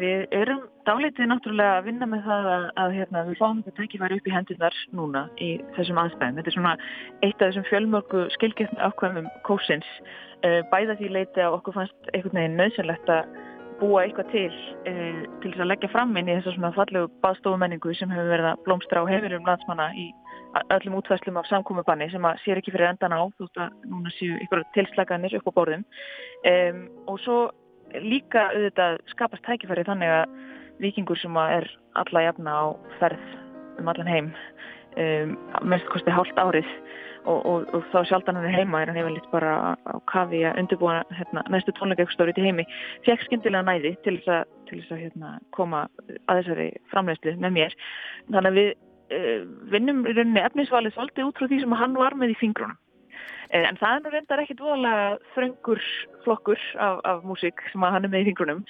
við 0.00 0.24
erum 0.32 0.62
dálítið 0.88 1.28
náttúrulega 1.28 1.76
að 1.76 1.90
vinna 1.90 2.08
með 2.08 2.24
það 2.30 2.48
að, 2.54 2.66
að 2.86 2.96
hérna, 2.96 3.26
við 3.28 3.38
fáum 3.42 3.60
þetta 3.66 3.76
tækifæri 3.82 4.20
upp 4.22 4.32
í 4.32 4.34
hendunar 4.38 4.80
núna 4.96 5.26
í 5.36 5.50
þessum 5.76 6.00
aðstæðum. 6.00 6.40
Þetta 6.40 6.52
er 6.54 6.56
svona 6.56 6.74
eitt 7.20 7.36
af 7.36 7.46
þessum 7.50 7.68
fjölmörgu 7.68 8.26
skilgjörn 8.38 8.84
afkvæmum 8.88 9.28
kósins. 9.44 9.92
Eh, 10.40 10.62
bæða 10.72 10.96
því 10.96 11.12
leiti 11.18 11.44
að 11.44 11.60
okkur 11.60 11.76
fannst 11.82 12.14
einhvern 12.14 12.40
veginn 12.40 12.60
nöðsynlegt 12.62 13.12
að 13.12 13.28
búa 13.80 14.04
eitthvað 14.04 14.30
til 14.32 14.56
e, 14.88 14.92
til 15.42 15.52
þess 15.52 15.62
að 15.64 15.70
leggja 15.70 15.90
fram 15.92 16.16
inn 16.16 16.28
í 16.28 16.36
þess 16.36 16.50
að 16.50 16.56
svona 16.56 16.72
fallegu 16.76 17.10
baðstofumenningu 17.24 17.94
sem 17.98 18.12
hefur 18.12 18.32
verið 18.34 18.50
að 18.50 18.62
blómstra 18.66 19.02
á 19.02 19.10
hefirum 19.10 19.48
landsmanna 19.48 19.88
í 19.98 20.10
öllum 20.74 20.98
útfæslum 20.98 21.38
af 21.40 21.48
samkómubanni 21.48 22.10
sem 22.10 22.24
að 22.26 22.40
sér 22.44 22.60
ekki 22.60 22.74
fyrir 22.74 22.90
endan 22.90 23.14
á 23.14 23.22
þú 23.38 23.46
veist 23.46 23.60
að 23.62 23.90
núna 23.92 24.12
séu 24.16 24.38
ykkur 24.44 24.64
tilslaganir 24.74 25.36
upp 25.38 25.50
á 25.50 25.56
borðum. 25.58 25.84
E, 26.44 26.54
og 27.06 27.20
svo 27.24 27.38
líka 27.98 28.48
auðvitað 28.54 28.98
skapast 29.14 29.46
tækifæri 29.46 29.86
þannig 29.88 30.14
að 30.16 30.34
vikingur 30.82 31.18
sem 31.20 31.36
að 31.38 31.56
er 31.60 31.70
alla 32.00 32.26
jafna 32.28 32.56
á 32.56 32.64
ferð 33.00 33.32
um 33.80 33.90
allan 33.90 34.10
heim 34.10 34.30
e, 34.96 35.06
mest 35.62 35.88
kosti 35.92 36.14
hálft 36.14 36.40
árið. 36.40 36.68
Og, 37.28 37.40
og, 37.44 37.66
og 37.76 37.82
þá 37.92 37.98
sjaldan 38.08 38.38
hann 38.38 38.46
er 38.48 38.54
heima 38.56 38.78
er 38.80 38.88
hann 38.88 38.96
hefur 38.96 39.12
litt 39.12 39.26
bara 39.28 39.76
á 39.76 39.94
kafi 40.08 40.40
að 40.48 40.62
undirbúa 40.62 41.02
hérna, 41.12 41.42
næstu 41.52 41.74
tónleikaukstórið 41.76 42.40
í 42.40 42.46
heimi. 42.46 42.64
Fekk 43.04 43.26
skindilega 43.26 43.66
næði 43.68 43.92
til 44.06 44.16
þess 44.16 44.30
að, 44.38 44.54
til 44.70 44.78
þess 44.80 44.94
að 44.96 45.02
hérna, 45.04 45.32
koma 45.52 45.82
að 46.08 46.40
þessari 46.40 46.70
framlegslu 46.94 47.34
með 47.44 47.58
mér. 47.58 47.76
Þannig 48.30 48.48
að 48.50 48.60
við 48.60 48.70
uh, 48.72 49.42
vinnum 49.74 50.00
í 50.06 50.14
rauninni 50.16 50.46
efnisvalið 50.46 50.96
svolítið 50.96 51.28
út 51.28 51.42
frá 51.42 51.50
því 51.52 51.60
sem 51.60 51.76
hann 51.82 52.00
var 52.00 52.16
með 52.16 52.32
í 52.32 52.40
fingrunum 52.40 52.80
en 53.50 53.78
það 53.80 53.94
er 53.96 54.02
nú 54.04 54.10
reyndar 54.12 54.40
ekkit 54.42 54.60
voðalega 54.62 55.06
þröngur 55.34 55.80
flokkur 56.24 56.60
af, 56.78 57.00
af 57.08 57.24
músík 57.26 57.62
sem 57.72 57.84
að 57.84 57.94
hann 57.94 58.06
er 58.06 58.12
með 58.12 58.22
í 58.22 58.28
fingrunum. 58.28 58.60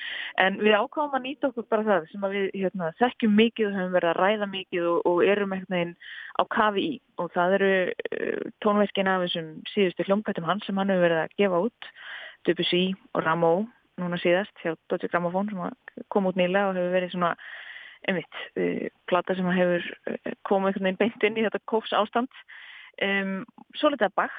En 0.41 0.57
við 0.63 0.77
ákváðum 0.79 1.17
að 1.19 1.25
nýta 1.27 1.51
okkur 1.51 1.67
bara 1.73 1.87
það 1.89 2.07
sem 2.13 2.25
við 2.33 2.47
hérna, 2.55 2.93
þekkjum 3.01 3.35
mikið 3.41 3.69
og 3.69 3.77
höfum 3.79 3.97
verið 3.97 4.13
að 4.13 4.21
ræða 4.21 4.49
mikið 4.55 4.89
og, 4.93 5.11
og 5.11 5.21
erum 5.27 5.55
eitthvað 5.57 5.81
einn 5.81 5.93
á 6.41 6.43
kafi 6.57 6.87
í. 6.87 6.95
Og 7.21 7.33
það 7.35 7.57
eru 7.59 7.73
uh, 7.91 8.47
tónverkin 8.65 9.11
af 9.13 9.27
þessum 9.27 9.51
síðustu 9.75 10.09
hljómpættum 10.09 10.49
hans 10.49 10.69
sem 10.69 10.81
hann 10.81 10.93
hefur 10.93 11.07
verið 11.09 11.25
að 11.25 11.37
gefa 11.43 11.63
út. 11.69 11.91
Debussy 12.49 12.85
og 13.13 13.25
Rameau 13.27 13.67
núna 14.01 14.17
síðast 14.23 14.63
hjá 14.63 14.73
Dodge 14.89 15.11
Gramophone 15.13 15.53
sem 15.53 16.07
kom 16.09 16.31
út 16.31 16.39
nýlega 16.41 16.71
og 16.71 16.79
hefur 16.79 16.95
verið 16.95 17.13
svona 17.13 17.35
einmitt, 18.09 18.43
uh, 18.57 18.89
plata 19.11 19.37
sem 19.37 19.53
hefur 19.53 19.85
komið 20.49 20.81
beint 20.97 21.29
inn 21.29 21.37
í 21.37 21.45
þetta 21.45 21.61
kófs 21.69 21.93
ástand. 21.93 22.33
Um, 23.01 23.41
svo 23.79 23.93
litið 23.93 24.11
að 24.11 24.19
bakk 24.21 24.37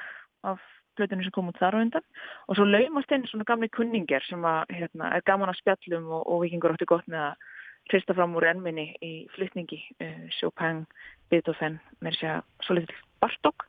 af 0.51 0.67
blöðinu 0.99 1.25
sem 1.25 1.33
kom 1.35 1.49
út 1.49 1.59
þar 1.61 1.77
á 1.79 1.81
undan 1.81 2.05
og 2.47 2.57
svo 2.57 2.65
laumast 2.67 3.11
einn 3.13 3.23
svona 3.29 3.47
gamli 3.47 3.69
kunningar 3.71 4.25
sem 4.27 4.43
að, 4.45 4.73
hérna, 4.75 5.13
er 5.15 5.25
gaman 5.25 5.51
að 5.51 5.61
spjallum 5.61 6.09
og, 6.11 6.25
og 6.27 6.43
vikingur 6.43 6.75
átti 6.75 6.89
gott 6.89 7.07
með 7.07 7.29
að 7.29 7.49
hrista 7.91 8.15
fram 8.17 8.35
úr 8.37 8.49
ennminni 8.51 8.91
í 9.01 9.13
flytningi 9.35 9.79
uh, 10.03 10.27
Chopin, 10.37 10.83
Beethoven 11.31 11.79
með 12.03 12.19
þess 12.19 12.29
að 12.35 12.67
svo 12.67 12.77
litur 12.77 13.01
Bartók 13.23 13.65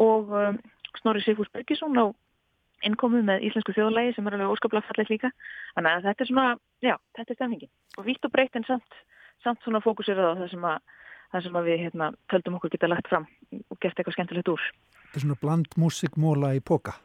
og 0.00 0.32
um, 0.36 0.60
Snorri 1.00 1.22
Sigfús 1.24 1.50
Bergesson 1.52 1.98
á 1.98 2.06
innkomu 2.86 3.20
með 3.24 3.44
íslensku 3.48 3.74
þjóðlægi 3.76 4.16
sem 4.16 4.28
er 4.28 4.36
alveg 4.36 4.54
óskaplega 4.54 4.88
fallið 4.88 5.12
líka. 5.14 5.30
Þannig 5.76 5.92
að 5.96 6.06
þetta 6.08 6.24
er 6.24 6.30
svona, 6.30 6.46
já, 6.84 6.94
þetta 7.18 7.34
er 7.34 7.38
stefningin. 7.38 7.72
Og 7.98 8.06
vítt 8.06 8.26
og 8.26 8.32
breytt 8.34 8.56
en 8.56 8.66
samt, 8.68 8.98
samt 9.44 9.62
svona 9.64 9.82
fókusirað 9.84 10.32
á 10.32 10.38
það 10.40 10.52
sem 10.54 10.66
að, 10.70 10.94
það 11.30 11.46
sem 11.46 11.58
að 11.60 11.68
við 11.70 11.82
hérna, 11.84 12.10
töldum 12.30 12.56
okkur 12.58 12.72
geta 12.74 12.90
lagt 12.90 13.10
fram 13.10 13.26
og 13.60 13.78
gert 13.82 13.98
eitthvað 13.98 14.16
skemmtilegt 14.16 14.50
úr. 14.52 14.64
Þetta 15.00 15.20
er 15.20 15.24
svona 15.24 15.40
bland 15.42 15.76
músikmóla 15.80 16.54
í 16.58 16.62
póka. 16.62 16.96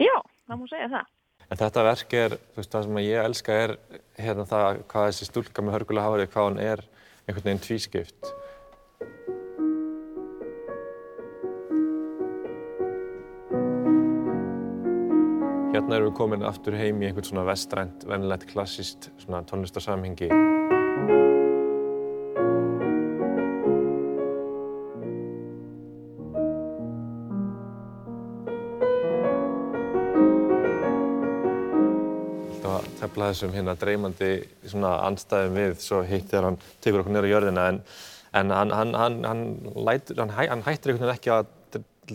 Já, 0.00 0.14
það 0.48 0.60
má 0.60 0.64
segja 0.70 0.92
það. 0.92 1.10
En 1.52 1.60
þetta 1.60 1.84
verk 1.84 2.14
er, 2.16 2.36
þú 2.52 2.62
veist, 2.62 2.72
það 2.72 2.86
sem 2.86 3.00
ég 3.02 3.26
elska 3.26 3.56
er 3.64 3.74
hérna 4.16 4.46
það 4.48 4.84
hvað 4.88 5.08
þessi 5.10 5.28
stúlka 5.28 5.64
með 5.64 5.76
hörgulega 5.76 6.08
hárið, 6.08 6.30
hvað 6.32 6.48
hann 6.48 6.62
er 6.64 6.84
einhvern 7.26 7.48
veginn 7.50 7.66
tvískipt. 7.66 8.30
Hérna 15.72 15.96
erum 15.96 16.10
við 16.10 16.16
komin 16.16 16.44
aftur 16.48 16.76
heim 16.76 17.00
í 17.00 17.08
einhvern 17.08 17.28
svona 17.28 17.46
vestrænt, 17.48 18.04
vennilegt, 18.08 18.48
klassíst 18.52 19.10
svona 19.20 19.44
tónlistarsamhengi. 19.48 20.32
Tefla 33.12 33.28
þessum 33.32 33.52
hérna 33.52 33.74
dreymandi 33.76 34.30
svona 34.64 34.92
andstæðum 35.06 35.56
við 35.58 35.72
svo 35.84 36.00
hitt 36.06 36.30
þegar 36.30 36.46
hann 36.48 36.58
tekur 36.80 37.02
okkur 37.02 37.12
nýra 37.12 37.28
á 37.28 37.32
jörðina 37.32 37.64
en, 37.68 37.80
en 38.40 38.52
hann, 38.56 38.72
hann, 38.72 38.94
hann, 38.96 39.18
hann, 39.28 39.42
lætur, 39.76 40.20
hann, 40.22 40.32
hæ, 40.32 40.46
hann 40.48 40.64
hættir 40.64 40.94
einhvern 40.94 41.10
veginn 41.10 41.18
ekki 41.18 41.34
að 41.34 41.50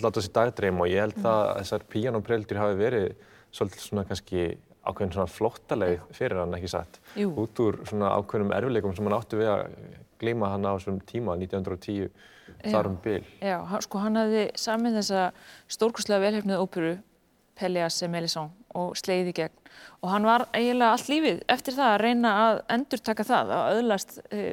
láta 0.02 0.24
sér 0.24 0.34
dagdreym 0.34 0.82
og 0.82 0.90
ég 0.90 1.06
held 1.06 1.20
að 1.22 1.44
þessar 1.60 1.86
píanópreldur 1.94 2.62
hafi 2.62 2.80
verið 2.80 3.06
svolítið 3.54 3.84
svona 3.84 4.06
kannski 4.10 4.48
ákveðin 4.88 5.14
svona 5.14 5.32
flóttaleg 5.32 6.02
fyrir 6.16 6.42
hann 6.42 6.58
ekki 6.58 6.72
satt 6.72 6.98
Jú. 7.20 7.30
út 7.44 7.62
úr 7.62 7.78
svona 7.86 8.16
ákveðnum 8.18 8.56
erfileikum 8.58 8.96
sem 8.98 9.08
hann 9.08 9.18
áttu 9.20 9.40
við 9.40 9.52
að 9.54 9.64
gleyma 10.18 10.50
hann 10.56 10.66
á 10.66 10.74
þessum 10.80 10.98
tíma 11.06 11.38
1910 11.38 12.10
þar 12.64 12.90
um 12.90 12.98
bil. 13.04 13.22
Já, 13.44 13.60
sko 13.86 14.02
hann 14.02 14.18
hafði 14.18 14.48
samið 14.58 14.98
þessa 15.02 15.24
stórkurslega 15.78 16.24
velhefnið 16.24 16.64
óperu 16.64 16.94
Pelléas 17.58 18.02
et 18.04 18.12
Mélisson 18.12 18.50
og 18.78 18.98
slegið 19.00 19.32
í 19.32 19.36
gegn. 19.42 19.70
Og 20.04 20.12
hann 20.12 20.28
var 20.28 20.46
eiginlega 20.56 20.94
allt 20.94 21.10
lífið 21.12 21.44
eftir 21.52 21.78
það 21.78 21.94
að 21.94 22.02
reyna 22.04 22.34
að 22.44 22.60
endurtaka 22.76 23.26
það 23.28 23.54
að 23.56 23.80
öðlast 23.80 24.18
e, 24.30 24.44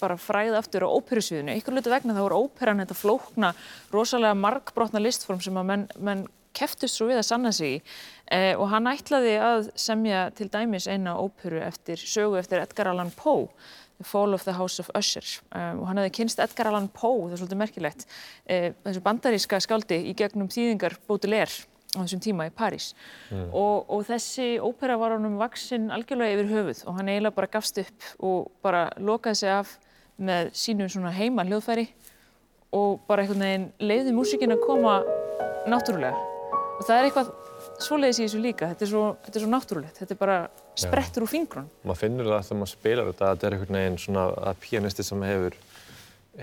bara 0.00 0.18
fræða 0.20 0.60
aftur 0.60 0.86
á 0.88 0.94
óperusviðinu. 0.96 1.56
Ykkur 1.60 1.76
hlutu 1.76 1.92
vegna 1.92 2.16
þá 2.16 2.22
voru 2.24 2.40
óperan 2.46 2.82
þetta 2.84 2.96
flókna, 2.96 3.52
rosalega 3.92 4.38
margbrotna 4.38 5.02
listform 5.02 5.42
sem 5.44 5.56
að 5.56 5.70
menn, 5.70 5.86
menn 5.98 6.26
keftust 6.56 6.96
svo 6.96 7.10
við 7.10 7.20
að 7.20 7.28
sanna 7.28 7.52
sig 7.52 7.76
í. 7.76 7.80
E, 8.32 8.40
og 8.56 8.70
hann 8.72 8.88
ætlaði 8.88 9.36
að 9.44 9.70
semja 9.78 10.28
til 10.36 10.48
dæmis 10.52 10.88
eina 10.88 11.18
óperu 11.20 11.60
eftir 11.64 12.00
sögu 12.00 12.40
eftir 12.40 12.64
Edgar 12.64 12.92
Allan 12.92 13.12
Poe 13.16 13.50
The 13.96 14.04
Fall 14.04 14.34
of 14.34 14.44
the 14.44 14.52
House 14.52 14.80
of 14.80 14.90
Usher. 14.96 15.24
Um, 15.56 15.80
og 15.80 15.86
hann 15.88 16.00
hefði 16.02 16.12
kynst 16.18 16.40
Edgar 16.44 16.68
Allan 16.68 16.90
Poe, 16.92 17.30
það 17.30 17.36
er 17.36 17.40
svolítið 17.40 17.60
merkilegt, 17.62 18.04
uh, 18.44 18.66
þessu 18.84 19.02
bandaríska 19.04 19.60
skáldi 19.64 20.02
í 20.10 20.12
gegnum 20.18 20.50
þýðingar 20.52 20.98
Baudelaire 21.08 21.64
á 22.00 22.04
þessum 22.04 22.22
tíma 22.24 22.48
í 22.48 22.54
París. 22.54 22.92
Mm. 23.30 23.48
og, 23.52 23.88
og 23.90 24.04
þessi 24.08 24.48
ópera 24.62 24.98
var 25.00 25.16
honum 25.16 25.38
vaksinn 25.40 25.90
algjörlega 25.94 26.36
yfir 26.36 26.52
höfuð 26.52 26.84
og 26.86 26.98
hann 26.98 27.10
eiginlega 27.12 27.38
bara 27.38 27.52
gafst 27.56 27.80
upp 27.82 28.10
og 28.18 28.50
bara 28.62 28.88
lokaði 28.98 29.42
sig 29.42 29.54
af 29.54 29.76
með 30.16 30.52
sínum 30.56 30.90
svona 30.92 31.12
heima 31.12 31.44
hljóðfæri 31.44 31.88
og 32.76 33.02
bara 33.08 33.24
einhvern 33.24 33.44
veginn 33.44 33.66
leiði 33.80 34.14
músikinn 34.16 34.54
að 34.54 34.64
koma 34.64 35.00
náttúrulega. 35.70 36.16
Og 36.76 36.84
það 36.84 36.96
er 36.96 37.08
eitthvað 37.08 37.34
svoleiðis 37.82 38.20
í 38.20 38.24
þessu 38.26 38.40
líka, 38.42 38.70
þetta 38.72 38.84
er 38.86 38.90
svo, 38.90 39.04
þetta 39.24 39.38
er 39.38 39.44
svo 39.44 39.50
náttúrulegt, 39.52 40.00
þetta 40.00 40.14
er 40.14 40.20
bara 40.20 40.36
sprettur 40.76 41.24
úr 41.24 41.30
fingrun. 41.30 41.68
maður 41.84 42.00
finnur 42.02 42.30
það 42.30 42.48
þegar 42.48 42.60
maður 42.60 42.72
spilar 42.72 43.10
þetta 43.10 43.26
að 43.26 43.34
þetta 43.34 43.48
er 43.48 43.56
einhvern 43.56 43.78
veginn 43.80 43.98
svona 44.00 44.24
að 44.50 44.60
píanisti 44.64 45.06
sem 45.06 45.26
hefur, 45.26 45.58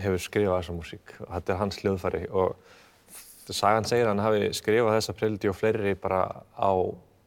hefur 0.05 0.23
skrifað 0.27 0.59
þessa 0.59 0.77
músík. 0.77 1.15
Og 1.21 1.31
þetta 1.33 1.53
er 1.53 1.61
hans 1.61 1.79
hljóðfæri 1.81 2.23
og 2.31 2.71
sagan 3.51 3.83
segir 3.83 4.07
að 4.07 4.13
hann 4.13 4.23
hafi 4.23 4.51
skrifað 4.55 4.95
þessa 4.95 5.15
preludi 5.17 5.49
og 5.51 5.57
fleiri 5.59 5.95
bara 5.99 6.23
á 6.55 6.71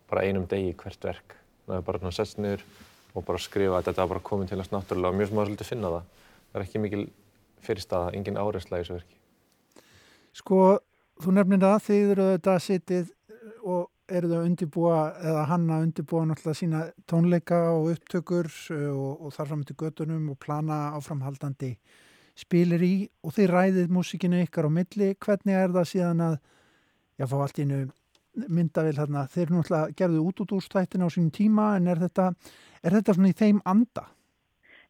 bara 0.08 0.24
einum 0.24 0.46
degi 0.48 0.72
hvert 0.78 1.04
verk. 1.04 1.36
Það 1.66 1.76
er 1.76 1.86
bara 1.86 2.12
sett 2.14 2.38
niður 2.38 2.62
og 3.16 3.24
bara 3.26 3.42
skrifa 3.42 3.80
að 3.80 3.88
þetta 3.90 4.04
var 4.04 4.12
bara 4.14 4.26
komið 4.28 4.52
til 4.52 4.60
hans 4.60 4.72
náttúrulega 4.72 5.12
og 5.12 5.18
mjög 5.18 5.28
sem 5.28 5.36
maður 5.36 5.50
svolítið 5.50 5.70
finna 5.72 5.92
það. 5.94 6.06
Það 6.46 6.60
er 6.60 6.66
ekki 6.66 6.82
mikil 6.84 7.04
fyrirstaða, 7.66 8.14
engin 8.14 8.40
áreysla 8.40 8.78
í 8.78 8.84
þessu 8.84 8.96
verki. 8.96 9.18
Sko, 10.36 10.62
þú 11.24 11.36
nefnir 11.36 11.62
það, 11.64 11.76
þið 11.86 12.10
eru 12.14 12.26
þetta 12.34 12.56
sitið 12.62 13.12
og 13.66 13.84
eru 14.06 14.30
þau 14.30 14.42
undirbúa 14.44 14.98
eða 15.18 15.44
hann 15.50 15.70
að 15.74 15.86
undirbúa 15.88 16.26
náttúrulega 16.28 16.60
sína 16.60 16.82
tónleika 17.10 17.58
og 17.74 17.90
upptökur 17.96 18.46
uh, 18.46 18.90
og, 18.92 19.24
og 19.26 19.34
þar 19.34 19.50
fram 19.50 19.64
til 19.66 19.78
göttunum 19.80 20.28
og 20.30 20.38
plana 20.42 20.78
áframhaldandi 20.98 21.72
spilir 22.36 22.82
í 22.84 22.94
og 23.24 23.34
þið 23.36 23.52
ræðið 23.52 23.94
músikinu 23.96 24.42
ykkar 24.44 24.68
á 24.68 24.70
milli. 24.72 25.12
Hvernig 25.16 25.56
er 25.56 25.72
það 25.74 25.88
síðan 25.92 26.24
að, 26.26 26.36
já, 27.16 27.26
fá 27.30 27.36
allt 27.40 27.62
einu 27.62 27.86
myndavel 28.36 28.96
hérna, 28.98 29.24
þeir 29.32 29.52
náttúrulega 29.54 29.96
gerðu 29.96 30.24
út 30.28 30.42
út 30.44 30.52
úr 30.58 30.64
stættina 30.64 31.08
á 31.08 31.10
sínum 31.12 31.32
tíma 31.32 31.70
en 31.78 31.88
er 31.88 32.02
þetta, 32.02 32.28
er 32.84 32.96
þetta 32.98 33.16
svona 33.16 33.32
í 33.32 33.38
þeim 33.38 33.62
anda? 33.64 34.04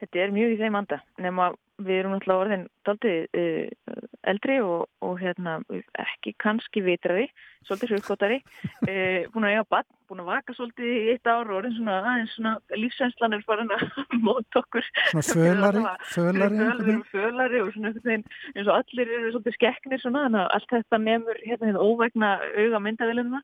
Þetta 0.03 0.23
er 0.25 0.35
mjög 0.35 0.55
í 0.57 0.59
þeim 0.61 0.79
anda, 0.81 0.99
nema 1.23 1.53
við 1.79 2.01
erum 2.01 2.17
náttúrulega 2.17 2.43
orðin 2.43 2.67
daldið 2.87 3.27
uh, 3.37 4.07
eldri 4.27 4.61
og, 4.65 4.87
og 5.05 5.19
hérna, 5.21 5.59
ekki 6.03 6.35
kannski 6.43 6.83
vitrari, 6.87 7.29
svolítið 7.67 7.95
hrjóðkotari, 7.95 8.41
uh, 8.87 9.23
búin 9.35 9.47
að 9.49 9.55
eiga 9.55 9.67
bann, 9.75 9.89
búin 10.07 10.23
að 10.23 10.31
vaka 10.31 10.55
svolítið 10.55 10.91
í 10.91 10.99
eitt 11.13 11.27
ár 11.27 11.51
og 11.51 11.61
orðin 11.61 11.77
svona 11.79 11.97
aðeins 12.13 12.35
svona 12.37 12.53
lífsænslan 12.79 13.37
er 13.37 13.45
farin 13.47 13.73
að 13.75 13.85
móta 14.27 14.63
okkur. 14.63 14.91
Svona 15.11 15.27
fölari, 15.31 15.85
fölari, 16.13 16.61
Fölari, 16.61 16.97
fölari 17.11 17.63
og 17.65 17.73
svona 17.75 17.91
einhvern 17.91 18.07
veginn 18.13 18.27
eins 18.55 18.71
og 18.71 18.75
allir 18.77 19.15
eru 19.19 19.33
svolítið 19.35 19.59
skekknir 19.59 20.03
svona, 20.03 20.27
þannig 20.29 20.43
að 20.45 20.53
allt 20.59 20.77
þetta 20.77 21.03
nefnur 21.03 21.43
hérna 21.43 21.71
hérna 21.73 21.89
óvægna 21.89 22.33
auga 22.55 22.83
myndavilina. 22.87 23.43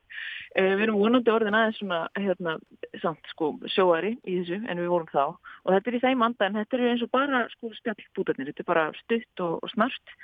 Uh, 0.53 0.71
við 0.77 0.87
erum 0.87 1.01
vonandi 1.01 1.33
orðin 1.33 1.59
aðeins 1.59 1.81
svona 1.81 2.03
hérna 2.19 2.57
samt 3.01 3.33
sko 3.33 3.53
sjóari 3.73 4.15
í 4.23 4.39
þessu 4.39 4.61
en 4.69 4.79
við 4.79 4.91
vorum 4.91 5.09
þá 5.11 5.23
og 5.63 5.71
þetta 5.71 5.89
er 5.89 5.97
í 5.97 6.01
þeim 6.03 6.25
anda 6.25 6.47
en 6.47 6.57
þetta 6.59 6.77
eru 6.77 6.89
eins 6.91 7.03
og 7.05 7.11
bara 7.13 7.43
sko 7.53 7.71
spjallbútarnir, 7.77 8.51
þetta 8.51 8.63
er 8.63 8.69
bara 8.69 8.85
stutt 8.99 9.32
og, 9.41 9.59
og 9.63 9.71
snart. 9.73 10.15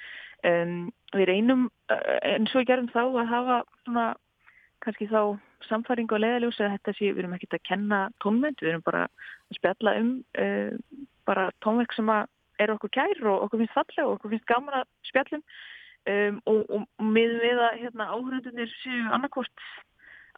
Um, 0.46 0.90
við 1.12 1.28
reynum 1.28 1.68
eins 1.92 2.54
og 2.54 2.62
við 2.62 2.70
gerum 2.70 2.92
þá 2.94 3.02
að 3.04 3.32
hafa 3.34 3.56
svona 3.84 4.06
kannski 4.84 5.10
þá 5.12 5.36
samfæringu 5.68 6.16
og 6.16 6.22
leiðaljós 6.24 6.62
að 6.64 6.76
þetta 6.78 6.94
sé, 6.96 7.10
við 7.12 7.24
erum 7.24 7.34
ekkert 7.36 7.58
að 7.58 7.66
kenna 7.68 8.00
tónvend, 8.24 8.62
við 8.62 8.72
erum 8.74 8.86
bara 8.86 9.02
að 9.10 9.58
spjalla 9.58 9.96
um 10.00 10.14
uh, 10.40 10.72
bara 11.28 11.50
tónverk 11.66 11.94
sem 11.98 12.10
er 12.60 12.74
okkur 12.74 12.94
kær 12.96 13.20
og 13.28 13.46
okkur 13.46 13.64
finnst 13.64 13.76
fallega 13.76 14.08
og 14.08 14.16
okkur 14.18 14.34
finnst 14.34 14.50
gaman 14.50 14.80
að 14.80 14.88
spjallum 15.10 15.44
um, 15.44 16.40
og, 16.46 16.64
og, 16.64 16.88
og 17.00 17.12
með 17.18 17.36
við 17.44 17.62
að 17.68 17.78
hérna, 17.84 18.10
áhörundunir 18.16 18.74
séu 18.80 19.04
annarkort 19.16 19.68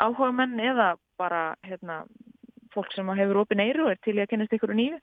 áhuga 0.02 0.32
menn 0.36 0.60
eða 0.60 0.94
bara 1.22 1.42
hérna, 1.68 2.02
fólk 2.74 2.94
sem 2.96 3.12
hefur 3.18 3.42
opin 3.44 3.62
eyru 3.64 3.86
og 3.86 3.92
er 3.94 4.00
til 4.04 4.16
í 4.18 4.24
að 4.24 4.32
kennast 4.32 4.56
ykkur 4.56 4.74
og 4.74 4.80
nýju. 4.80 5.00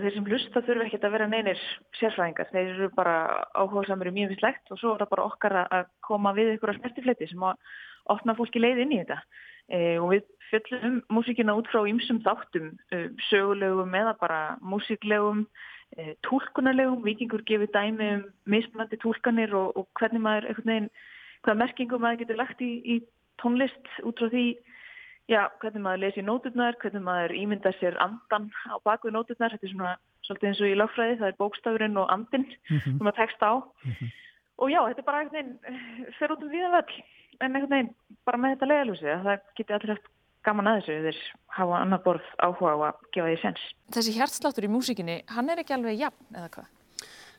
Þeir 0.00 0.14
sem 0.14 0.28
hlusta 0.30 0.62
þurfa 0.64 0.86
ekkert 0.86 1.06
að 1.06 1.14
vera 1.16 1.28
neynir 1.28 1.62
sérfræðingar, 1.98 2.50
þeir 2.54 2.72
eru 2.72 2.88
bara 2.96 3.14
áhuga 3.52 3.84
samir 3.88 4.10
í 4.10 4.16
mjög 4.16 4.34
visslegt 4.34 4.72
og 4.72 4.80
svo 4.80 4.94
er 4.94 5.04
það 5.04 5.12
bara 5.14 5.26
okkar 5.28 5.56
að- 5.66 5.90
koma 6.00 6.32
við 6.32 6.54
ykkur 6.56 6.72
á 6.72 6.78
smertifleti 6.78 7.28
sem 7.28 7.44
að 7.44 7.56
opna 8.08 8.34
fólki 8.34 8.62
leið 8.62 8.82
inn 8.84 8.94
í 8.96 9.00
þetta. 9.02 9.18
E, 9.70 9.98
og 9.98 10.08
við 10.14 10.22
fjöllum 10.50 10.86
um 10.88 11.02
músíkina 11.14 11.54
út 11.54 11.68
frá 11.70 11.84
ýmsum 11.86 12.22
þáttum, 12.24 12.72
e, 12.90 12.96
sögulegum 13.28 13.94
eða 13.94 14.16
bara 14.18 14.40
músíklegum, 14.62 15.46
e, 15.96 16.14
túlkunarlegum, 16.26 17.04
vikingur 17.04 17.44
gefur 17.46 17.70
dæmi 17.70 18.14
um 18.16 18.24
mismunandi 18.46 18.98
túlkanir 18.98 19.54
og, 19.54 19.76
og 19.76 19.86
hvernig 20.00 20.20
maður, 20.20 20.90
hvaða 21.44 21.60
merkingum 21.62 22.02
maður 22.02 22.24
getur 22.24 22.40
lagt 22.40 22.60
í, 22.60 22.72
í 22.82 22.96
tónlist 23.40 23.86
út 24.02 24.18
frá 24.18 24.28
því 24.32 24.46
já, 25.30 25.44
hvernig 25.62 25.82
maður 25.84 26.02
lesi 26.04 26.22
nóturnar, 26.26 26.76
hvernig 26.82 27.02
maður 27.06 27.34
ímyndar 27.38 27.76
sér 27.80 27.96
andan 28.02 28.50
á 28.66 28.74
bakvið 28.84 29.14
nóturnar, 29.14 29.54
þetta 29.54 29.66
er 29.68 29.72
svona 29.74 29.92
svolítið 30.26 30.48
eins 30.50 30.60
og 30.64 30.70
í 30.72 30.78
lögfræði, 30.80 31.18
það 31.20 31.28
er 31.30 31.38
bókstafurinn 31.40 31.96
og 32.02 32.10
andinn 32.14 32.46
Mhm. 32.70 32.80
sem 32.84 32.98
maður 33.00 33.18
tekst 33.22 33.42
á. 33.42 33.52
Og 34.60 34.68
já, 34.70 34.80
þetta 34.90 34.98
er 34.98 35.06
bara 35.08 35.20
einhvern 35.24 35.36
veginn, 35.38 35.58
eh, 35.64 36.12
fer 36.18 36.28
út 36.34 36.42
um 36.42 36.50
viðan 36.52 36.74
völl, 36.76 37.02
en 37.40 37.54
einhvern 37.56 37.70
veginn 37.70 37.94
bara 38.26 38.38
með 38.38 38.56
þetta 38.56 38.68
leiðalúsi, 38.70 39.06
að 39.08 39.22
það 39.24 39.40
geti 39.56 39.72
allir 39.78 39.94
haft 39.94 40.08
gaman 40.44 40.66
að 40.66 40.76
þessu, 40.80 40.98
þeir 41.06 41.18
hafa 41.56 41.80
annar 41.80 41.98
borð 42.04 42.26
áhuga 42.42 42.74
á 42.74 42.76
að 42.90 42.94
gefa 43.12 43.28
því 43.30 43.40
sens. 43.42 43.62
Þessi 43.92 44.16
hjartsláttur 44.18 44.64
í 44.64 44.72
músikinni, 44.72 45.22
hann 45.28 45.48
er 45.50 45.56
ekki 45.62 45.74
alveg 45.76 45.98
jafn, 45.98 46.24
eða 46.34 46.50
hvað? 46.50 46.66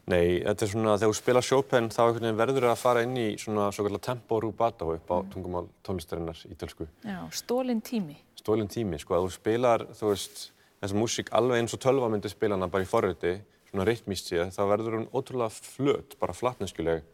Nei, 0.09 0.41
þetta 0.41 0.65
er 0.65 0.71
svona, 0.71 0.95
þegar 0.97 1.11
þú 1.11 1.17
spila 1.19 1.43
Chopin 1.45 1.89
þá 1.93 1.99
einhvern 2.03 2.25
veginn 2.25 2.39
verður 2.39 2.65
það 2.65 2.73
að 2.73 2.81
fara 2.81 3.03
inn 3.05 3.19
í 3.21 3.27
svona 3.39 3.67
svo 3.75 3.85
kallar 3.85 4.01
tempo 4.07 4.39
rubato 4.41 4.89
upp 4.95 5.13
á 5.13 5.17
tungumál 5.29 5.67
tónlistarinnar 5.85 6.41
ítölsku. 6.49 6.87
Já, 7.05 7.19
stólinn 7.37 7.83
tími. 7.85 8.17
Stólinn 8.41 8.71
tími, 8.71 8.97
sko, 9.01 9.19
að 9.19 9.27
þú 9.27 9.35
spilar, 9.35 9.85
þú 9.99 10.09
veist, 10.09 10.47
þessa 10.81 10.97
músík 10.97 11.29
alveg 11.37 11.61
eins 11.61 11.77
og 11.77 11.83
tölva 11.85 12.09
myndi 12.09 12.33
spila 12.33 12.57
hana 12.57 12.71
bara 12.71 12.87
í 12.87 12.89
forriti, 12.89 13.37
svona 13.69 13.85
rytmíst 13.87 14.33
séð, 14.33 14.49
þá 14.57 14.63
verður 14.73 14.97
hún 14.99 15.09
ótrúlega 15.13 15.53
flöt, 15.53 16.17
bara 16.19 16.35
flatneskjuleg. 16.35 17.05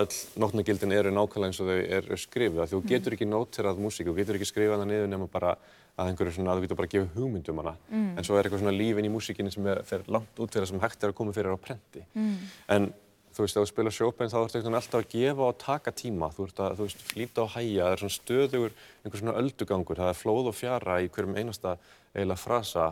Öll 0.00 0.40
nótnagildin 0.42 0.94
eru 0.96 1.12
nákvæmlega 1.14 1.50
eins 1.50 1.60
og 1.62 1.68
þau 1.70 1.76
eru 1.98 2.18
skrifið. 2.20 2.62
Þú 2.72 2.80
getur 2.88 3.16
ekki 3.16 3.28
nóterað 3.28 3.82
músík, 3.82 4.08
þú 4.08 4.16
getur 4.18 4.38
ekki 4.38 4.48
skrifað 4.48 4.82
það 4.82 4.90
niður 4.92 5.12
nema 5.12 5.28
bara 5.30 5.52
að 6.00 6.10
einhverju 6.10 6.34
svona, 6.36 6.56
þú 6.56 6.64
getur 6.64 6.80
bara 6.80 6.88
að 6.88 6.96
gefa 6.96 7.12
hugmyndum 7.18 7.60
hana. 7.62 7.76
Mm. 7.90 8.08
En 8.16 8.26
svo 8.26 8.38
er 8.38 8.46
eitthvað 8.46 8.64
svona 8.64 8.76
lífin 8.76 9.06
í 9.06 9.12
músíkinni 9.12 9.52
sem 9.52 9.68
er, 9.68 9.82
fer 9.88 10.04
langt 10.08 10.40
út 10.40 10.50
fyrir 10.50 10.66
það 10.66 10.72
sem 10.72 10.82
hægt 10.84 11.04
er 11.04 11.12
að 11.12 11.18
koma 11.20 11.36
fyrir 11.36 11.56
á 11.56 11.58
prenti. 11.60 12.04
Mm. 12.14 12.34
En 12.76 12.90
þú 13.36 13.44
veist, 13.44 13.56
ef 13.56 13.64
þú 13.64 13.70
spila 13.70 13.94
Chopin 13.94 14.32
þá 14.32 14.38
ertu 14.40 14.62
alltaf 14.64 14.98
að 15.02 15.08
gefa 15.12 15.46
og 15.50 15.60
taka 15.60 15.94
tíma. 15.94 16.32
Þú 16.36 16.48
ert 16.48 16.64
að, 16.64 16.76
þú 16.80 16.88
veist, 16.88 17.06
flýta 17.12 17.44
og 17.44 17.54
hæja, 17.54 17.84
það 17.84 17.92
er 17.92 18.04
svona 18.04 18.16
stöðugur, 18.16 18.76
einhver 19.04 19.24
svona 19.24 19.38
öldugangur, 19.42 20.02
það 20.02 20.12
er 20.14 20.20
flóð 20.24 20.52
og 20.52 20.58
fjara 20.58 21.00
í 21.04 21.12
hverjum 21.12 21.38
einasta 21.38 21.76
eiginlega 22.14 22.44
frasa. 22.46 22.90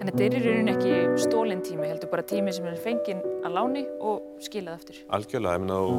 En 0.00 0.08
þetta 0.08 0.22
er 0.24 0.34
í 0.38 0.38
rauninni 0.40 0.72
ekki 0.72 0.92
stólinn 1.20 1.60
tími, 1.60 1.84
heldur 1.84 2.08
bara 2.08 2.22
tími 2.24 2.54
sem 2.56 2.64
er 2.70 2.78
fenginn 2.80 3.20
að 3.44 3.52
láni 3.52 3.82
og 4.00 4.40
skilað 4.40 4.78
aftur. 4.78 5.00
Algjörlega, 5.12 5.58
ég 5.58 5.66
meina 5.66 5.76
þú... 5.84 5.96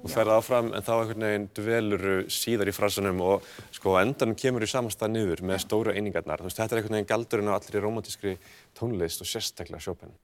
Þú 0.00 0.14
ferð 0.14 0.34
áfram 0.38 0.72
en 0.72 0.82
þá 0.88 0.90
einhvern 0.94 1.28
veginn 1.28 1.46
dveluru 1.60 2.16
síðar 2.32 2.72
í 2.72 2.76
frasunum 2.78 3.20
og 3.28 3.44
sko 3.76 4.00
endanum 4.00 4.40
kemur 4.40 4.64
í 4.64 4.72
samastað 4.72 5.12
niður 5.18 5.44
með 5.44 5.66
stóru 5.66 5.92
einingarnar. 5.92 6.40
Þú 6.40 6.48
veist, 6.48 6.58
þetta 6.58 6.72
er 6.72 6.80
einhvern 6.80 6.96
veginn 6.96 7.12
galdurinn 7.12 7.52
á 7.52 7.56
allri 7.60 7.84
romantískri 7.84 8.38
tónlist 8.80 9.20
og 9.20 9.28
sérstaklega 9.28 9.84
Chopin. 9.84 10.16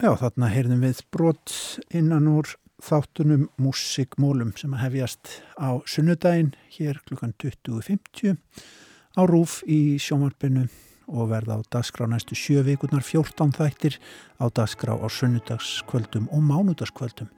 Já, 0.00 0.14
þarna 0.16 0.48
heyrðum 0.48 0.78
við 0.80 1.00
brot 1.12 1.52
innan 1.92 2.28
úr 2.30 2.48
þáttunum 2.80 3.50
Músikmólum 3.60 4.54
sem 4.56 4.72
að 4.72 4.86
hefjast 4.86 5.32
á 5.60 5.76
sunnudaginn 5.84 6.54
hér 6.72 7.02
klukkan 7.04 7.34
20.50 7.42 8.38
á 9.20 9.22
Rúf 9.28 9.58
í 9.68 9.98
sjónvarpinu 10.00 10.64
og 11.04 11.28
verða 11.34 11.58
á 11.60 11.68
dagskrá 11.76 12.08
næstu 12.08 12.32
sjö 12.32 12.64
vikurnar 12.64 13.04
14 13.04 13.52
þættir 13.58 14.00
á 14.40 14.48
dagskrá 14.48 14.96
á 14.96 15.04
sunnudagskvöldum 15.04 16.30
og 16.32 16.48
mánudagskvöldum 16.48 17.28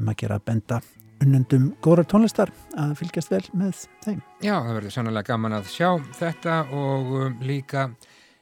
um 0.00 0.08
að 0.08 0.22
gera 0.24 0.40
benda 0.40 0.80
unnendum 1.20 1.74
góðrar 1.84 2.08
tónlistar 2.08 2.52
að 2.80 2.96
fylgjast 3.02 3.32
vel 3.32 3.44
með 3.52 3.84
þeim. 4.06 4.24
Já, 4.40 4.56
það 4.56 4.74
verður 4.78 4.96
sannlega 4.96 5.34
gaman 5.34 5.60
að 5.60 5.68
sjá 5.72 5.90
þetta 6.16 6.62
og 6.72 7.12
um, 7.20 7.40
líka 7.44 7.90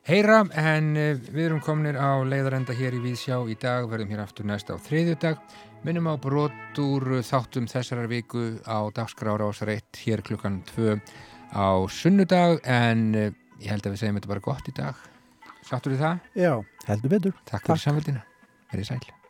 heyra 0.09 0.43
en 0.61 0.91
uh, 0.97 1.13
við 1.17 1.49
erum 1.49 1.63
komnir 1.65 1.97
á 1.97 2.21
leiðarenda 2.27 2.77
hér 2.77 2.97
í 2.99 3.03
Víðsjá 3.05 3.39
í 3.49 3.57
dag, 3.61 3.89
verðum 3.91 4.13
hér 4.13 4.25
aftur 4.25 4.49
næst 4.49 4.69
á 4.73 4.77
þriðjudag, 4.77 5.41
minnum 5.87 6.11
á 6.13 6.15
brot 6.21 6.81
úr 6.81 7.21
þáttum 7.25 7.69
þessarar 7.71 8.11
viku 8.13 8.47
á 8.69 8.85
dagskrára 8.95 9.49
ásar 9.49 9.73
1 9.77 10.05
hér 10.05 10.25
klukkan 10.27 10.61
2 10.75 10.99
á 11.57 11.69
sunnudag 11.89 12.61
en 12.69 13.11
uh, 13.17 13.27
ég 13.63 13.73
held 13.73 13.87
að 13.87 13.97
við 13.97 14.05
segjum 14.05 14.21
þetta 14.21 14.33
bara 14.37 14.47
gott 14.53 14.71
í 14.71 14.77
dag. 14.77 15.05
Sáttur 15.65 15.97
þið 15.97 16.07
það? 16.07 16.33
Já, 16.37 16.55
heldur 16.91 17.17
betur. 17.17 17.37
Takk 17.49 17.71
fyrir 17.71 17.87
samveldina. 17.89 18.25
Verið 18.73 18.91
sæl. 18.93 19.24